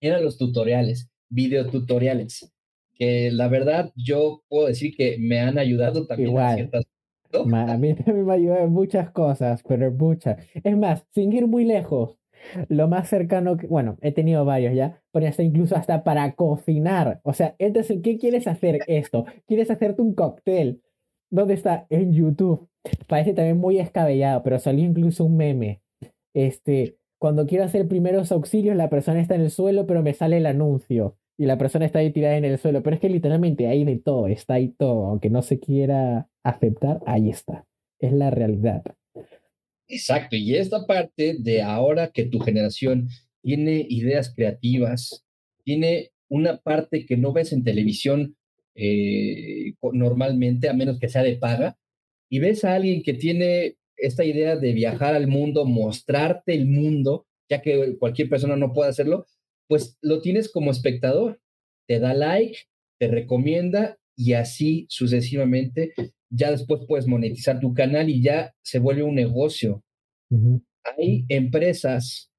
eran 0.00 0.24
los 0.24 0.38
tutoriales, 0.38 1.10
videotutoriales, 1.28 2.52
que 2.94 3.30
la 3.30 3.48
verdad 3.48 3.92
yo 3.96 4.42
puedo 4.48 4.66
decir 4.66 4.94
que 4.96 5.16
me 5.18 5.40
han 5.40 5.58
ayudado 5.58 6.06
también 6.06 6.30
Igual. 6.30 6.54
ciertas 6.56 6.84
a 7.34 7.78
mí 7.78 7.94
también 7.94 8.26
me 8.26 8.34
ayudado 8.34 8.64
en 8.64 8.72
muchas 8.72 9.10
cosas, 9.10 9.62
pero 9.66 9.86
en 9.86 9.96
muchas. 9.96 10.44
Es 10.54 10.76
más, 10.76 11.04
sin 11.14 11.32
ir 11.32 11.46
muy 11.46 11.64
lejos, 11.64 12.18
lo 12.68 12.88
más 12.88 13.08
cercano 13.08 13.56
que, 13.56 13.66
bueno, 13.66 13.98
he 14.00 14.12
tenido 14.12 14.44
varios 14.44 14.74
ya, 14.74 15.00
pero 15.12 15.26
hasta 15.26 15.42
incluso 15.42 15.76
hasta 15.76 16.04
para 16.04 16.34
cocinar. 16.34 17.20
O 17.24 17.32
sea, 17.32 17.54
entonces, 17.58 18.00
¿qué 18.02 18.18
quieres 18.18 18.46
hacer 18.46 18.80
esto? 18.86 19.24
¿Quieres 19.46 19.70
hacerte 19.70 20.02
un 20.02 20.14
cóctel? 20.14 20.82
¿Dónde 21.30 21.54
está? 21.54 21.86
En 21.90 22.12
YouTube. 22.12 22.68
Parece 23.06 23.32
también 23.32 23.58
muy 23.58 23.78
escabellado, 23.78 24.42
pero 24.42 24.58
salió 24.58 24.84
incluso 24.84 25.24
un 25.24 25.36
meme. 25.36 25.82
Este, 26.34 26.98
cuando 27.18 27.46
quiero 27.46 27.64
hacer 27.64 27.86
primeros 27.88 28.32
auxilios, 28.32 28.76
la 28.76 28.90
persona 28.90 29.20
está 29.20 29.34
en 29.34 29.42
el 29.42 29.50
suelo, 29.50 29.86
pero 29.86 30.02
me 30.02 30.14
sale 30.14 30.38
el 30.38 30.46
anuncio. 30.46 31.16
Y 31.38 31.46
la 31.46 31.56
persona 31.58 31.86
está 31.86 32.00
ahí 32.00 32.10
tirada 32.10 32.36
en 32.36 32.44
el 32.44 32.58
suelo. 32.58 32.82
Pero 32.82 32.94
es 32.94 33.00
que 33.00 33.08
literalmente 33.08 33.66
hay 33.68 33.84
de 33.84 33.96
todo, 33.96 34.26
está 34.26 34.54
ahí 34.54 34.68
todo. 34.68 35.06
Aunque 35.06 35.30
no 35.30 35.42
se 35.42 35.58
quiera 35.58 36.28
aceptar, 36.42 37.00
ahí 37.06 37.30
está. 37.30 37.66
Es 37.98 38.12
la 38.12 38.30
realidad. 38.30 38.82
Exacto. 39.88 40.36
Y 40.36 40.54
esta 40.56 40.86
parte 40.86 41.36
de 41.38 41.62
ahora 41.62 42.10
que 42.12 42.24
tu 42.24 42.38
generación 42.40 43.08
tiene 43.42 43.84
ideas 43.88 44.32
creativas, 44.34 45.24
tiene 45.64 46.10
una 46.28 46.58
parte 46.58 47.04
que 47.06 47.16
no 47.16 47.32
ves 47.32 47.52
en 47.52 47.64
televisión 47.64 48.36
eh, 48.74 49.74
normalmente, 49.92 50.68
a 50.68 50.72
menos 50.72 50.98
que 50.98 51.08
sea 51.08 51.22
de 51.22 51.36
paga, 51.36 51.76
y 52.30 52.38
ves 52.38 52.64
a 52.64 52.74
alguien 52.74 53.02
que 53.02 53.14
tiene 53.14 53.76
esta 53.96 54.24
idea 54.24 54.56
de 54.56 54.72
viajar 54.72 55.14
al 55.14 55.28
mundo, 55.28 55.64
mostrarte 55.66 56.54
el 56.54 56.66
mundo, 56.66 57.26
ya 57.50 57.60
que 57.60 57.96
cualquier 57.98 58.28
persona 58.30 58.56
no 58.56 58.72
puede 58.72 58.90
hacerlo, 58.90 59.26
pues 59.68 59.98
lo 60.00 60.22
tienes 60.22 60.50
como 60.50 60.70
espectador. 60.70 61.40
Te 61.86 61.98
da 62.00 62.14
like, 62.14 62.58
te 62.98 63.08
recomienda 63.08 63.98
y 64.16 64.32
así 64.34 64.86
sucesivamente. 64.88 65.92
Ya 66.34 66.50
después 66.50 66.82
puedes 66.88 67.06
monetizar 67.06 67.60
tu 67.60 67.74
canal 67.74 68.08
y 68.08 68.22
ya 68.22 68.54
se 68.62 68.78
vuelve 68.78 69.02
un 69.02 69.14
negocio. 69.14 69.84
Hay 70.98 71.24
empresas 71.28 72.30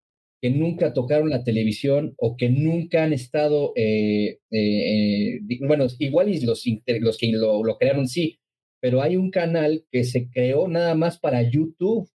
que 0.41 0.49
nunca 0.49 0.93
tocaron 0.93 1.29
la 1.29 1.43
televisión 1.43 2.15
o 2.17 2.35
que 2.35 2.49
nunca 2.49 3.03
han 3.03 3.13
estado, 3.13 3.71
eh, 3.75 4.39
eh, 4.51 5.39
bueno, 5.65 5.87
igual 5.99 6.29
y 6.29 6.41
los, 6.41 6.63
los 6.85 7.17
que 7.17 7.31
lo, 7.31 7.63
lo 7.63 7.77
crearon 7.77 8.07
sí, 8.07 8.39
pero 8.81 9.01
hay 9.01 9.15
un 9.15 9.31
canal 9.31 9.85
que 9.91 10.03
se 10.03 10.29
creó 10.29 10.67
nada 10.67 10.95
más 10.95 11.17
para 11.19 11.49
YouTube 11.49 12.09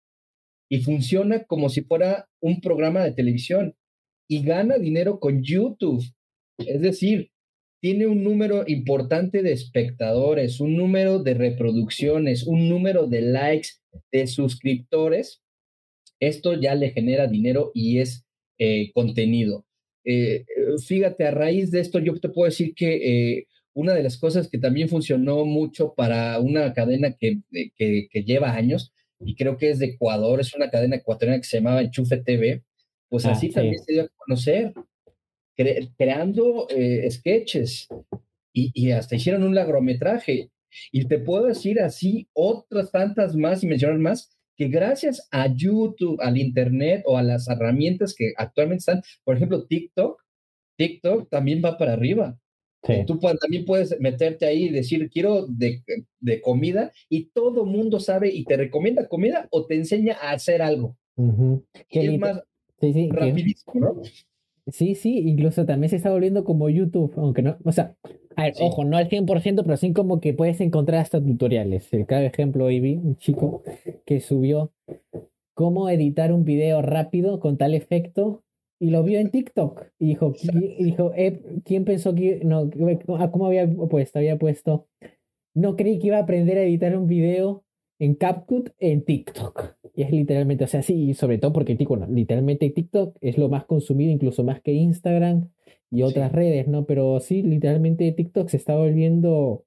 y 0.70 0.80
funciona 0.80 1.44
como 1.44 1.70
si 1.70 1.82
fuera 1.82 2.28
un 2.42 2.60
programa 2.60 3.02
de 3.02 3.12
televisión 3.12 3.74
y 4.28 4.42
gana 4.42 4.76
dinero 4.76 5.18
con 5.20 5.42
YouTube. 5.42 6.04
Es 6.58 6.82
decir, 6.82 7.30
tiene 7.80 8.06
un 8.06 8.24
número 8.24 8.64
importante 8.66 9.42
de 9.42 9.52
espectadores, 9.52 10.60
un 10.60 10.76
número 10.76 11.22
de 11.22 11.34
reproducciones, 11.34 12.44
un 12.44 12.68
número 12.68 13.06
de 13.06 13.20
likes, 13.20 13.68
de 14.10 14.26
suscriptores. 14.26 15.42
Esto 16.20 16.54
ya 16.54 16.74
le 16.74 16.90
genera 16.90 17.28
dinero 17.28 17.70
y 17.74 18.00
es 18.00 18.26
eh, 18.58 18.90
contenido. 18.92 19.64
Eh, 20.04 20.44
fíjate, 20.84 21.24
a 21.26 21.30
raíz 21.30 21.70
de 21.70 21.80
esto 21.80 21.98
yo 21.98 22.18
te 22.18 22.28
puedo 22.28 22.46
decir 22.46 22.74
que 22.74 23.36
eh, 23.36 23.46
una 23.74 23.94
de 23.94 24.02
las 24.02 24.18
cosas 24.18 24.48
que 24.48 24.58
también 24.58 24.88
funcionó 24.88 25.44
mucho 25.44 25.94
para 25.94 26.40
una 26.40 26.72
cadena 26.72 27.12
que, 27.12 27.40
que, 27.76 28.24
lleva 28.24 28.54
años, 28.54 28.92
y 29.20 29.36
creo 29.36 29.56
que 29.56 29.70
es 29.70 29.78
de 29.78 29.86
Ecuador, 29.86 30.40
es 30.40 30.54
una 30.54 30.70
cadena 30.70 30.96
ecuatoriana 30.96 31.40
que 31.40 31.46
se 31.46 31.58
llamaba 31.58 31.82
Enchufe 31.82 32.16
TV, 32.16 32.64
pues 33.08 33.24
ah, 33.26 33.32
así 33.32 33.50
también 33.50 33.78
se 33.78 33.92
dio 33.92 34.02
a 34.02 34.08
conocer, 34.16 34.72
creando 35.96 36.66
eh, 36.70 37.10
sketches 37.10 37.88
y, 38.52 38.70
y, 38.74 38.92
hasta 38.92 39.16
hicieron 39.16 39.42
un 39.42 39.54
largometraje. 39.54 40.50
Y 40.92 41.06
te 41.06 41.18
puedo 41.18 41.46
decir 41.46 41.80
así 41.80 42.28
otras 42.32 42.92
tantas 42.92 43.34
más 43.34 43.62
y 43.62 43.66
mencionar 43.66 43.98
más, 43.98 44.38
que 44.56 44.68
gracias 44.68 45.28
a 45.30 45.46
YouTube, 45.46 46.20
al 46.20 46.36
Internet 46.36 47.02
o 47.06 47.16
a 47.16 47.22
las 47.22 47.48
herramientas 47.48 48.14
que 48.14 48.32
actualmente 48.36 48.80
están, 48.80 49.02
por 49.24 49.36
ejemplo, 49.36 49.64
TikTok, 49.66 50.20
TikTok 50.76 51.30
también 51.30 51.62
va 51.64 51.78
para 51.78 51.92
arriba. 51.92 52.38
Tú 53.06 53.18
también 53.18 53.64
puedes 53.64 53.98
meterte 54.00 54.46
ahí 54.46 54.64
y 54.64 54.70
decir, 54.70 55.10
quiero 55.10 55.46
de, 55.46 55.82
de, 56.20 56.40
comida 56.40 56.92
y 57.08 57.26
todo 57.26 57.66
mundo 57.66 58.00
sabe 58.00 58.30
y 58.32 58.44
te 58.44 58.56
recomienda 58.56 59.08
comida 59.08 59.48
o 59.50 59.66
te 59.66 59.74
enseña 59.74 60.16
a 60.20 60.30
hacer 60.30 60.62
algo. 60.62 60.96
es 61.90 62.18
más 62.18 62.42
sí, 62.80 62.92
sí, 62.92 63.08
rapidísimo, 63.10 63.74
¿no? 63.74 64.02
Sí, 64.72 64.94
sí, 64.94 65.18
incluso 65.18 65.64
también 65.64 65.90
se 65.90 65.96
está 65.96 66.10
volviendo 66.10 66.44
como 66.44 66.68
YouTube, 66.68 67.12
aunque 67.16 67.42
no, 67.42 67.56
o 67.64 67.72
sea, 67.72 67.94
a 68.36 68.44
ver, 68.44 68.54
ojo, 68.60 68.84
no 68.84 68.96
al 68.96 69.08
100%, 69.08 69.62
pero 69.64 69.76
sí 69.76 69.92
como 69.92 70.20
que 70.20 70.34
puedes 70.34 70.60
encontrar 70.60 71.00
hasta 71.00 71.22
tutoriales. 71.22 71.92
El 71.92 72.06
claro 72.06 72.26
ejemplo, 72.26 72.66
hoy 72.66 72.80
vi 72.80 72.94
un 72.96 73.16
chico 73.16 73.62
que 74.04 74.20
subió 74.20 74.72
cómo 75.54 75.88
editar 75.88 76.32
un 76.32 76.44
video 76.44 76.82
rápido 76.82 77.40
con 77.40 77.56
tal 77.56 77.74
efecto 77.74 78.44
y 78.78 78.90
lo 78.90 79.02
vio 79.02 79.18
en 79.18 79.30
TikTok 79.30 79.86
y 79.98 80.06
dijo, 80.06 80.34
dijo 80.78 81.12
eh, 81.16 81.40
¿quién 81.64 81.84
pensó 81.84 82.14
que 82.14 82.42
no, 82.44 82.70
ah, 83.18 83.30
cómo 83.32 83.46
había 83.46 83.68
puesto? 83.68 84.20
Había 84.20 84.38
puesto, 84.38 84.86
no 85.54 85.74
creí 85.74 85.98
que 85.98 86.08
iba 86.08 86.18
a 86.18 86.22
aprender 86.22 86.58
a 86.58 86.62
editar 86.62 86.96
un 86.96 87.08
video 87.08 87.64
en 87.98 88.14
CapCut 88.14 88.70
en 88.78 89.04
TikTok. 89.04 89.76
Y 89.94 90.02
es 90.02 90.10
literalmente, 90.10 90.64
o 90.64 90.68
sea, 90.68 90.82
sí, 90.82 91.14
sobre 91.14 91.38
todo 91.38 91.52
porque 91.52 91.76
bueno, 91.88 92.06
literalmente 92.08 92.70
TikTok 92.70 93.16
es 93.20 93.38
lo 93.38 93.48
más 93.48 93.64
consumido, 93.64 94.12
incluso 94.12 94.44
más 94.44 94.60
que 94.60 94.72
Instagram 94.72 95.48
y 95.90 96.02
otras 96.02 96.32
redes, 96.32 96.68
¿no? 96.68 96.86
Pero 96.86 97.18
sí, 97.20 97.42
literalmente 97.42 98.12
TikTok 98.12 98.48
se 98.48 98.58
está 98.58 98.76
volviendo 98.76 99.64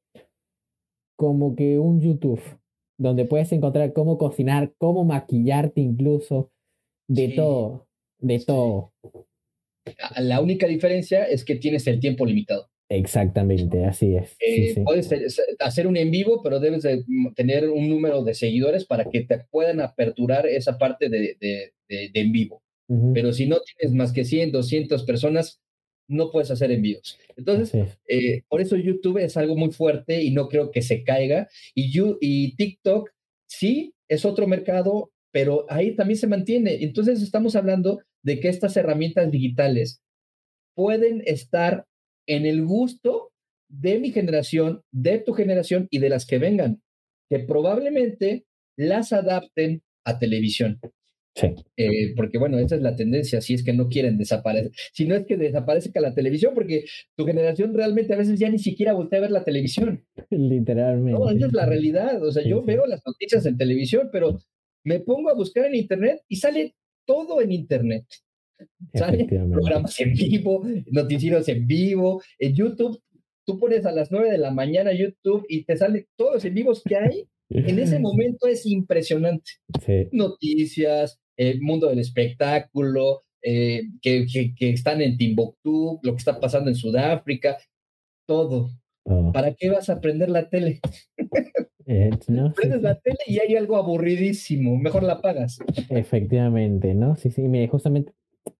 como 1.17 1.55
que 1.55 1.77
un 1.77 1.99
YouTube, 1.99 2.41
donde 2.97 3.25
puedes 3.25 3.51
encontrar 3.51 3.93
cómo 3.93 4.17
cocinar, 4.17 4.73
cómo 4.77 5.03
maquillarte 5.03 5.81
incluso, 5.81 6.49
de 7.07 7.29
todo 7.29 7.87
de 8.21 8.39
todo. 8.39 8.93
La 10.17 10.39
única 10.39 10.67
diferencia 10.67 11.25
es 11.25 11.43
que 11.43 11.55
tienes 11.55 11.87
el 11.87 11.99
tiempo 11.99 12.25
limitado. 12.25 12.70
Exactamente, 12.93 13.85
así 13.85 14.17
es. 14.17 14.35
Eh, 14.45 14.75
puedes 14.83 15.09
hacer 15.59 15.87
un 15.87 15.95
en 15.95 16.11
vivo, 16.11 16.43
pero 16.43 16.59
debes 16.59 16.83
de 16.83 17.05
tener 17.35 17.69
un 17.69 17.89
número 17.89 18.21
de 18.21 18.33
seguidores 18.33 18.83
para 18.83 19.05
que 19.05 19.21
te 19.21 19.45
puedan 19.49 19.79
aperturar 19.79 20.45
esa 20.45 20.77
parte 20.77 21.07
de, 21.07 21.37
de, 21.39 22.11
en 22.13 22.31
vivo. 22.33 22.61
Pero 23.13 23.31
si 23.31 23.47
no 23.47 23.61
tienes 23.61 23.95
más 23.95 24.11
que 24.11 24.25
100, 24.25 24.51
200 24.51 25.03
personas, 25.05 25.61
no 26.09 26.29
puedes 26.29 26.51
hacer 26.51 26.69
envíos. 26.71 27.17
Entonces, 27.37 27.97
eh, 28.09 28.41
por 28.49 28.59
eso 28.59 28.75
YouTube 28.75 29.19
es 29.19 29.37
algo 29.37 29.55
muy 29.55 29.71
fuerte 29.71 30.21
y 30.21 30.31
no 30.31 30.49
creo 30.49 30.71
que 30.71 30.81
se 30.81 31.05
caiga. 31.05 31.47
Y, 31.73 31.97
y 32.19 32.55
TikTok 32.57 33.09
sí 33.47 33.93
es 34.09 34.25
otro 34.25 34.45
mercado, 34.45 35.13
pero 35.31 35.65
ahí 35.69 35.95
también 35.95 36.17
se 36.17 36.27
mantiene. 36.27 36.83
Entonces, 36.83 37.21
estamos 37.21 37.55
hablando 37.55 38.01
de 38.23 38.41
que 38.41 38.49
estas 38.49 38.75
herramientas 38.75 39.31
digitales 39.31 40.01
pueden 40.75 41.23
estar 41.25 41.85
en 42.27 42.45
el 42.45 42.65
gusto 42.65 43.31
de 43.69 43.99
mi 43.99 44.11
generación, 44.11 44.81
de 44.91 45.19
tu 45.19 45.33
generación 45.33 45.87
y 45.89 45.99
de 45.99 46.09
las 46.09 46.25
que 46.25 46.37
vengan. 46.37 46.81
que 47.29 47.39
probablemente 47.39 48.45
las 48.77 49.13
adapten 49.13 49.81
a 50.03 50.19
televisión. 50.19 50.81
Sí. 51.33 51.47
Eh, 51.77 52.13
porque 52.15 52.37
bueno, 52.37 52.59
esa 52.59 52.75
es 52.75 52.81
la 52.81 52.97
tendencia, 52.97 53.39
si 53.39 53.53
es 53.53 53.63
que 53.63 53.71
no 53.71 53.87
quieren 53.87 54.17
desaparecer, 54.17 54.71
si 54.91 55.07
no 55.07 55.15
es 55.15 55.25
que 55.25 55.37
desaparezca 55.37 56.01
la 56.01 56.13
televisión, 56.13 56.53
porque 56.53 56.83
tu 57.15 57.25
generación 57.25 57.73
realmente 57.73 58.13
a 58.13 58.17
veces 58.17 58.37
ya 58.37 58.49
ni 58.49 58.59
siquiera 58.59 58.91
voltea 58.91 59.19
a 59.19 59.21
ver 59.21 59.31
la 59.31 59.45
televisión. 59.45 60.03
Literalmente. 60.29 61.17
No, 61.17 61.29
esa 61.29 61.47
es 61.47 61.53
la 61.53 61.65
realidad, 61.65 62.21
o 62.21 62.31
sea, 62.31 62.43
yo 62.43 62.61
veo 62.63 62.85
las 62.85 63.01
noticias 63.05 63.45
en 63.45 63.57
televisión, 63.57 64.09
pero 64.11 64.39
me 64.83 64.99
pongo 64.99 65.29
a 65.29 65.33
buscar 65.33 65.65
en 65.65 65.75
internet 65.75 66.21
y 66.27 66.35
sale 66.35 66.75
todo 67.05 67.41
en 67.41 67.53
internet. 67.53 68.05
Sale 68.93 69.25
programas 69.25 69.99
en 69.99 70.13
vivo, 70.13 70.65
noticieros 70.91 71.47
en 71.49 71.67
vivo, 71.67 72.21
en 72.39 72.53
YouTube. 72.55 73.01
Tú 73.45 73.59
pones 73.59 73.85
a 73.85 73.91
las 73.91 74.11
9 74.11 74.31
de 74.31 74.37
la 74.37 74.51
mañana 74.51 74.93
YouTube 74.93 75.45
y 75.49 75.63
te 75.63 75.75
sale 75.75 76.07
todos 76.15 76.35
los 76.35 76.45
en 76.45 76.53
vivos 76.53 76.83
que 76.83 76.95
hay. 76.95 77.27
En 77.49 77.79
ese 77.79 77.99
momento 77.99 78.47
es 78.47 78.65
impresionante. 78.65 79.51
Noticias, 80.11 81.19
el 81.37 81.61
mundo 81.61 81.87
del 81.87 81.99
espectáculo, 81.99 83.23
eh, 83.43 83.83
que, 84.01 84.25
que, 84.55 84.69
están 84.69 85.01
en 85.01 85.17
Timbuktu, 85.17 85.99
lo 86.03 86.11
que 86.11 86.17
está 86.17 86.39
pasando 86.39 86.69
en 86.69 86.75
Sudáfrica, 86.75 87.57
todo. 88.27 88.69
Oh. 89.03 89.31
¿Para 89.31 89.53
qué 89.55 89.69
vas 89.69 89.89
a 89.89 89.99
prender 89.99 90.29
la 90.29 90.49
tele? 90.49 90.79
Eh, 91.87 92.11
Prendes 92.55 92.81
la 92.81 92.99
tele 92.99 93.17
y 93.27 93.39
hay 93.39 93.55
algo 93.55 93.75
aburridísimo, 93.75 94.77
mejor 94.77 95.03
la 95.03 95.19
pagas. 95.19 95.59
Efectivamente, 95.89 96.93
¿no? 96.93 97.15
Sí, 97.15 97.31
sí, 97.31 97.41
mire, 97.41 97.67
justamente 97.67 98.13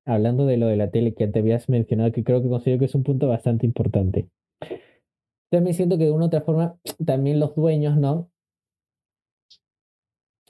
hablando 0.05 0.45
de 0.45 0.57
lo 0.57 0.67
de 0.67 0.77
la 0.77 0.91
tele 0.91 1.13
que 1.13 1.27
te 1.27 1.39
habías 1.39 1.69
mencionado, 1.69 2.11
que 2.11 2.23
creo 2.23 2.41
que 2.41 2.49
considero 2.49 2.79
que 2.79 2.85
es 2.85 2.95
un 2.95 3.03
punto 3.03 3.27
bastante 3.27 3.65
importante. 3.65 4.29
También 5.49 5.75
siento 5.75 5.97
que 5.97 6.05
de 6.05 6.11
una 6.11 6.25
u 6.25 6.27
otra 6.27 6.41
forma, 6.41 6.79
también 7.05 7.39
los 7.39 7.55
dueños, 7.55 7.97
¿no? 7.97 8.29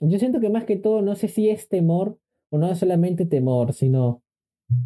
Yo 0.00 0.18
siento 0.18 0.40
que 0.40 0.50
más 0.50 0.64
que 0.64 0.76
todo, 0.76 1.00
no 1.02 1.14
sé 1.14 1.28
si 1.28 1.48
es 1.48 1.68
temor 1.68 2.18
o 2.50 2.58
no 2.58 2.70
es 2.70 2.78
solamente 2.78 3.24
temor, 3.24 3.72
sino 3.72 4.22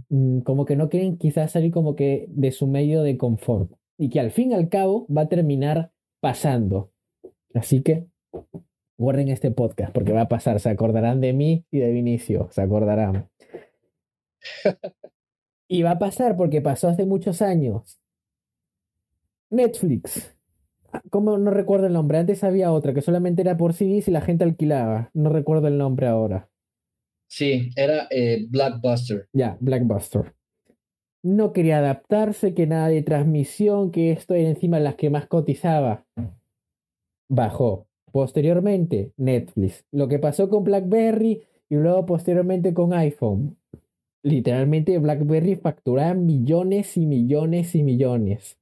mm, 0.09 0.40
como 0.40 0.66
que 0.66 0.76
no 0.76 0.88
quieren 0.88 1.16
quizás 1.16 1.53
salir 1.53 1.72
como 1.72 1.97
que 1.97 2.26
de 2.28 2.53
su 2.53 2.66
medio 2.66 3.03
de 3.03 3.16
confort 3.16 3.72
y 3.99 4.11
que 4.11 4.20
al 4.20 4.30
fin 4.30 4.53
y 4.53 4.55
al 4.55 4.68
cabo 4.68 5.07
va 5.09 5.22
a 5.22 5.28
terminar 5.28 5.90
pasando. 6.20 6.90
Así 7.55 7.82
que 7.82 8.07
guarden 8.99 9.28
este 9.28 9.51
podcast 9.51 9.92
porque 9.92 10.12
va 10.12 10.22
a 10.22 10.28
pasar, 10.28 10.61
se 10.61 10.68
acordarán 10.68 11.20
de 11.20 11.32
mí 11.32 11.64
y 11.70 11.78
de 11.78 11.92
Vinicio, 11.92 12.49
se 12.51 12.61
acordarán. 12.61 13.28
Y 15.68 15.82
va 15.82 15.92
a 15.92 15.99
pasar 15.99 16.36
porque 16.36 16.61
pasó 16.61 16.88
hace 16.88 17.07
muchos 17.07 17.42
años. 17.42 17.99
Netflix. 19.51 20.36
Ah, 20.92 21.03
¿Cómo 21.11 21.38
no 21.38 21.51
recuerdo 21.51 21.86
el 21.86 21.92
nombre? 21.92 22.18
Antes 22.18 22.44
había 22.44 22.72
otra 22.72 22.94
que 22.94 23.03
solamente 23.03 23.42
era 23.42 23.57
por 23.57 23.72
CDs 23.72 24.09
y 24.09 24.11
la 24.11 24.20
gente 24.20 24.44
alquilaba. 24.44 25.11
No 25.14 25.30
recuerdo 25.30 25.68
el 25.68 25.78
nombre 25.78 26.07
ahora. 26.07 26.49
Sí, 27.28 27.70
era 27.76 28.07
eh, 28.11 28.47
Blackbuster. 28.49 29.28
Ya, 29.32 29.57
Blackbuster. 29.61 30.34
No 31.22 31.53
quería 31.53 31.78
adaptarse, 31.78 32.55
que 32.55 32.66
nada 32.66 32.88
de 32.88 33.03
transmisión, 33.03 33.90
que 33.90 34.12
esto 34.12 34.34
era 34.34 34.49
encima 34.49 34.78
las 34.78 34.94
que 34.94 35.11
más 35.11 35.26
cotizaba. 35.26 36.05
Bajó. 37.28 37.88
Posteriormente, 38.12 39.12
Netflix. 39.16 39.84
Lo 39.90 40.09
que 40.09 40.18
pasó 40.18 40.49
con 40.49 40.64
BlackBerry 40.64 41.42
y 41.68 41.74
luego 41.74 42.07
posteriormente 42.07 42.72
con 42.72 42.94
iPhone. 42.94 43.57
Literalmente 44.27 44.99
BlackBerry 44.99 45.55
facturaba 45.55 46.14
millones 46.14 46.97
y 46.97 47.07
millones 47.07 47.77
y 47.77 47.85
millones 47.85 48.59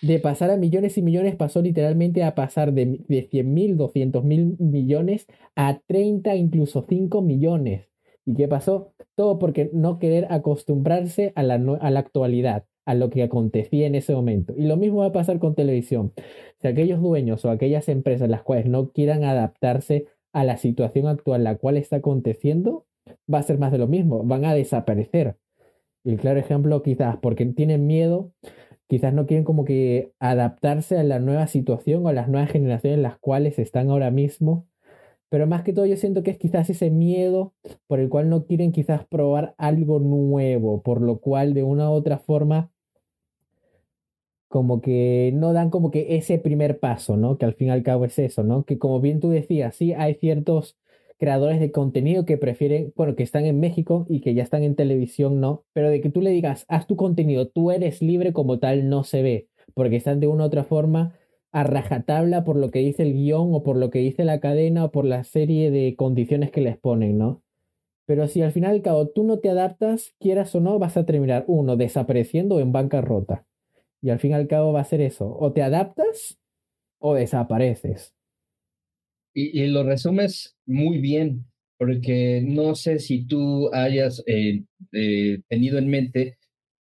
de 0.00 0.18
pasar 0.18 0.50
a 0.50 0.56
millones 0.56 0.96
y 0.96 1.02
millones 1.02 1.36
pasó 1.36 1.60
literalmente 1.60 2.24
a 2.24 2.34
pasar 2.34 2.72
de, 2.72 3.00
de 3.06 3.22
100 3.22 3.52
mil, 3.52 3.76
200 3.76 4.24
mil 4.24 4.56
millones 4.58 5.26
a 5.56 5.78
30, 5.86 6.34
incluso 6.36 6.86
5 6.88 7.20
millones. 7.20 7.90
¿Y 8.24 8.32
qué 8.34 8.48
pasó? 8.48 8.94
Todo 9.14 9.38
porque 9.38 9.68
no 9.74 9.98
querer 9.98 10.26
acostumbrarse 10.30 11.34
a 11.36 11.42
la, 11.42 11.54
a 11.54 11.90
la 11.90 12.00
actualidad, 12.00 12.64
a 12.86 12.94
lo 12.94 13.10
que 13.10 13.22
acontecía 13.22 13.86
en 13.86 13.94
ese 13.94 14.14
momento. 14.14 14.54
Y 14.56 14.62
lo 14.62 14.78
mismo 14.78 15.00
va 15.00 15.06
a 15.08 15.12
pasar 15.12 15.38
con 15.38 15.54
televisión. 15.54 16.12
Si 16.62 16.66
aquellos 16.66 17.02
dueños 17.02 17.44
o 17.44 17.50
aquellas 17.50 17.90
empresas 17.90 18.30
las 18.30 18.42
cuales 18.42 18.64
no 18.64 18.90
quieran 18.90 19.24
adaptarse 19.24 20.06
a 20.32 20.44
la 20.44 20.56
situación 20.56 21.06
actual, 21.06 21.44
la 21.44 21.56
cual 21.56 21.76
está 21.76 21.96
aconteciendo, 21.96 22.86
va 23.32 23.38
a 23.38 23.42
ser 23.42 23.58
más 23.58 23.72
de 23.72 23.78
lo 23.78 23.86
mismo, 23.86 24.24
van 24.24 24.44
a 24.44 24.54
desaparecer. 24.54 25.36
Y 26.04 26.10
el 26.10 26.20
claro 26.20 26.38
ejemplo 26.38 26.82
quizás 26.82 27.16
porque 27.18 27.46
tienen 27.46 27.86
miedo 27.86 28.32
quizás 28.86 29.14
no 29.14 29.26
quieren 29.26 29.44
como 29.44 29.64
que 29.64 30.12
adaptarse 30.20 30.98
a 30.98 31.02
la 31.04 31.18
nueva 31.18 31.46
situación 31.46 32.04
o 32.04 32.08
a 32.08 32.12
las 32.12 32.28
nuevas 32.28 32.50
generaciones 32.50 32.98
en 32.98 33.02
las 33.02 33.18
cuales 33.18 33.58
están 33.58 33.90
ahora 33.90 34.10
mismo. 34.10 34.66
Pero 35.30 35.46
más 35.46 35.62
que 35.62 35.72
todo 35.72 35.86
yo 35.86 35.96
siento 35.96 36.22
que 36.22 36.30
es 36.30 36.38
quizás 36.38 36.70
ese 36.70 36.90
miedo 36.90 37.54
por 37.86 37.98
el 38.00 38.08
cual 38.08 38.28
no 38.28 38.46
quieren 38.46 38.72
quizás 38.72 39.06
probar 39.06 39.54
algo 39.58 39.98
nuevo, 39.98 40.82
por 40.82 41.00
lo 41.02 41.18
cual 41.18 41.54
de 41.54 41.62
una 41.64 41.90
u 41.90 41.94
otra 41.94 42.18
forma 42.18 42.70
como 44.48 44.80
que 44.80 45.32
no 45.34 45.52
dan 45.52 45.70
como 45.70 45.90
que 45.90 46.16
ese 46.16 46.38
primer 46.38 46.78
paso, 46.78 47.16
¿no? 47.16 47.38
Que 47.38 47.46
al 47.46 47.54
fin 47.54 47.68
y 47.68 47.70
al 47.70 47.82
cabo 47.82 48.04
es 48.04 48.18
eso, 48.20 48.44
¿no? 48.44 48.64
Que 48.64 48.78
como 48.78 49.00
bien 49.00 49.18
tú 49.18 49.30
decías, 49.30 49.74
sí 49.74 49.92
hay 49.94 50.14
ciertos 50.14 50.76
creadores 51.18 51.60
de 51.60 51.70
contenido 51.70 52.24
que 52.24 52.38
prefieren, 52.38 52.92
bueno, 52.96 53.14
que 53.16 53.22
están 53.22 53.44
en 53.44 53.60
México 53.60 54.06
y 54.08 54.20
que 54.20 54.34
ya 54.34 54.42
están 54.42 54.62
en 54.62 54.74
televisión, 54.74 55.40
no, 55.40 55.64
pero 55.72 55.90
de 55.90 56.00
que 56.00 56.10
tú 56.10 56.20
le 56.20 56.30
digas, 56.30 56.64
haz 56.68 56.86
tu 56.86 56.96
contenido, 56.96 57.48
tú 57.48 57.70
eres 57.70 58.02
libre 58.02 58.32
como 58.32 58.58
tal, 58.58 58.88
no 58.88 59.04
se 59.04 59.22
ve, 59.22 59.48
porque 59.74 59.96
están 59.96 60.20
de 60.20 60.26
una 60.26 60.44
u 60.44 60.46
otra 60.46 60.64
forma 60.64 61.14
a 61.52 61.62
rajatabla 61.62 62.42
por 62.42 62.56
lo 62.56 62.70
que 62.70 62.80
dice 62.80 63.04
el 63.04 63.12
guion 63.12 63.54
o 63.54 63.62
por 63.62 63.76
lo 63.76 63.90
que 63.90 64.00
dice 64.00 64.24
la 64.24 64.40
cadena 64.40 64.86
o 64.86 64.90
por 64.90 65.04
la 65.04 65.22
serie 65.22 65.70
de 65.70 65.94
condiciones 65.96 66.50
que 66.50 66.60
les 66.60 66.76
ponen, 66.76 67.16
¿no? 67.16 67.42
Pero 68.06 68.28
si 68.28 68.42
al 68.42 68.52
final 68.52 68.72
al 68.72 68.82
cabo 68.82 69.08
tú 69.08 69.24
no 69.24 69.38
te 69.38 69.50
adaptas, 69.50 70.14
quieras 70.20 70.54
o 70.54 70.60
no, 70.60 70.78
vas 70.78 70.96
a 70.96 71.06
terminar, 71.06 71.44
uno, 71.46 71.76
desapareciendo 71.76 72.56
o 72.56 72.60
en 72.60 72.72
bancarrota. 72.72 73.46
Y 74.02 74.10
al 74.10 74.18
fin 74.18 74.32
y 74.32 74.34
al 74.34 74.48
cabo 74.48 74.72
va 74.72 74.80
a 74.80 74.84
ser 74.84 75.00
eso, 75.00 75.34
o 75.38 75.52
te 75.52 75.62
adaptas 75.62 76.38
o 76.98 77.14
desapareces. 77.14 78.13
Y, 79.34 79.66
lo 79.66 79.82
resumes 79.82 80.56
muy 80.64 80.98
bien, 80.98 81.44
porque 81.76 82.40
no 82.44 82.76
sé 82.76 83.00
si 83.00 83.26
tú 83.26 83.68
hayas 83.72 84.22
eh, 84.26 84.62
eh, 84.92 85.40
tenido 85.48 85.78
en 85.78 85.88
mente, 85.88 86.38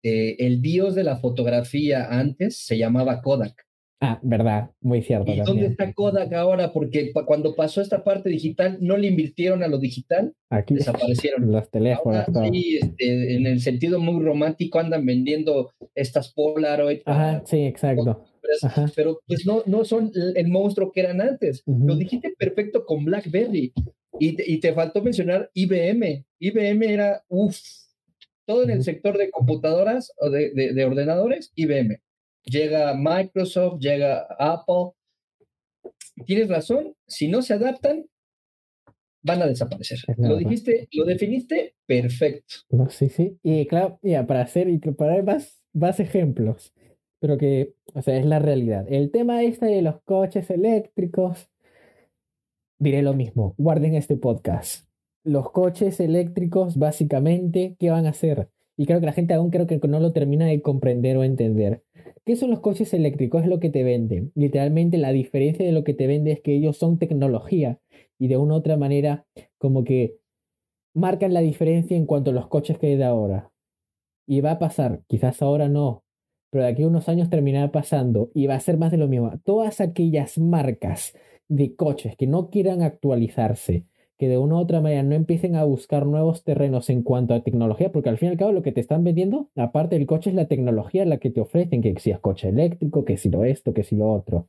eh, 0.03 0.37
el 0.39 0.61
dios 0.61 0.95
de 0.95 1.05
la 1.05 1.17
fotografía 1.17 2.07
antes 2.11 2.59
se 2.59 2.77
llamaba 2.77 3.23
Kodak. 3.23 3.65
Ah, 4.03 4.21
verdad, 4.23 4.71
muy 4.83 5.01
cierto. 5.01 5.33
¿Y 5.33 5.41
dónde 5.41 5.67
está 5.67 5.95
Kodak 5.95 6.31
ahora? 6.35 6.75
Porque 6.75 7.11
cuando 7.25 7.55
pasó 7.55 7.81
esta 7.81 8.05
parte 8.05 8.29
digital, 8.29 8.77
no 8.83 8.99
le 8.99 9.07
invirtieron 9.07 9.63
a 9.63 9.69
lo 9.69 9.79
digital, 9.79 10.35
Aquí, 10.51 10.75
desaparecieron. 10.75 11.51
Los 11.51 11.71
teléfonos. 11.71 12.27
sí, 12.53 12.81
este, 12.83 13.37
en 13.37 13.47
el 13.47 13.61
sentido 13.61 13.99
muy 13.99 14.23
romántico 14.23 14.79
andan 14.79 15.07
vendiendo 15.07 15.71
estas 15.95 16.35
Polaroid. 16.35 17.01
Ajá, 17.07 17.43
sí, 17.47 17.65
exacto. 17.65 18.23
Pero 18.95 19.21
pues 19.27 19.47
no, 19.47 19.63
no 19.67 19.85
son 19.85 20.11
el 20.15 20.49
monstruo 20.49 20.93
que 20.93 21.01
eran 21.01 21.21
antes. 21.21 21.63
Lo 21.67 21.97
dijiste 21.97 22.35
perfecto 22.39 22.85
con 22.85 23.05
BlackBerry. 23.05 23.73
Y 24.21 24.53
y 24.53 24.61
te 24.61 24.73
faltó 24.73 25.03
mencionar 25.03 25.51
IBM. 25.55 26.25
IBM 26.39 26.83
era, 26.93 27.25
uff, 27.29 27.59
todo 28.47 28.63
en 28.63 28.71
el 28.71 28.85
sector 28.85 29.19
de 29.19 29.31
computadoras 29.31 30.13
o 30.19 30.31
de, 30.31 30.53
de 30.53 30.85
ordenadores, 30.85 31.53
IBM 31.57 31.99
llega 32.45 32.95
Microsoft, 32.95 33.81
llega 33.81 34.27
Apple. 34.39 34.93
Tienes 36.27 36.49
razón, 36.49 36.95
si 37.07 37.29
no 37.29 37.43
se 37.43 37.55
adaptan, 37.55 38.07
van 39.23 39.43
a 39.43 39.47
desaparecer. 39.47 39.99
Lo 40.19 40.37
dijiste, 40.37 40.89
lo 40.93 41.05
definiste 41.05 41.75
perfecto. 41.87 42.57
sí, 42.91 43.09
sí. 43.09 43.39
Y 43.43 43.67
claro, 43.67 43.99
ya, 44.03 44.27
para 44.27 44.43
hacer 44.43 44.69
y 44.69 44.79
preparar 44.79 45.25
más, 45.25 45.65
más 45.73 45.99
ejemplos, 45.99 46.73
pero 47.25 47.39
que, 47.39 47.73
o 47.95 48.03
sea, 48.03 48.19
es 48.19 48.27
la 48.27 48.39
realidad. 48.39 48.85
El 48.87 49.11
tema 49.11 49.43
este 49.43 49.65
de 49.65 49.81
los 49.81 50.03
coches 50.03 50.51
eléctricos, 50.51 51.49
diré 52.79 53.01
lo 53.01 53.15
mismo, 53.15 53.55
guarden 53.57 53.95
este 53.95 54.19
podcast. 54.19 54.87
Los 55.23 55.51
coches 55.51 56.01
eléctricos, 56.01 56.77
básicamente, 56.77 57.77
¿qué 57.79 57.89
van 57.89 58.05
a 58.05 58.11
hacer? 58.11 58.51
Y 58.77 58.85
creo 58.85 59.01
que 59.01 59.07
la 59.07 59.15
gente 59.15 59.33
aún 59.33 59.49
creo 59.49 59.67
que 59.67 59.81
no 59.89 60.01
lo 60.01 60.13
termina 60.13 60.45
de 60.45 60.61
comprender 60.61 61.17
o 61.17 61.25
entender. 61.25 61.83
¿Qué 62.27 62.37
son 62.37 62.51
los 62.51 62.61
coches 62.61 62.93
eléctricos? 62.93 63.45
Es 63.45 63.49
lo 63.49 63.59
que 63.59 63.71
te 63.71 63.85
venden. 63.85 64.31
Literalmente 64.35 64.99
la 64.99 65.11
diferencia 65.13 65.65
de 65.65 65.73
lo 65.73 65.83
que 65.83 65.95
te 65.95 66.07
vende 66.07 66.33
es 66.33 66.43
que 66.43 66.55
ellos 66.55 66.77
son 66.77 66.99
tecnología 66.99 67.81
y 68.19 68.29
de 68.29 68.37
una 68.37 68.53
u 68.53 68.59
otra 68.59 68.77
manera 68.77 69.25
como 69.57 69.83
que 69.83 70.19
marcan 70.93 71.33
la 71.33 71.41
diferencia 71.41 71.97
en 71.97 72.05
cuanto 72.05 72.33
a 72.33 72.35
los 72.35 72.49
coches 72.49 72.77
que 72.77 72.89
hay 72.89 72.97
de 72.97 73.05
ahora. 73.05 73.51
Y 74.27 74.43
va 74.43 74.51
a 74.51 74.59
pasar, 74.59 75.01
quizás 75.09 75.41
ahora 75.41 75.71
no, 75.71 76.04
pero 76.55 76.67
de 76.67 76.71
aquí 76.71 76.85
a 76.85 76.87
unos 76.87 77.09
años 77.09 77.31
terminará 77.31 77.73
pasando 77.73 78.31
y 78.33 78.47
va 78.47 78.55
a 78.55 78.61
ser 78.61 78.79
más 78.79 78.93
de 78.93 78.97
lo 78.97 79.09
mismo. 79.09 79.29
Todas 79.43 79.81
aquellas 79.81 80.39
marcas 80.39 81.13
de 81.49 81.75
coches 81.75 82.15
que 82.17 82.29
no 82.29 82.49
quieran 82.49 82.81
actualizarse, 82.81 83.87
que 84.19 84.29
de 84.29 84.39
una 84.39 84.55
u 84.55 84.59
otra 84.59 84.81
manera 84.81 85.03
no 85.03 85.17
empiecen 85.17 85.57
a 85.57 85.65
buscar 85.65 86.07
nuevos 86.07 86.45
terrenos 86.45 86.91
en 86.91 87.03
cuanto 87.03 87.35
a 87.35 87.43
tecnología, 87.43 87.91
porque 87.91 88.09
al 88.09 88.19
fin 88.19 88.29
y 88.29 88.31
al 88.31 88.39
cabo 88.39 88.53
lo 88.53 88.63
que 88.63 88.71
te 88.71 88.81
están 88.81 89.03
vendiendo, 89.03 89.51
aparte 89.57 89.97
del 89.97 90.07
coche, 90.07 90.31
es 90.31 90.37
la 90.37 90.47
tecnología 90.47 91.05
la 91.05 91.19
que 91.19 91.31
te 91.31 91.41
ofrecen, 91.41 91.83
que 91.83 91.93
si 91.99 92.13
es 92.13 92.21
coche 92.21 92.51
eléctrico, 92.51 93.05
que 93.05 93.17
si 93.17 93.31
lo 93.31 93.43
esto, 93.43 93.75
que 93.75 93.83
si 93.83 93.97
lo 93.97 94.13
otro. 94.13 94.47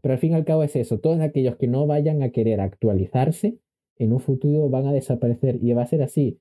Pero 0.00 0.14
al 0.14 0.20
fin 0.20 0.32
y 0.32 0.34
al 0.34 0.46
cabo 0.46 0.62
es 0.62 0.76
eso, 0.76 0.98
todos 0.98 1.20
aquellos 1.20 1.56
que 1.56 1.66
no 1.66 1.86
vayan 1.86 2.22
a 2.22 2.30
querer 2.30 2.62
actualizarse, 2.62 3.58
en 3.98 4.14
un 4.14 4.20
futuro 4.20 4.70
van 4.70 4.86
a 4.86 4.94
desaparecer 4.94 5.58
y 5.62 5.74
va 5.74 5.82
a 5.82 5.88
ser 5.88 6.02
así. 6.02 6.38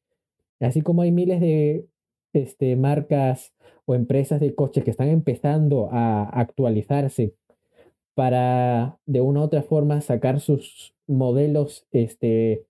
Así 0.62 0.80
como 0.80 1.02
hay 1.02 1.12
miles 1.12 1.42
de 1.42 1.88
este, 2.34 2.76
marcas 2.76 3.54
o 3.86 3.96
empresas 3.96 4.40
de 4.40 4.54
coches 4.56 4.84
que 4.84 4.92
están 4.92 5.10
empezando 5.10 5.90
a 5.92 6.24
actualizarse 6.24 7.34
para 8.16 8.98
de 9.06 9.22
una 9.22 9.42
u 9.42 9.44
otra 9.44 9.62
forma 9.64 10.02
sacar 10.02 10.40
sus 10.40 10.96
modelos 11.08 11.86
este, 11.92 12.66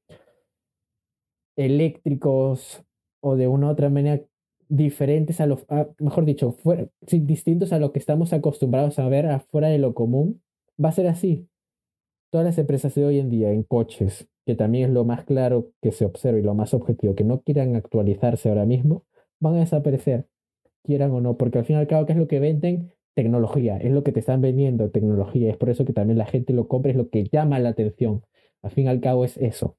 eléctricos 1.55 2.83
o 3.21 3.35
de 3.35 3.47
una 3.47 3.67
u 3.67 3.69
otra 3.71 3.89
manera 3.89 4.21
diferentes 4.69 5.39
a 5.41 5.47
lo, 5.47 5.59
mejor 5.99 6.25
dicho, 6.25 6.55
distintos 7.01 7.73
a 7.73 7.79
lo 7.79 7.91
que 7.91 7.99
estamos 7.99 8.33
acostumbrados 8.33 8.99
a 8.99 9.07
ver 9.07 9.27
afuera 9.27 9.69
de 9.69 9.77
lo 9.77 9.93
común, 9.93 10.41
va 10.83 10.89
a 10.89 10.93
ser 10.93 11.07
así. 11.07 11.47
Todas 12.29 12.45
las 12.45 12.57
empresas 12.57 12.93
de 12.95 13.05
hoy 13.05 13.19
en 13.19 13.29
día 13.29 13.51
en 13.51 13.63
coches, 13.63 14.27
que 14.45 14.55
también 14.55 14.89
es 14.89 14.93
lo 14.93 15.05
más 15.05 15.23
claro 15.23 15.71
que 15.81 15.91
se 15.91 16.05
observa 16.05 16.39
y 16.39 16.43
lo 16.43 16.53
más 16.53 16.73
objetivo, 16.73 17.15
que 17.15 17.23
no 17.23 17.41
quieran 17.41 17.75
actualizarse 17.75 18.49
ahora 18.49 18.65
mismo, 18.65 19.03
van 19.39 19.55
a 19.55 19.59
desaparecer, 19.59 20.27
quieran 20.83 21.11
o 21.11 21.21
no, 21.21 21.37
porque 21.37 21.59
al 21.59 21.65
fin 21.65 21.75
y 21.75 21.79
al 21.79 21.87
cabo, 21.87 22.05
¿qué 22.05 22.13
es 22.13 22.19
lo 22.19 22.27
que 22.27 22.39
venden? 22.39 22.93
Tecnología, 23.15 23.77
es 23.77 23.91
lo 23.91 24.03
que 24.03 24.11
te 24.11 24.19
están 24.19 24.41
vendiendo, 24.41 24.91
tecnología, 24.91 25.49
es 25.49 25.57
por 25.57 25.69
eso 25.69 25.85
que 25.85 25.93
también 25.93 26.17
la 26.17 26.25
gente 26.25 26.53
lo 26.53 26.67
compra, 26.67 26.91
es 26.91 26.97
lo 26.97 27.09
que 27.09 27.27
llama 27.31 27.59
la 27.59 27.69
atención. 27.69 28.23
Al 28.61 28.71
fin 28.71 28.85
y 28.85 28.89
al 28.89 29.01
cabo 29.01 29.25
es 29.25 29.37
eso. 29.37 29.77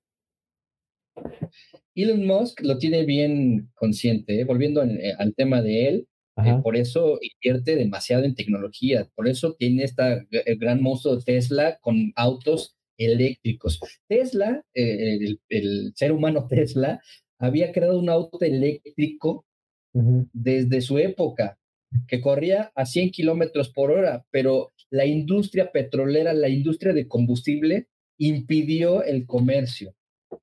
Elon 1.94 2.26
Musk 2.26 2.60
lo 2.62 2.78
tiene 2.78 3.04
bien 3.04 3.70
consciente, 3.74 4.40
¿eh? 4.40 4.44
volviendo 4.44 4.82
eh, 4.84 5.14
al 5.18 5.34
tema 5.34 5.62
de 5.62 5.88
él, 5.88 6.08
eh, 6.44 6.54
por 6.62 6.76
eso 6.76 7.18
invierte 7.20 7.74
demasiado 7.74 8.22
en 8.22 8.36
tecnología, 8.36 9.08
por 9.16 9.26
eso 9.26 9.54
tiene 9.54 9.82
esta 9.82 10.24
gran 10.60 10.80
monstruo 10.80 11.18
Tesla 11.18 11.78
con 11.80 12.12
autos 12.14 12.76
eléctricos. 12.96 13.80
Tesla, 14.06 14.62
el, 14.72 15.92
ser 15.96 16.12
humano 16.12 16.46
Tesla, 16.48 17.00
había 17.40 17.72
creado 17.72 17.98
un 17.98 18.08
auto 18.08 18.38
eléctrico 18.42 19.46
desde 19.92 20.80
su 20.80 20.98
época, 20.98 21.58
que 22.06 22.20
corría 22.20 22.70
a 22.74 22.86
100 22.86 23.10
kilómetros 23.10 23.70
por 23.70 23.90
hora, 23.90 24.24
pero 24.30 24.72
la 24.90 25.06
industria 25.06 25.70
petrolera, 25.72 26.32
la 26.32 26.48
industria 26.48 26.92
de 26.92 27.08
combustible, 27.08 27.88
impidió 28.18 29.02
el 29.02 29.26
comercio. 29.26 29.94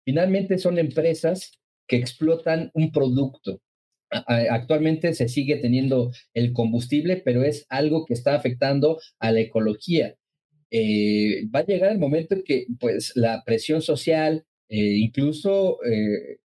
Finalmente 0.03 0.57
son 0.57 0.79
empresas 0.79 1.51
que 1.87 1.97
explotan 1.97 2.71
un 2.73 2.91
producto. 2.91 3.61
Actualmente 4.09 5.13
se 5.13 5.27
sigue 5.27 5.57
teniendo 5.57 6.11
el 6.33 6.53
combustible, 6.53 7.17
pero 7.17 7.43
es 7.43 7.65
algo 7.69 8.05
que 8.05 8.13
está 8.13 8.35
afectando 8.35 8.99
a 9.19 9.31
la 9.31 9.41
ecología. 9.41 10.15
Eh, 10.71 11.47
va 11.53 11.59
a 11.59 11.65
llegar 11.65 11.91
el 11.91 11.99
momento 11.99 12.35
en 12.35 12.43
que 12.43 12.65
pues, 12.79 13.11
la 13.15 13.43
presión 13.45 13.81
social, 13.81 14.45
eh, 14.69 14.97
incluso 14.97 15.83
eh, 15.83 16.37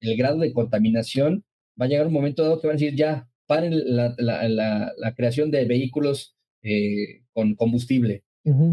el 0.00 0.16
grado 0.16 0.38
de 0.38 0.52
contaminación, 0.52 1.44
va 1.80 1.86
a 1.86 1.88
llegar 1.88 2.06
un 2.06 2.12
momento 2.12 2.42
dado 2.42 2.60
que 2.60 2.66
van 2.66 2.76
a 2.76 2.78
decir 2.78 2.96
ya, 2.96 3.28
paren 3.46 3.72
la, 3.96 5.14
creación 5.16 5.50
de 5.50 5.64
vehículos 5.64 6.36
con 7.32 7.54
combustible 7.56 8.24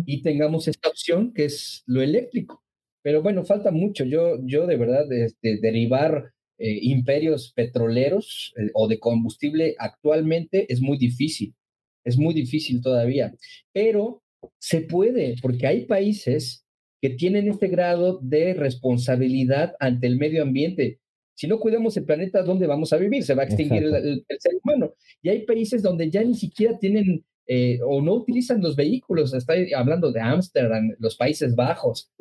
y 0.06 0.22
tengamos 0.22 0.68
esta 0.68 0.90
opción 0.90 1.34
que 1.34 1.46
es 1.46 1.84
lo 1.86 2.02
eléctrico. 2.02 2.64
Pero 3.04 3.22
bueno, 3.22 3.44
falta 3.44 3.72
mucho. 3.72 4.06
Yo, 4.06 4.40
yo 4.46 4.68
de 4.68 4.78
verdad, 4.78 5.12
este, 5.12 5.58
derivar 5.60 6.32
eh, 6.64 6.78
imperios 6.84 7.54
petroleros 7.54 8.54
eh, 8.58 8.70
o 8.76 8.88
de 8.88 9.00
combustible 9.00 9.76
actualmente 9.80 10.72
es 10.72 10.82
muy 10.82 10.98
difícil. 10.98 11.56
Es 12.04 12.18
muy 12.18 12.34
difícil 12.34 12.82
todavía. 12.82 13.34
Pero 13.74 14.22
se 14.60 14.82
puede, 14.82 15.36
porque 15.42 15.68
hay 15.68 15.86
países 15.86 16.66
que 17.02 17.10
tienen 17.10 17.48
este 17.48 17.68
grado 17.68 18.20
de 18.22 18.54
responsabilidad 18.54 19.74
ante 19.80 20.06
el 20.06 20.18
medio 20.18 20.44
ambiente. 20.44 21.00
Si 21.42 21.48
no 21.48 21.60
cuidamos 21.60 21.98
el 21.98 22.06
planeta, 22.06 22.44
¿dónde 22.44 22.68
vamos 22.68 22.94
a 22.94 22.98
vivir? 22.98 23.24
Se 23.24 23.34
va 23.34 23.42
a 23.42 23.46
extinguir 23.46 23.82
el, 23.82 24.24
ser 24.38 24.54
humano. 24.64 24.94
Y 25.24 25.30
hay 25.30 25.44
países 25.44 25.82
donde 25.82 26.08
ya 26.08 26.24
ni 26.24 26.36
siquiera 26.36 26.78
tienen 26.78 27.26
eh, 27.48 27.80
o 27.84 28.00
no 28.00 28.14
utilizan 28.14 28.62
los 28.62 28.76
vehículos. 28.76 29.34
Estoy 29.34 29.74
hablando 29.74 30.12
de 30.12 30.22
Ámsterdam, 30.22 30.92
los 31.00 31.18
Países 31.18 31.56
Bajos 31.56 32.12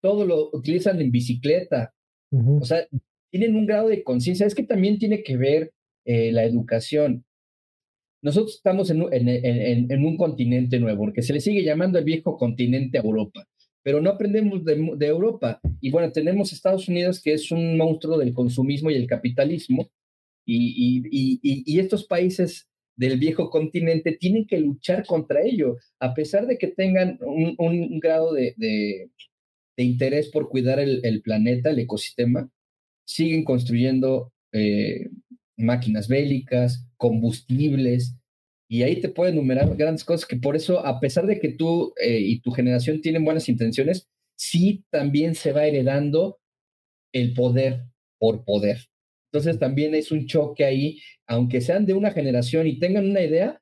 todo 0.00 0.24
lo 0.24 0.48
utilizan 0.54 0.98
en 0.98 1.10
bicicleta. 1.10 1.92
O 2.32 2.64
sea, 2.64 2.86
tienen 3.30 3.54
un 3.54 3.66
grado 3.66 3.88
de 3.88 4.02
conciencia. 4.02 4.46
Es 4.46 4.54
que 4.54 4.62
también 4.62 4.98
tiene 4.98 5.22
que 5.22 5.36
ver 5.36 5.72
eh, 6.06 6.32
la 6.32 6.44
educación. 6.44 7.26
Nosotros 8.22 8.54
estamos 8.54 8.88
en, 8.88 9.02
en, 9.12 10.04
un 10.06 10.16
continente 10.16 10.80
nuevo, 10.80 11.04
porque 11.04 11.20
se 11.20 11.34
le 11.34 11.40
sigue 11.40 11.62
llamando 11.62 11.98
el 11.98 12.06
viejo 12.06 12.38
continente 12.38 12.96
Europa, 12.96 13.46
pero 13.82 14.00
no 14.00 14.10
aprendemos 14.10 14.64
de, 14.64 15.06
Europa. 15.06 15.60
Y 15.80 15.90
bueno, 15.90 16.12
tenemos 16.12 16.52
Estados 16.52 16.88
Unidos, 16.88 17.20
que 17.22 17.32
es 17.32 17.50
un 17.50 17.76
monstruo 17.76 18.18
del 18.18 18.34
consumismo 18.34 18.90
y 18.90 18.94
el 18.94 19.06
capitalismo, 19.06 19.90
y, 20.46 21.02
y, 21.12 21.40
y, 21.64 21.78
estos 21.78 22.06
países 22.06 22.68
del 22.96 23.18
viejo 23.18 23.50
continente 23.50 24.16
tienen 24.18 24.46
que 24.46 24.58
luchar 24.58 25.06
contra 25.06 25.42
ello, 25.42 25.76
a 26.00 26.12
pesar 26.12 26.46
de 26.46 26.58
que 26.58 26.68
tengan 26.68 27.18
un, 27.20 27.54
un 27.58 28.00
grado 28.00 28.32
de, 28.32 28.54
de 29.80 29.84
interés 29.84 30.28
por 30.28 30.50
cuidar 30.50 30.78
el, 30.78 31.22
planeta, 31.22 31.70
el 31.70 31.78
ecosistema, 31.78 32.50
siguen 33.06 33.44
construyendo 33.44 34.30
eh, 34.52 35.08
máquinas 35.56 36.06
bélicas, 36.06 36.86
combustibles, 36.98 38.14
y 38.72 38.84
ahí 38.84 39.00
te 39.00 39.08
puedo 39.08 39.28
enumerar 39.32 39.76
grandes 39.76 40.04
cosas 40.04 40.26
que 40.26 40.36
por 40.36 40.54
eso, 40.54 40.86
a 40.86 41.00
pesar 41.00 41.26
de 41.26 41.40
que 41.40 41.48
tú 41.48 41.92
eh, 42.00 42.20
y 42.20 42.40
tu 42.40 42.52
generación 42.52 43.00
tienen 43.00 43.24
buenas 43.24 43.48
intenciones, 43.48 44.08
sí 44.36 44.84
también 44.90 45.34
se 45.34 45.50
va 45.50 45.66
heredando 45.66 46.38
el 47.12 47.34
poder 47.34 47.86
por 48.16 48.44
poder. 48.44 48.78
Entonces 49.32 49.58
también 49.58 49.96
es 49.96 50.12
un 50.12 50.26
choque 50.28 50.64
ahí, 50.64 51.00
aunque 51.26 51.60
sean 51.60 51.84
de 51.84 51.94
una 51.94 52.12
generación 52.12 52.68
y 52.68 52.78
tengan 52.78 53.10
una 53.10 53.22
idea, 53.22 53.60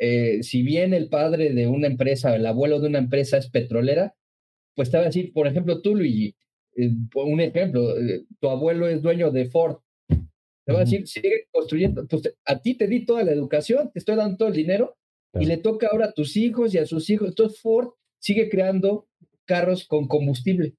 eh, 0.00 0.42
si 0.42 0.62
bien 0.62 0.92
el 0.92 1.08
padre 1.08 1.52
de 1.52 1.68
una 1.68 1.86
empresa, 1.86 2.34
el 2.34 2.46
abuelo 2.46 2.80
de 2.80 2.88
una 2.88 2.98
empresa 2.98 3.38
es 3.38 3.48
petrolera, 3.48 4.16
pues 4.74 4.90
te 4.90 4.96
va 4.96 5.04
a 5.04 5.06
decir, 5.06 5.32
por 5.32 5.46
ejemplo, 5.46 5.82
tú, 5.82 5.94
Luigi, 5.94 6.34
eh, 6.76 6.90
un 7.14 7.40
ejemplo, 7.40 7.94
tu 8.40 8.50
abuelo 8.50 8.88
es 8.88 9.02
dueño 9.02 9.30
de 9.30 9.46
Ford. 9.46 9.78
Te 10.66 10.72
va 10.72 10.80
a 10.80 10.84
decir, 10.84 11.06
sigue 11.06 11.46
construyendo. 11.52 12.06
Pues 12.08 12.34
a 12.44 12.60
ti 12.60 12.74
te 12.74 12.88
di 12.88 13.06
toda 13.06 13.22
la 13.22 13.30
educación, 13.30 13.90
te 13.92 14.00
estoy 14.00 14.16
dando 14.16 14.36
todo 14.36 14.48
el 14.48 14.54
dinero 14.54 14.96
y 15.38 15.46
le 15.46 15.58
toca 15.58 15.88
ahora 15.92 16.06
a 16.06 16.12
tus 16.12 16.36
hijos 16.36 16.74
y 16.74 16.78
a 16.78 16.86
sus 16.86 17.08
hijos. 17.08 17.28
Entonces 17.28 17.60
Ford 17.60 17.90
sigue 18.18 18.48
creando 18.48 19.06
carros 19.44 19.86
con 19.86 20.08
combustible. 20.08 20.74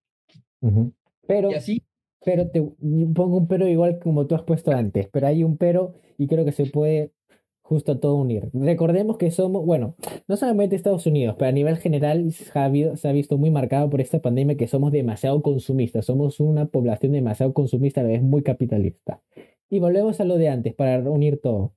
Pero, 1.25 1.51
así. 1.55 1.83
Pero 2.25 2.49
te 2.49 2.61
pongo 2.61 3.37
un 3.37 3.47
pero 3.47 3.65
igual 3.67 3.99
como 3.99 4.27
tú 4.27 4.35
has 4.35 4.43
puesto 4.43 4.71
antes, 4.71 5.07
pero 5.11 5.27
hay 5.27 5.43
un 5.45 5.57
pero 5.57 5.93
y 6.17 6.27
creo 6.27 6.43
que 6.43 6.51
se 6.51 6.65
puede 6.65 7.13
justo 7.61 7.99
todo 7.99 8.15
unir. 8.15 8.49
Recordemos 8.53 9.17
que 9.17 9.29
somos, 9.31 9.65
bueno, 9.65 9.95
no 10.27 10.35
solamente 10.35 10.75
Estados 10.75 11.05
Unidos, 11.05 11.35
pero 11.37 11.49
a 11.49 11.51
nivel 11.53 11.77
general 11.77 12.31
se 12.31 12.49
ha, 12.57 12.97
se 12.97 13.07
ha 13.07 13.11
visto 13.11 13.37
muy 13.37 13.51
marcado 13.51 13.89
por 13.89 14.01
esta 14.01 14.19
pandemia 14.19 14.57
que 14.57 14.67
somos 14.67 14.91
demasiado 14.91 15.41
consumistas, 15.41 16.05
somos 16.05 16.39
una 16.39 16.65
población 16.65 17.11
demasiado 17.11 17.53
consumista, 17.53 18.01
a 18.01 18.03
la 18.03 18.09
vez 18.09 18.21
muy 18.21 18.41
capitalista. 18.41 19.21
Y 19.69 19.79
volvemos 19.79 20.19
a 20.19 20.25
lo 20.25 20.37
de 20.37 20.49
antes 20.49 20.73
para 20.73 20.99
unir 21.09 21.41
todo. 21.41 21.73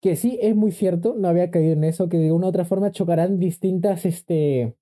Que 0.00 0.16
sí, 0.16 0.38
es 0.40 0.56
muy 0.56 0.72
cierto, 0.72 1.14
no 1.16 1.28
había 1.28 1.50
caído 1.50 1.74
en 1.74 1.84
eso, 1.84 2.08
que 2.08 2.16
de 2.18 2.32
una 2.32 2.46
u 2.46 2.48
otra 2.48 2.64
forma 2.64 2.90
chocarán 2.90 3.38
distintas 3.38 4.06
este, 4.06 4.74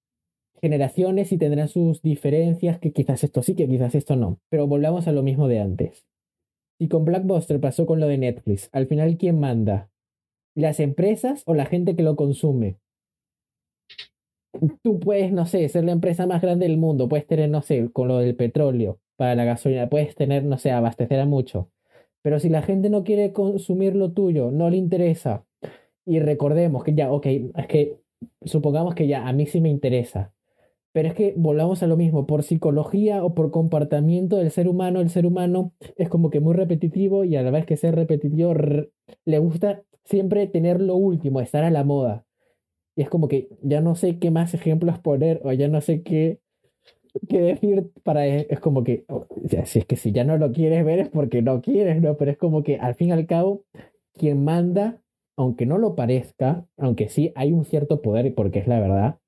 generaciones 0.62 1.32
y 1.32 1.38
tendrán 1.38 1.68
sus 1.68 2.02
diferencias, 2.02 2.78
que 2.78 2.92
quizás 2.92 3.24
esto 3.24 3.42
sí, 3.42 3.54
que 3.54 3.68
quizás 3.68 3.94
esto 3.94 4.16
no. 4.16 4.38
Pero 4.48 4.66
volvamos 4.66 5.08
a 5.08 5.12
lo 5.12 5.22
mismo 5.22 5.48
de 5.48 5.58
antes. 5.58 6.06
Y 6.78 6.88
con 6.88 7.04
Blackbuster 7.04 7.60
pasó 7.60 7.84
con 7.84 7.98
lo 7.98 8.06
de 8.06 8.18
Netflix. 8.18 8.70
Al 8.72 8.86
final, 8.86 9.18
¿quién 9.18 9.40
manda? 9.40 9.90
¿Las 10.54 10.78
empresas 10.78 11.42
o 11.46 11.54
la 11.54 11.66
gente 11.66 11.96
que 11.96 12.04
lo 12.04 12.14
consume? 12.14 12.78
Tú 14.82 15.00
puedes, 15.00 15.32
no 15.32 15.46
sé, 15.46 15.68
ser 15.68 15.84
la 15.84 15.92
empresa 15.92 16.26
más 16.26 16.40
grande 16.40 16.66
del 16.66 16.78
mundo. 16.78 17.08
Puedes 17.08 17.26
tener, 17.26 17.50
no 17.50 17.62
sé, 17.62 17.90
con 17.92 18.06
lo 18.06 18.18
del 18.18 18.36
petróleo 18.36 19.00
para 19.18 19.34
la 19.34 19.44
gasolina. 19.44 19.88
Puedes 19.88 20.14
tener, 20.14 20.44
no 20.44 20.58
sé, 20.58 20.70
abastecer 20.70 21.20
a 21.20 21.26
mucho. 21.26 21.70
Pero 22.22 22.38
si 22.38 22.48
la 22.48 22.62
gente 22.62 22.88
no 22.88 23.04
quiere 23.04 23.32
consumir 23.32 23.96
lo 23.96 24.12
tuyo, 24.12 24.50
no 24.52 24.70
le 24.70 24.76
interesa. 24.76 25.44
Y 26.06 26.20
recordemos 26.20 26.84
que 26.84 26.94
ya, 26.94 27.10
ok, 27.12 27.26
es 27.26 27.66
que 27.68 27.96
supongamos 28.44 28.94
que 28.94 29.08
ya 29.08 29.26
a 29.28 29.32
mí 29.32 29.46
sí 29.46 29.60
me 29.60 29.70
interesa. 29.70 30.32
Pero 30.92 31.08
es 31.08 31.14
que 31.14 31.34
volvamos 31.36 31.82
a 31.82 31.88
lo 31.88 31.96
mismo, 31.96 32.26
por 32.26 32.44
psicología 32.44 33.24
o 33.24 33.34
por 33.34 33.50
comportamiento 33.50 34.36
del 34.36 34.50
ser 34.52 34.68
humano, 34.68 35.00
el 35.00 35.10
ser 35.10 35.26
humano 35.26 35.72
es 35.96 36.08
como 36.08 36.30
que 36.30 36.40
muy 36.40 36.54
repetitivo 36.54 37.24
y 37.24 37.36
a 37.36 37.42
la 37.42 37.50
vez 37.50 37.66
que 37.66 37.76
ser 37.76 37.94
repetitivo 37.94 38.54
le 39.24 39.38
gusta 39.38 39.82
siempre 40.04 40.46
tener 40.46 40.80
lo 40.80 40.96
último, 40.96 41.40
estar 41.40 41.64
a 41.64 41.70
la 41.70 41.84
moda. 41.84 42.24
Y 42.96 43.02
es 43.02 43.10
como 43.10 43.28
que 43.28 43.48
ya 43.62 43.80
no 43.80 43.96
sé 43.96 44.18
qué 44.18 44.30
más 44.30 44.54
ejemplos 44.54 44.98
poner 45.00 45.40
o 45.44 45.52
ya 45.52 45.68
no 45.68 45.80
sé 45.80 46.02
qué, 46.02 46.40
qué 47.28 47.40
decir 47.40 47.90
para... 48.02 48.26
E, 48.26 48.46
es 48.50 48.60
como 48.60 48.84
que, 48.84 49.04
si 49.64 49.78
es 49.80 49.86
que 49.86 49.96
si 49.96 50.12
ya 50.12 50.24
no 50.24 50.38
lo 50.38 50.52
quieres 50.52 50.84
ver 50.84 50.98
es 51.00 51.08
porque 51.08 51.42
no 51.42 51.60
quieres, 51.60 52.00
¿no? 52.00 52.16
Pero 52.16 52.30
es 52.30 52.38
como 52.38 52.62
que 52.62 52.76
al 52.76 52.94
fin 52.94 53.08
y 53.08 53.12
al 53.12 53.26
cabo, 53.26 53.64
quien 54.14 54.44
manda 54.44 55.00
aunque 55.38 55.66
no 55.66 55.78
lo 55.78 55.94
parezca, 55.94 56.66
aunque 56.76 57.08
sí 57.08 57.32
hay 57.36 57.52
un 57.52 57.64
cierto 57.64 58.02
poder, 58.02 58.34
porque 58.34 58.58
es 58.58 58.66
la 58.66 58.80
verdad, 58.80 59.20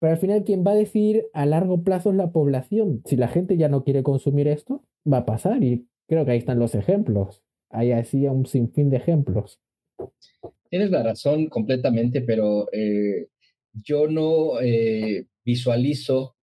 pero 0.00 0.12
al 0.12 0.18
final 0.18 0.42
quien 0.42 0.64
va 0.66 0.72
a 0.72 0.76
decidir 0.76 1.26
a 1.32 1.46
largo 1.46 1.84
plazo 1.84 2.10
es 2.10 2.16
la 2.16 2.32
población. 2.32 3.02
Si 3.04 3.16
la 3.16 3.28
gente 3.28 3.56
ya 3.56 3.68
no 3.68 3.84
quiere 3.84 4.02
consumir 4.02 4.48
esto, 4.48 4.82
va 5.10 5.18
a 5.18 5.26
pasar 5.26 5.62
y 5.62 5.86
creo 6.08 6.24
que 6.24 6.32
ahí 6.32 6.38
están 6.38 6.58
los 6.58 6.74
ejemplos. 6.74 7.44
Hay 7.70 7.92
así 7.92 8.26
un 8.26 8.46
sinfín 8.46 8.90
de 8.90 8.96
ejemplos. 8.96 9.60
Tienes 10.70 10.90
la 10.90 11.04
razón 11.04 11.46
completamente, 11.46 12.20
pero 12.20 12.68
eh, 12.72 13.28
yo 13.72 14.08
no 14.08 14.60
eh, 14.60 15.26
visualizo 15.44 16.34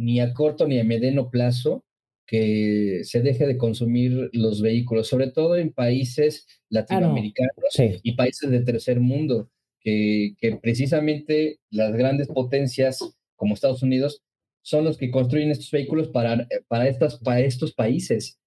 ni 0.00 0.18
a 0.18 0.32
corto 0.32 0.66
ni 0.66 0.80
a 0.80 0.84
mediano 0.84 1.30
plazo 1.30 1.84
que 2.26 3.00
se 3.02 3.20
deje 3.20 3.46
de 3.46 3.58
consumir 3.58 4.30
los 4.32 4.62
vehículos, 4.62 5.08
sobre 5.08 5.30
todo 5.30 5.56
en 5.56 5.72
países 5.72 6.46
ah, 6.48 6.54
latinoamericanos 6.70 7.74
y 8.02 8.12
países 8.12 8.50
de 8.50 8.60
tercer 8.60 9.00
mundo, 9.00 9.50
que, 9.80 10.34
que, 10.38 10.56
precisamente 10.56 11.58
las 11.70 11.92
grandes 11.92 12.28
potencias 12.28 13.00
como 13.36 13.54
Estados 13.54 13.82
Unidos 13.82 14.22
son 14.62 14.84
los 14.84 14.96
que 14.96 15.10
construyen 15.10 15.50
estos 15.50 15.70
vehículos 15.70 16.08
para, 16.08 16.46
para, 16.68 16.88
estas, 16.88 17.18
para 17.18 17.40
estos 17.40 17.74
países. 17.74 18.38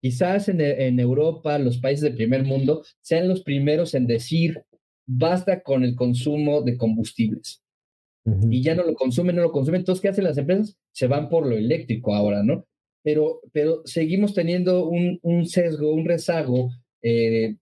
Quizás 0.00 0.48
en, 0.48 0.60
en 0.60 0.98
Europa, 0.98 1.58
los 1.58 1.78
países 1.78 2.02
del 2.02 2.16
primer 2.16 2.42
mundo 2.44 2.84
sean 3.00 3.28
los 3.28 3.42
primeros 3.42 3.94
en 3.94 4.06
decir, 4.06 4.62
basta 5.06 5.62
con 5.62 5.84
el 5.84 5.94
consumo 5.94 6.62
de 6.62 6.76
combustibles. 6.76 7.62
Y 8.50 8.62
ya 8.62 8.74
no 8.74 8.82
lo 8.82 8.94
consumen, 8.94 9.36
no 9.36 9.42
lo 9.42 9.52
consumen. 9.52 9.80
Entonces, 9.80 10.02
¿qué 10.02 10.08
hacen 10.08 10.24
las 10.24 10.38
empresas? 10.38 10.76
Se 10.92 11.06
van 11.06 11.28
por 11.28 11.46
lo 11.46 11.56
eléctrico 11.56 12.14
ahora, 12.14 12.42
¿no? 12.42 12.66
Pero, 13.02 13.40
pero 13.52 13.82
seguimos 13.84 14.34
teniendo 14.34 14.88
un, 14.88 15.20
un 15.22 15.46
sesgo, 15.46 15.92
un 15.92 16.04
rezago 16.04 16.70
eh, 17.02 17.54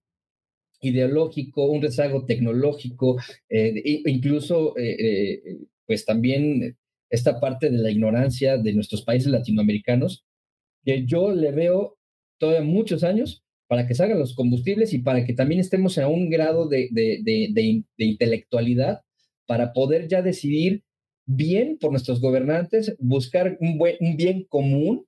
ideológico, 0.81 1.65
un 1.65 1.83
rezago 1.83 2.25
tecnológico, 2.25 3.17
eh, 3.47 4.01
incluso, 4.05 4.75
eh, 4.77 5.59
pues 5.85 6.03
también 6.03 6.75
esta 7.11 7.39
parte 7.39 7.69
de 7.69 7.77
la 7.77 7.91
ignorancia 7.91 8.57
de 8.57 8.73
nuestros 8.73 9.03
países 9.03 9.31
latinoamericanos, 9.31 10.25
que 10.83 11.05
yo 11.05 11.31
le 11.31 11.51
veo 11.51 11.99
todavía 12.39 12.63
muchos 12.63 13.03
años 13.03 13.43
para 13.67 13.87
que 13.87 13.93
salgan 13.93 14.19
los 14.19 14.35
combustibles 14.35 14.93
y 14.93 14.99
para 14.99 15.25
que 15.25 15.33
también 15.33 15.61
estemos 15.61 15.97
a 15.99 16.07
un 16.07 16.29
grado 16.29 16.67
de, 16.67 16.89
de, 16.91 17.21
de 17.23 18.03
intelectualidad 18.03 19.04
para 19.45 19.73
poder 19.73 20.07
ya 20.07 20.21
decidir 20.21 20.83
bien 21.25 21.77
por 21.79 21.91
nuestros 21.91 22.21
gobernantes, 22.21 22.95
buscar 22.99 23.57
un, 23.59 23.79
bien 24.15 24.45
común, 24.47 25.05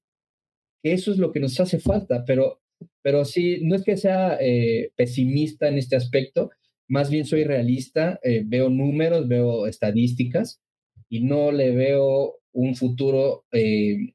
eso 0.84 1.12
es 1.12 1.18
lo 1.18 1.32
que 1.32 1.40
nos 1.40 1.60
hace 1.60 1.80
falta, 1.80 2.24
pero, 2.26 2.62
pero 3.02 3.26
sí, 3.26 3.60
no 3.62 3.76
es 3.76 3.84
que 3.84 3.98
sea 3.98 4.38
eh, 4.40 4.92
pesimista 4.96 5.68
en 5.68 5.78
este 5.78 5.96
aspecto, 5.96 6.50
más 6.88 7.10
bien 7.10 7.26
soy 7.26 7.44
realista, 7.44 8.20
eh, 8.24 8.44
veo 8.46 8.70
números, 8.70 9.28
veo 9.28 9.68
estadísticas 9.68 10.62
y 11.10 11.22
no 11.22 11.52
le 11.52 11.72
veo 11.72 12.36
un 12.54 12.76
futuro 12.76 13.46
eh, 13.52 14.14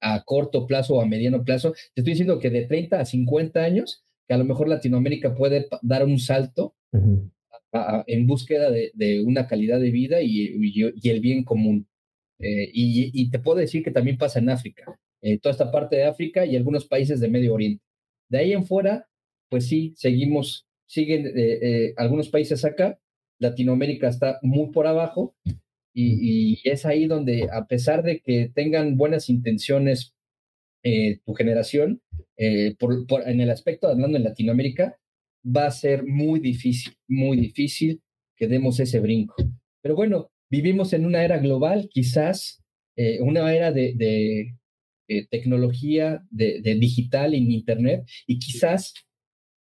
a 0.00 0.24
corto 0.24 0.66
plazo 0.66 0.94
o 0.94 1.02
a 1.02 1.06
mediano 1.06 1.44
plazo. 1.44 1.72
Te 1.94 2.00
estoy 2.00 2.12
diciendo 2.12 2.38
que 2.38 2.50
de 2.50 2.66
30 2.66 3.00
a 3.00 3.04
50 3.04 3.62
años, 3.62 4.02
que 4.26 4.34
a 4.34 4.38
lo 4.38 4.44
mejor 4.44 4.68
Latinoamérica 4.68 5.34
puede 5.34 5.68
dar 5.82 6.04
un 6.04 6.18
salto 6.18 6.74
en 8.06 8.26
búsqueda 8.26 8.70
de, 8.70 9.22
una 9.24 9.46
calidad 9.46 9.80
de 9.80 9.90
vida 9.90 10.22
y, 10.22 10.56
y, 10.94 11.10
el 11.10 11.20
bien 11.20 11.44
común. 11.44 11.86
Eh, 12.38 12.70
y, 12.72 13.30
te 13.30 13.38
puedo 13.38 13.58
decir 13.58 13.82
que 13.82 13.90
también 13.90 14.16
pasa 14.18 14.38
en 14.38 14.48
África, 14.48 14.98
eh, 15.22 15.38
toda 15.38 15.52
esta 15.52 15.70
parte 15.70 15.96
de 15.96 16.04
África 16.04 16.46
y 16.46 16.56
algunos 16.56 16.86
países 16.86 17.20
de 17.20 17.28
Medio 17.28 17.54
Oriente. 17.54 17.84
De 18.28 18.38
ahí 18.38 18.52
en 18.52 18.64
fuera, 18.64 19.06
pues 19.48 19.66
sí, 19.66 19.92
seguimos, 19.96 20.66
siguen 20.86 21.30
eh, 21.36 21.92
algunos 21.96 22.28
países 22.28 22.64
acá, 22.64 22.98
Latinoamérica 23.38 24.08
está 24.08 24.38
muy 24.42 24.70
por 24.70 24.86
abajo 24.86 25.34
y, 25.94 26.60
es 26.68 26.86
ahí 26.86 27.06
donde, 27.06 27.48
a 27.52 27.66
pesar 27.66 28.02
de 28.02 28.20
que 28.20 28.50
tengan 28.54 28.96
buenas 28.96 29.28
intenciones 29.28 30.14
tu 31.26 31.34
generación, 31.34 32.00
por, 32.78 33.28
en 33.28 33.40
el 33.42 33.50
aspecto 33.50 33.88
hablando 33.88 34.16
en 34.16 34.24
Latinoamérica, 34.24 34.99
va 35.44 35.66
a 35.66 35.70
ser 35.70 36.04
muy 36.06 36.40
difícil, 36.40 36.92
muy 37.08 37.38
difícil 37.38 38.02
que 38.36 38.48
demos 38.48 38.80
ese 38.80 39.00
brinco. 39.00 39.34
Pero 39.82 39.94
bueno, 39.96 40.30
vivimos 40.50 40.92
en 40.92 41.06
una 41.06 41.24
era 41.24 41.38
global, 41.38 41.88
quizás 41.90 42.62
eh, 42.96 43.20
una 43.20 43.52
era 43.54 43.72
de, 43.72 44.54
eh, 45.08 45.26
tecnología, 45.30 46.24
de, 46.30 46.60
digital 46.78 47.34
en 47.34 47.50
Internet, 47.50 48.04
y 48.26 48.38
quizás 48.38 48.94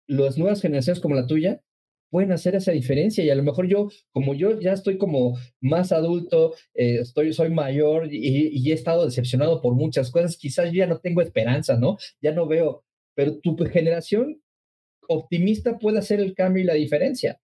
las 0.06 0.38
nuevas 0.38 0.62
generaciones 0.62 1.00
como 1.00 1.14
la 1.14 1.26
tuya 1.26 1.60
pueden 2.10 2.32
hacer 2.32 2.54
esa 2.54 2.72
diferencia 2.72 3.22
y 3.22 3.28
a 3.28 3.34
lo 3.34 3.42
mejor 3.42 3.68
yo, 3.68 3.90
como 4.12 4.34
yo 4.34 4.58
ya 4.58 4.72
estoy 4.72 4.96
como 4.96 5.38
más 5.60 5.92
adulto, 5.92 6.54
eh, 6.74 7.00
estoy, 7.00 7.34
soy 7.34 7.50
mayor 7.50 8.10
y, 8.10 8.48
y, 8.50 8.70
he 8.70 8.74
estado 8.74 9.04
decepcionado 9.04 9.60
por 9.60 9.74
muchas 9.74 10.10
cosas, 10.10 10.38
quizás 10.38 10.72
yo 10.72 10.78
ya 10.78 10.86
no 10.86 11.00
tengo 11.00 11.20
esperanza, 11.20 11.76
¿no? 11.78 11.98
Ya 12.22 12.32
no 12.32 12.46
veo, 12.46 12.82
pero 13.14 13.38
tu 13.40 13.56
generación 13.66 14.40
optimista 15.08 15.78
puede 15.78 15.98
hacer 15.98 16.20
el 16.20 16.34
cambio 16.34 16.62
y 16.62 16.66
la 16.66 16.74
diferencia. 16.74 17.40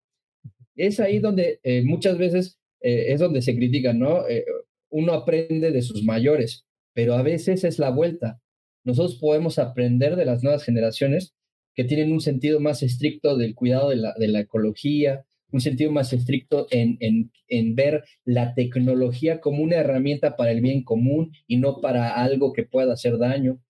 Es 0.76 1.00
ahí 1.00 1.18
donde 1.18 1.60
eh, 1.62 1.82
muchas 1.84 2.18
veces 2.18 2.58
eh, 2.80 3.12
es 3.12 3.20
donde 3.20 3.42
se 3.42 3.56
critica, 3.56 3.92
¿no? 3.92 4.28
Eh, 4.28 4.44
uno 4.90 5.12
aprende 5.12 5.72
de 5.72 5.82
sus 5.82 6.04
mayores, 6.04 6.66
pero 6.92 7.14
a 7.14 7.22
veces 7.22 7.64
es 7.64 7.78
la 7.78 7.90
vuelta. 7.90 8.40
Nosotros 8.84 9.18
podemos 9.18 9.58
aprender 9.58 10.16
de 10.16 10.24
las 10.24 10.42
nuevas 10.42 10.62
generaciones 10.62 11.34
que 11.74 11.84
tienen 11.84 12.12
un 12.12 12.20
sentido 12.20 12.60
más 12.60 12.82
estricto 12.82 13.36
del 13.36 13.54
cuidado 13.54 13.90
de 13.90 13.96
la, 13.96 14.14
de 14.18 14.28
la 14.28 14.40
ecología, 14.40 15.24
un 15.50 15.60
sentido 15.60 15.90
más 15.90 16.12
estricto 16.12 16.66
en, 16.70 16.96
en, 17.00 17.32
en, 17.48 17.74
ver 17.74 18.04
la 18.24 18.54
tecnología 18.54 19.40
como 19.40 19.62
una 19.62 19.76
herramienta 19.76 20.36
para 20.36 20.50
el 20.50 20.60
bien 20.60 20.82
común 20.82 21.32
y 21.46 21.56
no 21.56 21.80
para 21.80 22.14
algo 22.14 22.52
que 22.52 22.64
pueda 22.64 22.92
hacer 22.92 23.18
daño. 23.18 23.60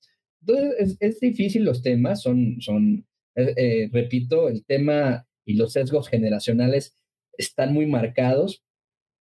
Entonces, 0.40 0.74
es, 0.78 0.96
es 1.00 1.20
difícil 1.20 1.64
los 1.64 1.82
temas, 1.82 2.22
son, 2.22 2.56
son, 2.60 3.06
eh, 3.36 3.54
eh, 3.56 3.88
repito, 3.92 4.48
el 4.48 4.64
tema 4.64 5.26
y 5.44 5.54
los 5.54 5.72
sesgos 5.72 6.08
generacionales 6.08 6.96
están 7.36 7.72
muy 7.74 7.86
marcados 7.86 8.62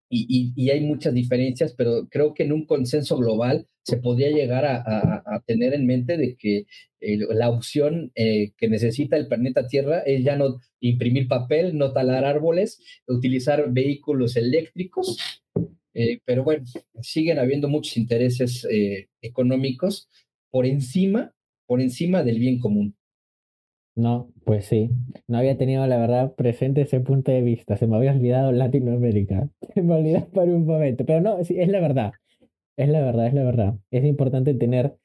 y, 0.10 0.70
hay 0.70 0.82
muchas 0.82 1.14
diferencias, 1.16 1.74
pero 1.74 2.08
creo 2.08 2.36
que 2.36 2.44
en 2.44 2.54
un 2.54 2.68
consenso 2.68 3.18
global 3.18 3.68
se 3.82 3.98
podría 3.98 4.30
llegar 4.30 4.64
a, 4.66 5.44
tener 5.48 5.74
en 5.74 5.88
mente 5.88 6.18
de 6.18 6.36
que 6.38 6.68
eh, 7.02 7.18
la 7.32 7.50
opción 7.50 8.12
que 8.14 8.70
necesita 8.70 9.18
el 9.18 9.28
planeta 9.28 9.68
Tierra 9.68 10.02
es 10.02 10.24
ya 10.24 10.36
no 10.36 10.60
imprimir 10.80 11.28
papel, 11.28 11.78
no 11.80 11.94
talar 11.94 12.26
árboles, 12.26 12.80
utilizar 13.08 13.72
vehículos 13.74 14.36
eléctricos. 14.36 15.18
pero 16.26 16.44
bueno, 16.44 16.64
siguen 17.02 17.40
habiendo 17.40 17.68
muchos 17.68 17.98
intereses 17.98 18.68
económicos 19.20 20.10
por 20.52 20.68
encima, 20.68 21.34
por 21.66 21.82
encima 21.82 22.24
del 22.24 22.38
bien 22.38 22.60
común. 22.60 22.96
No, 23.96 24.32
pues 24.44 24.66
sí. 24.66 24.90
No 25.28 25.38
había 25.38 25.58
tenido 25.58 25.86
la 25.86 25.98
verdad 25.98 26.34
presente 26.34 26.82
ese 26.82 27.00
punto 27.00 27.32
de 27.32 27.42
vista. 27.42 27.78
Se 27.78 27.86
me 27.88 27.96
había 27.96 28.12
olvidado 28.12 28.52
Latinoamérica. 28.52 29.50
Se 29.74 29.82
me 29.82 29.96
olvidó 29.96 30.28
por 30.30 30.48
un 30.50 30.66
momento. 30.66 31.06
Pero 31.06 31.22
no, 31.22 31.44
sí, 31.44 31.60
es 31.60 31.70
la 31.70 31.80
verdad. 31.80 32.14
Es 32.76 32.90
la 32.90 33.02
verdad, 33.02 33.28
es 33.28 33.34
la 33.34 33.44
verdad. 33.44 33.76
Es 33.92 34.04
importante 34.06 34.54
tener 34.56 34.96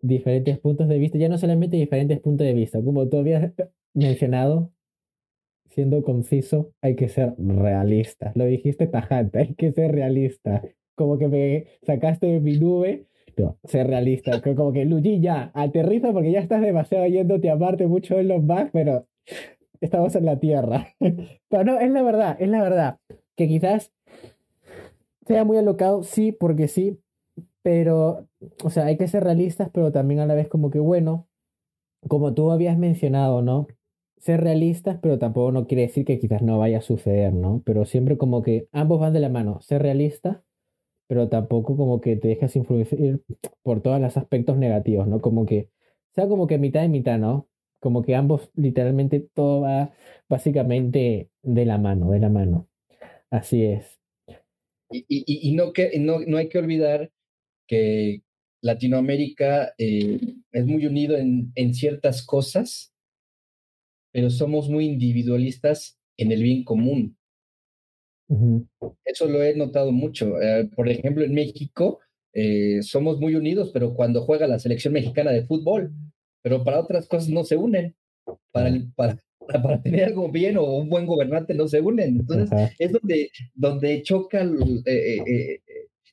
diferentes 0.00 0.58
puntos 0.58 0.88
de 0.88 0.98
vista. 0.98 1.18
Ya 1.18 1.28
no 1.28 1.38
solamente 1.38 1.76
diferentes 1.76 2.20
puntos 2.20 2.46
de 2.46 2.54
vista. 2.54 2.82
Como 2.82 3.08
tú 3.08 3.18
habías 3.18 3.52
mencionado, 3.94 4.72
siendo 5.70 6.02
conciso, 6.02 6.72
hay 6.80 6.96
que 6.96 7.08
ser 7.08 7.34
realista. 7.38 8.32
Lo 8.34 8.44
dijiste 8.46 8.86
tajante, 8.86 9.38
hay 9.40 9.54
que 9.54 9.72
ser 9.72 9.92
realista. 9.92 10.62
Como 10.94 11.18
que 11.18 11.28
me 11.28 11.66
sacaste 11.82 12.26
de 12.26 12.40
mi 12.40 12.58
nube 12.58 13.06
ser 13.64 13.86
realista. 13.86 14.40
Como 14.40 14.72
que, 14.72 14.84
Luigi, 14.84 15.20
ya, 15.20 15.50
aterriza 15.54 16.12
porque 16.12 16.32
ya 16.32 16.40
estás 16.40 16.60
demasiado 16.60 17.06
yéndote 17.06 17.50
aparte 17.50 17.86
mucho 17.86 18.18
en 18.18 18.28
los 18.28 18.44
bugs, 18.44 18.70
pero 18.72 19.06
estamos 19.80 20.14
en 20.14 20.24
la 20.24 20.38
Tierra. 20.38 20.88
pero 21.48 21.64
no, 21.64 21.78
es 21.78 21.90
la 21.90 22.02
verdad, 22.02 22.36
es 22.38 22.48
la 22.48 22.62
verdad. 22.62 22.98
Que 23.36 23.48
quizás 23.48 23.92
sea 25.26 25.44
muy 25.44 25.58
alocado, 25.58 26.02
sí, 26.02 26.32
porque 26.32 26.68
sí, 26.68 26.98
pero, 27.62 28.26
o 28.64 28.70
sea, 28.70 28.86
hay 28.86 28.96
que 28.96 29.08
ser 29.08 29.24
realistas, 29.24 29.70
pero 29.72 29.92
también 29.92 30.20
a 30.20 30.26
la 30.26 30.34
vez 30.34 30.48
como 30.48 30.70
que, 30.70 30.80
bueno, 30.80 31.26
como 32.08 32.34
tú 32.34 32.50
habías 32.50 32.78
mencionado, 32.78 33.42
¿no? 33.42 33.66
Ser 34.18 34.40
realistas, 34.40 34.98
pero 35.00 35.18
tampoco 35.18 35.52
no 35.52 35.66
quiere 35.66 35.82
decir 35.82 36.04
que 36.04 36.18
quizás 36.18 36.42
no 36.42 36.58
vaya 36.58 36.78
a 36.78 36.82
suceder, 36.82 37.34
¿no? 37.34 37.62
Pero 37.64 37.84
siempre 37.84 38.16
como 38.16 38.42
que 38.42 38.68
ambos 38.72 39.00
van 39.00 39.12
de 39.12 39.20
la 39.20 39.28
mano, 39.28 39.60
ser 39.60 39.82
realista 39.82 40.42
pero 41.08 41.28
tampoco 41.30 41.76
como 41.76 42.00
que 42.02 42.16
te 42.16 42.28
dejas 42.28 42.56
influir 42.56 43.22
por 43.64 43.82
todos 43.82 44.00
los 44.00 44.16
aspectos 44.18 44.58
negativos, 44.58 45.08
¿no? 45.08 45.20
Como 45.22 45.46
que 45.46 45.70
sea 46.14 46.28
como 46.28 46.46
que 46.48 46.58
mitad 46.58 46.84
y 46.84 46.90
mitad, 46.90 47.18
¿no? 47.18 47.48
Como 47.80 48.02
que 48.04 48.16
ambos, 48.16 48.50
literalmente, 48.56 49.20
todo 49.34 49.62
va 49.62 49.92
básicamente 50.28 51.30
de 51.42 51.66
la 51.66 51.78
mano, 51.78 52.12
de 52.12 52.20
la 52.20 52.30
mano. 52.30 52.66
Así 53.30 53.64
es. 53.64 54.00
Y, 54.90 55.04
y, 55.08 55.50
y 55.50 55.54
no, 55.54 55.72
que, 55.72 55.98
no, 55.98 56.20
no 56.20 56.38
hay 56.38 56.48
que 56.48 56.58
olvidar 56.58 57.12
que 57.68 58.22
Latinoamérica 58.62 59.74
eh, 59.78 60.20
es 60.52 60.66
muy 60.66 60.86
unido 60.86 61.18
en, 61.18 61.52
en 61.56 61.74
ciertas 61.74 62.24
cosas, 62.24 62.94
pero 64.12 64.30
somos 64.30 64.68
muy 64.68 64.86
individualistas 64.86 65.98
en 66.16 66.32
el 66.32 66.42
bien 66.42 66.64
común. 66.64 67.17
Eso 69.04 69.26
lo 69.26 69.42
he 69.42 69.54
notado 69.54 69.92
mucho. 69.92 70.40
Eh, 70.40 70.68
por 70.74 70.88
ejemplo, 70.88 71.24
en 71.24 71.34
México 71.34 72.00
eh, 72.32 72.82
somos 72.82 73.18
muy 73.18 73.34
unidos, 73.34 73.70
pero 73.72 73.94
cuando 73.94 74.22
juega 74.22 74.46
la 74.46 74.58
selección 74.58 74.92
mexicana 74.92 75.30
de 75.30 75.44
fútbol, 75.44 75.92
pero 76.42 76.62
para 76.62 76.80
otras 76.80 77.08
cosas 77.08 77.30
no 77.30 77.44
se 77.44 77.56
unen. 77.56 77.94
Para, 78.52 78.70
para, 78.94 79.18
para 79.62 79.82
tener 79.82 80.04
algo 80.04 80.30
bien 80.30 80.58
o 80.58 80.64
un 80.64 80.88
buen 80.88 81.06
gobernante 81.06 81.54
no 81.54 81.68
se 81.68 81.80
unen. 81.80 82.20
Entonces, 82.20 82.50
es 82.78 82.92
donde, 82.92 83.30
donde 83.54 84.02
choca 84.02 84.46
eh, 84.84 85.60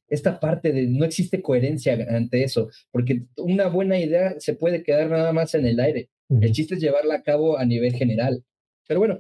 esta 0.07 0.39
parte 0.39 0.71
de 0.71 0.87
no 0.87 1.03
existe 1.03 1.41
coherencia 1.41 1.93
ante 2.09 2.43
eso, 2.43 2.69
porque 2.91 3.23
una 3.37 3.67
buena 3.67 3.99
idea 3.99 4.35
se 4.39 4.53
puede 4.53 4.83
quedar 4.83 5.09
nada 5.09 5.33
más 5.33 5.53
en 5.55 5.65
el 5.65 5.79
aire. 5.79 6.09
El 6.29 6.51
chiste 6.53 6.75
es 6.75 6.81
llevarla 6.81 7.15
a 7.15 7.23
cabo 7.23 7.57
a 7.57 7.65
nivel 7.65 7.93
general. 7.93 8.43
Pero 8.87 8.99
bueno, 8.99 9.19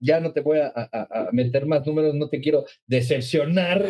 ya 0.00 0.20
no 0.20 0.32
te 0.32 0.40
voy 0.40 0.58
a, 0.58 0.90
meter 1.32 1.66
más 1.66 1.86
números, 1.86 2.14
no 2.14 2.28
te 2.28 2.40
quiero 2.40 2.64
decepcionar. 2.86 3.84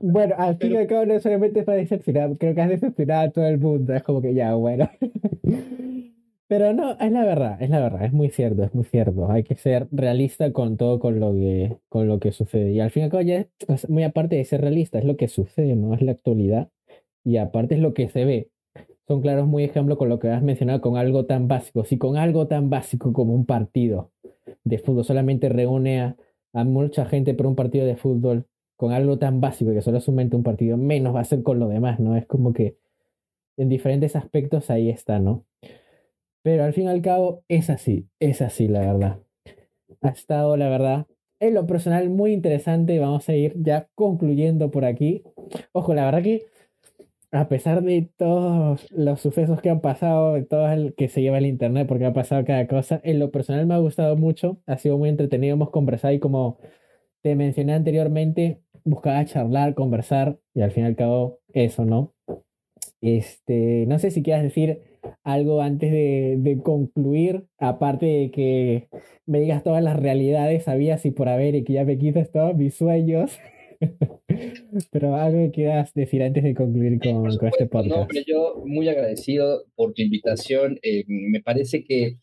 bueno, 0.00 0.34
al 0.38 0.58
fin 0.58 0.72
y 0.72 0.76
al 0.76 0.86
cabo 0.86 1.06
no 1.06 1.18
solamente 1.20 1.60
es 1.60 1.64
para 1.64 1.78
decepcionar, 1.78 2.36
creo 2.38 2.54
que 2.54 2.60
has 2.60 2.68
decepcionado 2.68 3.28
a 3.28 3.30
todo 3.30 3.46
el 3.46 3.58
mundo, 3.58 3.94
es 3.94 4.02
como 4.02 4.20
que 4.20 4.34
ya, 4.34 4.54
bueno. 4.54 4.90
Pero 6.48 6.72
no, 6.72 6.92
es 7.00 7.10
la 7.10 7.24
verdad, 7.24 7.60
es 7.60 7.70
la 7.70 7.80
verdad, 7.80 8.04
es 8.04 8.12
muy 8.12 8.30
cierto, 8.30 8.62
es 8.62 8.72
muy 8.72 8.84
cierto. 8.84 9.30
Hay 9.30 9.42
que 9.42 9.56
ser 9.56 9.88
realista 9.90 10.52
con 10.52 10.76
todo 10.76 11.00
con 11.00 11.18
lo 11.18 11.32
que, 11.34 11.76
con 11.88 12.06
lo 12.06 12.20
que 12.20 12.30
sucede. 12.30 12.70
Y 12.70 12.78
al 12.78 12.90
fin 12.92 13.02
y 13.02 13.04
al 13.04 13.10
cabo 13.10 13.22
ya 13.22 13.46
es 13.66 13.88
muy 13.88 14.04
aparte 14.04 14.36
de 14.36 14.44
ser 14.44 14.60
realista, 14.60 14.98
es 15.00 15.04
lo 15.04 15.16
que 15.16 15.26
sucede, 15.26 15.74
no 15.74 15.92
es 15.94 16.02
la 16.02 16.12
actualidad. 16.12 16.70
Y 17.24 17.38
aparte 17.38 17.74
es 17.74 17.80
lo 17.80 17.94
que 17.94 18.08
se 18.08 18.24
ve 18.24 18.50
son 19.06 19.20
claros 19.20 19.46
muy 19.46 19.64
ejemplo 19.64 19.96
con 19.96 20.08
lo 20.08 20.18
que 20.18 20.28
has 20.28 20.42
mencionado 20.42 20.80
con 20.80 20.96
algo 20.96 21.26
tan 21.26 21.48
básico. 21.48 21.84
Si 21.84 21.98
con 21.98 22.16
algo 22.16 22.46
tan 22.46 22.70
básico 22.70 23.12
como 23.12 23.34
un 23.34 23.46
partido 23.46 24.10
de 24.64 24.78
fútbol 24.78 25.04
solamente 25.04 25.48
reúne 25.48 26.00
a, 26.00 26.16
mucha 26.64 27.04
gente 27.04 27.34
por 27.34 27.46
un 27.46 27.54
partido 27.54 27.86
de 27.86 27.96
fútbol, 27.96 28.46
con 28.76 28.92
algo 28.92 29.18
tan 29.18 29.40
básico 29.40 29.72
que 29.72 29.82
solo 29.82 29.98
es 29.98 30.08
un 30.08 30.42
partido, 30.42 30.76
menos 30.76 31.14
va 31.14 31.20
a 31.20 31.24
ser 31.24 31.42
con 31.42 31.58
lo 31.58 31.68
demás, 31.68 32.00
¿no? 32.00 32.16
Es 32.16 32.26
como 32.26 32.52
que 32.52 32.76
en 33.58 33.68
diferentes 33.68 34.16
aspectos 34.16 34.70
ahí 34.70 34.88
está, 34.88 35.18
¿no? 35.18 35.44
Pero 36.42 36.64
al 36.64 36.72
fin 36.72 36.84
y 36.84 36.88
al 36.88 37.02
cabo 37.02 37.42
es 37.48 37.70
así, 37.70 38.06
es 38.20 38.40
así 38.40 38.68
la 38.68 38.80
verdad. 38.80 39.18
Ha 40.00 40.08
estado, 40.08 40.56
la 40.56 40.68
verdad, 40.68 41.06
en 41.40 41.54
lo 41.54 41.66
personal 41.66 42.08
muy 42.08 42.32
interesante. 42.32 42.98
Vamos 42.98 43.28
a 43.28 43.34
ir 43.34 43.54
ya 43.62 43.88
concluyendo 43.94 44.70
por 44.70 44.84
aquí. 44.84 45.22
Ojo, 45.72 45.94
la 45.94 46.04
verdad 46.04 46.22
que 46.22 46.46
a 47.32 47.48
pesar 47.48 47.82
de 47.82 48.08
todos 48.16 48.90
los 48.92 49.20
sucesos 49.20 49.60
que 49.60 49.70
han 49.70 49.80
pasado, 49.80 50.34
de 50.34 50.44
todo 50.44 50.70
el 50.70 50.94
que 50.94 51.08
se 51.08 51.22
lleva 51.22 51.38
el 51.38 51.46
internet, 51.46 51.86
porque 51.88 52.06
ha 52.06 52.12
pasado 52.12 52.44
cada 52.44 52.66
cosa, 52.66 53.00
en 53.04 53.18
lo 53.18 53.30
personal 53.30 53.66
me 53.66 53.74
ha 53.74 53.78
gustado 53.78 54.16
mucho, 54.16 54.60
ha 54.66 54.78
sido 54.78 54.98
muy 54.98 55.08
entretenido, 55.08 55.54
hemos 55.54 55.70
conversado 55.70 56.14
y 56.14 56.20
como 56.20 56.58
te 57.22 57.34
mencioné 57.36 57.74
anteriormente, 57.74 58.60
buscaba 58.84 59.24
charlar, 59.26 59.74
conversar 59.74 60.38
y 60.54 60.62
al 60.62 60.70
fin 60.70 60.84
y 60.84 60.86
al 60.86 60.96
cabo 60.96 61.40
eso, 61.52 61.84
¿no? 61.84 62.12
Este, 63.00 63.84
no 63.86 63.98
sé 63.98 64.10
si 64.10 64.22
quieras 64.22 64.42
decir 64.42 64.82
algo 65.24 65.60
antes 65.62 65.92
de, 65.92 66.36
de 66.38 66.62
concluir, 66.62 67.46
aparte 67.58 68.06
de 68.06 68.30
que 68.30 68.88
me 69.26 69.40
digas 69.40 69.62
todas 69.62 69.82
las 69.82 69.96
realidades, 69.98 70.64
sabías 70.64 71.04
y 71.06 71.10
por 71.10 71.28
haber 71.28 71.54
y 71.54 71.64
que 71.64 71.74
ya 71.74 71.84
me 71.84 71.98
quitas 71.98 72.30
todos 72.30 72.56
mis 72.56 72.74
sueños. 72.74 73.38
Pero 74.90 75.16
algo 75.16 75.38
que 75.46 75.50
quieras 75.50 75.92
decir 75.94 76.22
antes 76.22 76.42
de 76.42 76.54
concluir 76.54 76.98
con, 77.00 77.26
este 77.28 77.66
podcast. 77.66 78.12
No, 78.12 78.20
yo 78.26 78.62
muy 78.66 78.88
agradecido 78.88 79.64
por 79.74 79.92
tu 79.94 80.02
invitación. 80.02 80.78
Eh, 80.82 81.04
me 81.06 81.40
parece 81.40 81.84
que 81.84 82.04
eh, 82.06 82.18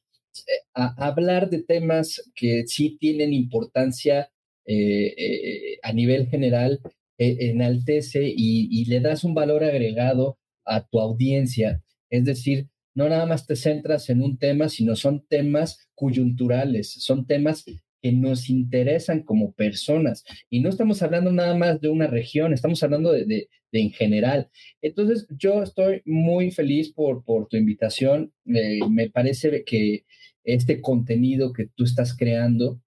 hablar 0.74 1.50
de 1.50 1.64
temas 1.64 2.32
que 2.36 2.64
sí 2.68 2.98
tienen 3.00 3.34
importancia 3.34 4.30
eh, 4.66 5.78
a 5.84 5.92
nivel 5.94 6.28
general 6.28 6.80
enaltece 7.18 8.24
y, 8.26 8.68
y 8.72 8.86
le 8.86 9.00
das 9.00 9.24
un 9.24 9.34
valor 9.34 9.64
agregado 9.64 10.38
a 10.66 10.86
tu 10.86 11.00
audiencia. 11.00 11.82
Es 12.10 12.26
decir, 12.26 12.68
no 12.96 13.10
nada 13.10 13.26
más 13.26 13.48
te 13.48 13.56
centras 13.56 14.10
en 14.10 14.22
un 14.22 14.38
tema, 14.38 14.70
sino 14.70 14.96
son 14.96 15.26
temas 15.28 15.90
coyunturales, 15.96 16.94
son 16.94 17.26
temas 17.26 17.66
que 18.04 18.12
nos 18.12 18.50
interesan 18.50 19.24
como 19.24 19.54
personas. 19.54 20.24
Y 20.50 20.60
no 20.60 20.70
estamos 20.70 21.02
hablando 21.02 21.32
nada 21.32 21.56
más 21.56 21.82
de 21.82 21.90
una 21.90 22.06
región, 22.06 22.54
estamos 22.54 22.84
hablando 22.84 23.12
de, 23.12 23.26
de, 23.26 23.50
en 23.72 23.92
general. 23.92 24.50
Entonces, 24.82 25.26
yo 25.40 25.64
estoy 25.64 26.04
muy 26.06 26.52
feliz 26.52 26.94
por, 26.94 27.24
por 27.24 27.48
tu 27.48 27.58
invitación. 27.58 28.32
me 28.44 29.10
parece 29.10 29.64
que 29.64 30.06
este 30.44 30.82
contenido 30.82 31.54
que 31.54 31.70
tú 31.74 31.86
estás 31.86 32.16
creando 32.16 32.82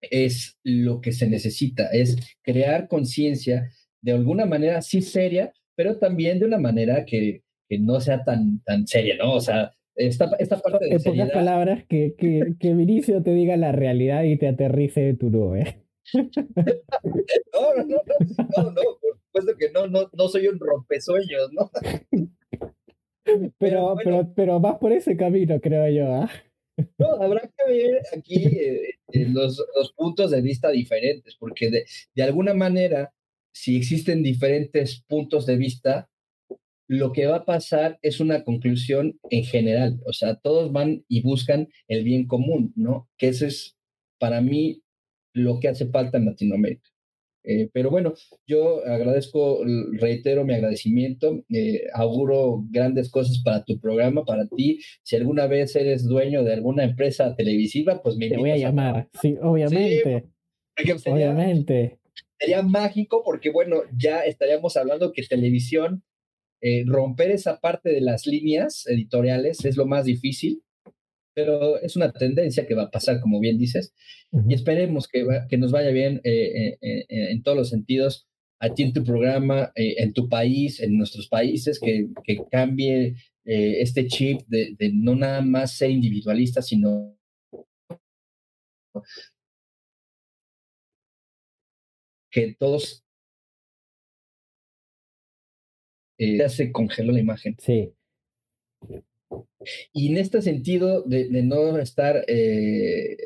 es 0.00 0.56
lo 0.62 1.00
que 1.00 1.12
se 1.12 1.28
necesita, 1.28 1.88
es 1.88 2.16
crear 2.42 2.88
conciencia 2.88 3.70
de 4.04 4.12
alguna 4.12 4.44
manera 4.44 4.82
sí 4.82 5.00
seria, 5.00 5.52
pero 5.74 5.98
también 5.98 6.38
de 6.38 6.44
una 6.44 6.58
manera 6.58 7.06
que, 7.06 7.42
que 7.68 7.78
no 7.78 8.00
sea 8.00 8.22
tan, 8.22 8.62
tan 8.62 8.86
seria, 8.86 9.16
¿no? 9.16 9.32
O 9.32 9.40
sea, 9.40 9.72
esta, 9.96 10.30
esta 10.38 10.58
parte 10.58 10.86
de 10.86 10.96
en 10.96 11.02
pocas 11.02 11.30
palabras, 11.30 11.84
que, 11.88 12.14
que, 12.16 12.54
que 12.58 12.74
Vinicio 12.74 13.22
te 13.22 13.32
diga 13.32 13.56
la 13.56 13.72
realidad 13.72 14.24
y 14.24 14.36
te 14.36 14.48
aterrice 14.48 15.00
de 15.00 15.14
tu 15.14 15.30
nube. 15.30 15.84
no, 16.14 17.74
no, 17.76 17.84
no, 17.84 18.02
no, 18.56 18.70
no, 18.70 18.82
por 19.00 19.18
supuesto 19.18 19.56
que 19.58 19.70
no, 19.70 19.86
no, 19.86 20.10
no 20.12 20.28
soy 20.28 20.48
un 20.48 20.58
rompesueños, 20.58 21.52
¿no? 21.52 21.70
Pero, 23.58 23.96
pero, 24.04 24.34
pero, 24.36 24.60
vas 24.60 24.76
por 24.78 24.92
ese 24.92 25.16
camino, 25.16 25.58
creo 25.58 25.88
yo. 25.88 26.12
¿ah? 26.12 26.30
No, 26.98 27.12
habrá 27.12 27.40
que 27.40 27.72
ver 27.72 28.02
aquí 28.14 28.44
eh, 28.44 28.98
eh, 29.12 29.28
los, 29.30 29.64
los, 29.74 29.92
puntos 29.92 30.30
de 30.30 30.42
vista 30.42 30.70
diferentes, 30.70 31.34
porque 31.36 31.70
de, 31.70 31.86
de 32.14 32.22
alguna 32.22 32.52
manera, 32.52 33.14
si 33.50 33.78
existen 33.78 34.22
diferentes 34.22 35.02
puntos 35.08 35.46
de 35.46 35.56
vista, 35.56 36.10
lo 36.86 37.12
que 37.12 37.26
va 37.26 37.36
a 37.36 37.44
pasar 37.44 37.98
es 38.02 38.20
una 38.20 38.44
conclusión 38.44 39.18
en 39.30 39.44
general, 39.44 40.00
o 40.06 40.12
sea, 40.12 40.36
todos 40.36 40.72
van 40.72 41.04
y 41.08 41.22
buscan 41.22 41.68
el 41.88 42.04
bien 42.04 42.26
común, 42.26 42.72
¿no? 42.76 43.08
Que 43.16 43.28
eso 43.28 43.46
es 43.46 43.76
para 44.18 44.40
mí 44.40 44.82
lo 45.32 45.60
que 45.60 45.68
hace 45.68 45.86
falta 45.86 46.18
en 46.18 46.26
Latinoamérica. 46.26 46.88
Eh, 47.46 47.68
pero 47.72 47.90
bueno, 47.90 48.14
yo 48.46 48.84
agradezco, 48.86 49.62
reitero 49.92 50.44
mi 50.46 50.54
agradecimiento, 50.54 51.44
eh, 51.50 51.82
auguro 51.92 52.64
grandes 52.70 53.10
cosas 53.10 53.42
para 53.44 53.64
tu 53.64 53.78
programa, 53.78 54.24
para 54.24 54.46
ti. 54.46 54.80
Si 55.02 55.16
alguna 55.16 55.46
vez 55.46 55.76
eres 55.76 56.04
dueño 56.04 56.42
de 56.42 56.54
alguna 56.54 56.84
empresa 56.84 57.36
televisiva, 57.36 58.02
pues 58.02 58.16
me 58.16 58.30
Te 58.30 58.38
voy 58.38 58.50
a 58.50 58.56
llamar, 58.56 59.08
sí, 59.20 59.36
obviamente. 59.42 60.24
obviamente. 61.06 61.98
Sería 62.38 62.62
mágico 62.62 63.22
porque, 63.22 63.50
bueno, 63.50 63.82
ya 63.94 64.20
estaríamos 64.24 64.76
hablando 64.78 65.12
que 65.12 65.22
televisión 65.22 66.02
eh, 66.66 66.82
romper 66.86 67.30
esa 67.30 67.60
parte 67.60 67.90
de 67.90 68.00
las 68.00 68.26
líneas 68.26 68.86
editoriales 68.86 69.62
es 69.66 69.76
lo 69.76 69.84
más 69.84 70.06
difícil, 70.06 70.62
pero 71.34 71.78
es 71.78 71.94
una 71.94 72.10
tendencia 72.10 72.66
que 72.66 72.74
va 72.74 72.84
a 72.84 72.90
pasar, 72.90 73.20
como 73.20 73.38
bien 73.38 73.58
dices, 73.58 73.92
y 74.48 74.54
esperemos 74.54 75.06
que, 75.06 75.26
que, 75.50 75.58
nos 75.58 75.72
vaya 75.72 75.90
bien 75.90 76.22
eh, 76.24 76.78
eh, 76.80 77.06
en 77.08 77.42
todos 77.42 77.58
los 77.58 77.68
sentidos, 77.68 78.26
a 78.60 78.72
ti 78.72 78.82
en 78.82 78.94
tu 78.94 79.04
programa, 79.04 79.72
en 79.74 80.14
tu 80.14 80.30
país, 80.30 80.80
en 80.80 80.96
nuestros 80.96 81.28
países, 81.28 81.78
que, 81.78 82.08
que 82.24 82.38
cambie 82.50 83.16
este 83.44 84.06
chip 84.06 84.40
de, 84.46 84.74
de 84.78 84.90
no 84.94 85.14
nada 85.14 85.42
más 85.42 85.76
ser 85.76 85.90
individualista, 85.90 86.62
sino 86.62 87.18
que 92.30 92.56
todos 92.58 93.03
eh, 96.18 96.38
ya 96.38 96.48
se 96.48 96.72
congeló 96.72 97.12
la 97.12 97.20
imagen. 97.20 97.56
Sí. 97.58 97.92
Y 99.92 100.10
en 100.10 100.18
este 100.18 100.42
sentido 100.42 101.02
de, 101.02 101.28
no 101.42 101.78
estar 101.78 102.24
eh, 102.28 103.16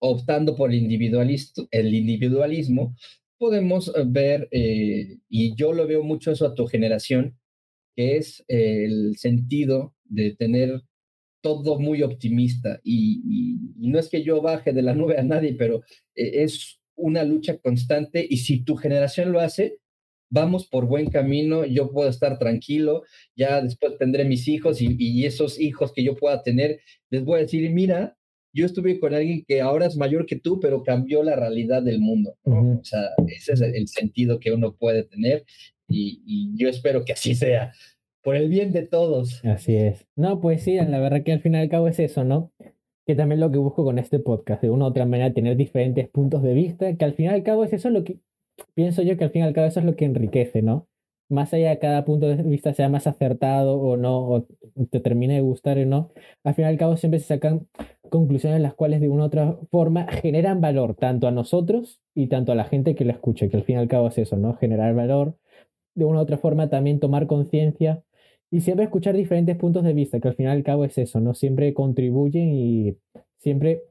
optando 0.00 0.56
por 0.56 0.70
el, 0.70 0.78
el 0.78 1.94
individualismo, 1.94 2.96
podemos 3.38 3.92
ver, 4.06 4.48
eh, 4.50 5.18
y 5.28 5.54
yo 5.54 5.72
lo 5.72 5.86
veo 5.86 6.02
mucho 6.02 6.32
eso 6.32 6.46
a 6.46 6.54
tu 6.54 6.66
generación, 6.66 7.38
que 7.94 8.16
es 8.16 8.44
el 8.48 9.16
sentido 9.16 9.94
de 10.04 10.34
tener 10.34 10.82
todo 11.40 11.78
muy 11.78 12.02
optimista. 12.02 12.80
Y, 12.82 13.22
y, 13.24 13.88
no 13.88 13.98
es 13.98 14.08
que 14.08 14.24
yo 14.24 14.42
baje 14.42 14.72
de 14.72 14.82
la 14.82 14.94
nube 14.94 15.16
a 15.16 15.22
nadie, 15.22 15.54
pero 15.54 15.82
es 16.14 16.80
una 16.96 17.22
lucha 17.22 17.56
constante 17.58 18.26
y 18.28 18.38
si 18.38 18.64
tu 18.64 18.76
generación 18.76 19.32
lo 19.32 19.40
hace, 19.40 19.78
vamos 20.30 20.66
por 20.66 20.86
buen 20.86 21.10
camino, 21.10 21.64
yo 21.64 21.90
puedo 21.90 22.08
estar 22.08 22.38
tranquilo, 22.38 23.02
ya 23.36 23.60
después 23.60 23.96
tendré 23.98 24.24
mis 24.24 24.48
hijos 24.48 24.80
y, 24.80 25.24
esos 25.24 25.58
hijos 25.60 25.92
que 25.92 26.04
yo 26.04 26.14
pueda 26.16 26.42
tener, 26.42 26.80
les 27.10 27.24
voy 27.24 27.38
a 27.38 27.42
decir, 27.42 27.70
mira, 27.70 28.16
yo 28.52 28.66
estuve 28.66 28.98
con 28.98 29.14
alguien 29.14 29.44
que 29.46 29.60
ahora 29.60 29.86
es 29.86 29.96
mayor 29.96 30.26
que 30.26 30.36
tú, 30.36 30.58
pero 30.60 30.82
cambió 30.82 31.22
la 31.22 31.36
realidad 31.36 31.82
del 31.82 32.00
mundo. 32.00 32.34
O 32.44 32.80
sea, 32.82 33.10
ese 33.26 33.52
es 33.52 33.60
el 33.60 33.88
sentido 33.88 34.40
que 34.40 34.52
uno 34.52 34.74
puede 34.74 35.04
tener 35.04 35.44
y, 35.88 36.54
yo 36.56 36.68
espero 36.68 37.04
que 37.04 37.12
así 37.12 37.34
sea, 37.34 37.72
por 38.22 38.36
el 38.36 38.48
bien 38.48 38.72
de 38.72 38.86
todos. 38.86 39.44
Así 39.44 39.76
es. 39.76 40.06
No, 40.16 40.40
pues 40.40 40.62
sí, 40.62 40.76
la 40.76 40.98
verdad 40.98 41.22
que 41.22 41.32
al 41.32 41.40
fin 41.40 41.54
y 41.54 41.58
al 41.58 41.68
cabo 41.68 41.88
es 41.88 41.98
eso, 41.98 42.24
¿no? 42.24 42.52
Que 43.06 43.14
también 43.14 43.40
lo 43.40 43.50
que 43.50 43.58
busco 43.58 43.84
con 43.84 43.98
este 43.98 44.18
podcast, 44.18 44.62
de 44.62 44.70
una 44.70 44.84
u 44.84 44.88
otra 44.88 45.06
manera, 45.06 45.32
tener 45.32 45.56
diferentes 45.56 46.08
puntos 46.08 46.42
de 46.42 46.52
vista, 46.52 46.94
que 46.96 47.04
al 47.04 47.14
fin 47.14 47.26
y 47.26 47.28
al 47.28 47.42
cabo 47.42 47.64
es 47.64 47.72
eso 47.72 47.90
lo 47.90 48.04
que 48.04 48.18
pienso 48.74 49.02
yo 49.02 49.16
que 49.16 49.24
al 49.24 49.30
fin 49.30 49.42
y 49.42 49.44
al 49.44 49.52
cabo 49.52 49.66
eso 49.66 49.80
es 49.80 49.86
lo 49.86 49.96
que 49.96 50.04
enriquece, 50.04 50.62
¿no? 50.62 50.88
Más 51.30 51.52
allá 51.52 51.70
de 51.70 51.78
cada 51.78 52.04
punto 52.04 52.26
de 52.26 52.42
vista 52.42 52.72
sea 52.72 52.88
más 52.88 53.06
acertado 53.06 53.78
o 53.80 53.96
no, 53.96 54.18
o 54.28 54.46
te 54.90 55.00
termine 55.00 55.34
de 55.34 55.40
gustar 55.42 55.78
o 55.78 55.86
no, 55.86 56.10
al 56.44 56.54
fin 56.54 56.64
y 56.64 56.68
al 56.68 56.78
cabo 56.78 56.96
siempre 56.96 57.20
se 57.20 57.26
sacan 57.26 57.68
conclusiones 58.08 58.60
las 58.62 58.74
cuales 58.74 59.00
de 59.00 59.08
una 59.10 59.24
u 59.24 59.26
otra 59.26 59.56
forma 59.70 60.06
generan 60.06 60.60
valor 60.60 60.94
tanto 60.94 61.28
a 61.28 61.30
nosotros 61.30 62.00
y 62.14 62.28
tanto 62.28 62.52
a 62.52 62.54
la 62.54 62.64
gente 62.64 62.94
que 62.94 63.04
la 63.04 63.12
escuche, 63.12 63.48
que 63.48 63.58
al 63.58 63.62
fin 63.62 63.76
y 63.76 63.78
al 63.78 63.88
cabo 63.88 64.08
es 64.08 64.18
eso, 64.18 64.36
¿no? 64.36 64.54
Generar 64.54 64.94
valor, 64.94 65.36
de 65.94 66.04
una 66.04 66.20
u 66.20 66.22
otra 66.22 66.38
forma 66.38 66.70
también 66.70 67.00
tomar 67.00 67.26
conciencia 67.26 68.02
y 68.50 68.62
siempre 68.62 68.84
escuchar 68.84 69.14
diferentes 69.14 69.56
puntos 69.56 69.84
de 69.84 69.92
vista, 69.92 70.20
que 70.20 70.28
al 70.28 70.34
final 70.34 70.56
y 70.56 70.58
al 70.58 70.64
cabo 70.64 70.84
es 70.84 70.96
eso, 70.96 71.20
¿no? 71.20 71.34
Siempre 71.34 71.74
contribuyen 71.74 72.54
y 72.54 72.96
siempre 73.38 73.82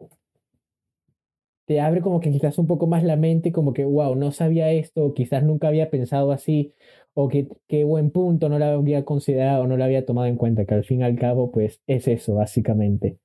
te 1.67 1.81
abre 1.81 2.01
como 2.01 2.21
que 2.21 2.31
quizás 2.31 2.57
un 2.57 2.67
poco 2.67 2.87
más 2.87 3.03
la 3.03 3.17
mente, 3.17 3.51
como 3.51 3.73
que, 3.73 3.85
wow, 3.85 4.15
no 4.15 4.31
sabía 4.31 4.71
esto, 4.71 5.13
quizás 5.13 5.43
nunca 5.43 5.67
había 5.67 5.91
pensado 5.91 6.31
así, 6.31 6.73
o 7.13 7.27
que 7.29 7.47
qué 7.67 7.83
buen 7.83 8.11
punto, 8.11 8.49
no 8.49 8.59
lo 8.59 8.65
había 8.65 9.05
considerado, 9.05 9.67
no 9.67 9.77
lo 9.77 9.83
había 9.83 10.05
tomado 10.05 10.27
en 10.27 10.37
cuenta, 10.37 10.65
que 10.65 10.73
al 10.75 10.85
fin 10.85 11.01
y 11.01 11.03
al 11.03 11.17
cabo, 11.17 11.51
pues 11.51 11.81
es 11.87 12.07
eso, 12.07 12.35
básicamente. 12.35 13.19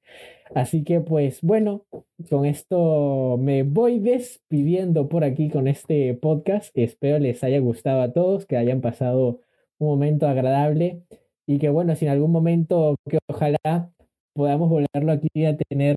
Así 0.55 0.85
que, 0.85 1.01
pues 1.01 1.41
bueno, 1.43 1.87
con 2.31 2.45
esto 2.47 3.39
me 3.41 3.63
voy 3.63 3.99
despidiendo 4.01 5.09
por 5.09 5.25
aquí 5.25 5.51
con 5.51 5.69
este 5.69 6.15
podcast. 6.15 6.77
Espero 6.77 7.19
les 7.19 7.43
haya 7.45 7.59
gustado 7.61 8.03
a 8.03 8.13
todos, 8.13 8.47
que 8.47 8.57
hayan 8.57 8.81
pasado 8.83 9.41
un 9.79 9.89
momento 9.89 10.29
agradable 10.29 11.03
y 11.47 11.59
que 11.59 11.71
bueno, 11.71 11.97
si 11.97 12.05
en 12.07 12.13
algún 12.13 12.33
momento 12.33 12.97
que 13.09 13.19
ojalá 13.29 13.91
podamos 14.35 14.69
volverlo 14.71 15.13
aquí 15.13 15.45
a 15.47 15.57
tener. 15.57 15.97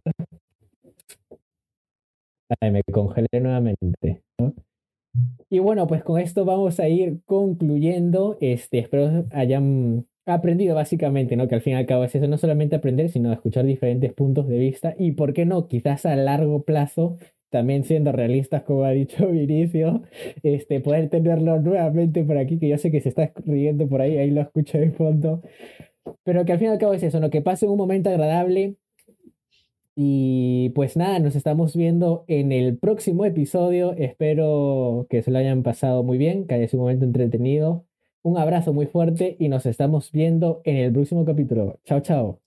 Ay, 2.59 2.71
me 2.71 2.81
congelé 2.91 3.27
nuevamente. 3.41 4.21
Y 5.49 5.59
bueno, 5.59 5.87
pues 5.87 6.03
con 6.03 6.19
esto 6.19 6.45
vamos 6.45 6.79
a 6.79 6.87
ir 6.87 7.21
concluyendo. 7.25 8.37
Este, 8.41 8.79
espero 8.79 9.25
hayan 9.31 10.05
aprendido 10.25 10.75
básicamente, 10.75 11.35
¿no? 11.35 11.47
Que 11.47 11.55
al 11.55 11.61
fin 11.61 11.73
y 11.73 11.75
al 11.77 11.85
cabo 11.85 12.03
es 12.03 12.15
eso, 12.15 12.27
no 12.27 12.37
solamente 12.37 12.75
aprender, 12.75 13.09
sino 13.09 13.31
escuchar 13.31 13.65
diferentes 13.65 14.13
puntos 14.13 14.47
de 14.47 14.57
vista 14.57 14.95
y, 14.97 15.11
¿por 15.13 15.33
qué 15.33 15.45
no? 15.45 15.67
Quizás 15.67 16.05
a 16.05 16.15
largo 16.15 16.63
plazo 16.63 17.17
también 17.49 17.83
siendo 17.85 18.11
realistas, 18.11 18.63
como 18.63 18.83
ha 18.83 18.91
dicho 18.91 19.27
Vinicio, 19.31 20.03
este, 20.43 20.81
poder 20.81 21.09
tenerlo 21.09 21.59
nuevamente 21.61 22.23
por 22.23 22.37
aquí, 22.37 22.59
que 22.59 22.67
yo 22.67 22.77
sé 22.77 22.91
que 22.91 23.01
se 23.01 23.09
está 23.09 23.31
riendo 23.45 23.87
por 23.87 24.01
ahí, 24.01 24.17
ahí 24.17 24.31
lo 24.31 24.41
escucho 24.41 24.77
de 24.77 24.91
fondo, 24.91 25.41
pero 26.23 26.45
que 26.45 26.53
al 26.53 26.59
fin 26.59 26.67
y 26.69 26.71
al 26.71 26.79
cabo 26.79 26.93
es 26.93 27.03
eso, 27.03 27.19
¿no? 27.19 27.29
que 27.29 27.41
pase 27.41 27.67
un 27.67 27.77
momento 27.77 28.09
agradable 28.09 28.75
y 29.95 30.69
pues 30.71 30.97
nada, 30.97 31.19
nos 31.19 31.35
estamos 31.35 31.75
viendo 31.75 32.25
en 32.27 32.51
el 32.51 32.77
próximo 32.77 33.25
episodio, 33.25 33.93
espero 33.93 35.07
que 35.09 35.23
se 35.23 35.31
lo 35.31 35.39
hayan 35.39 35.63
pasado 35.63 36.03
muy 36.03 36.17
bien, 36.17 36.47
que 36.47 36.55
haya 36.55 36.67
sido 36.67 36.81
un 36.81 36.87
momento 36.87 37.05
entretenido, 37.05 37.85
un 38.21 38.37
abrazo 38.37 38.73
muy 38.73 38.87
fuerte 38.87 39.37
y 39.39 39.49
nos 39.49 39.65
estamos 39.65 40.11
viendo 40.11 40.61
en 40.65 40.77
el 40.77 40.91
próximo 40.93 41.25
capítulo. 41.25 41.79
Chao, 41.85 42.01
chao. 42.01 42.44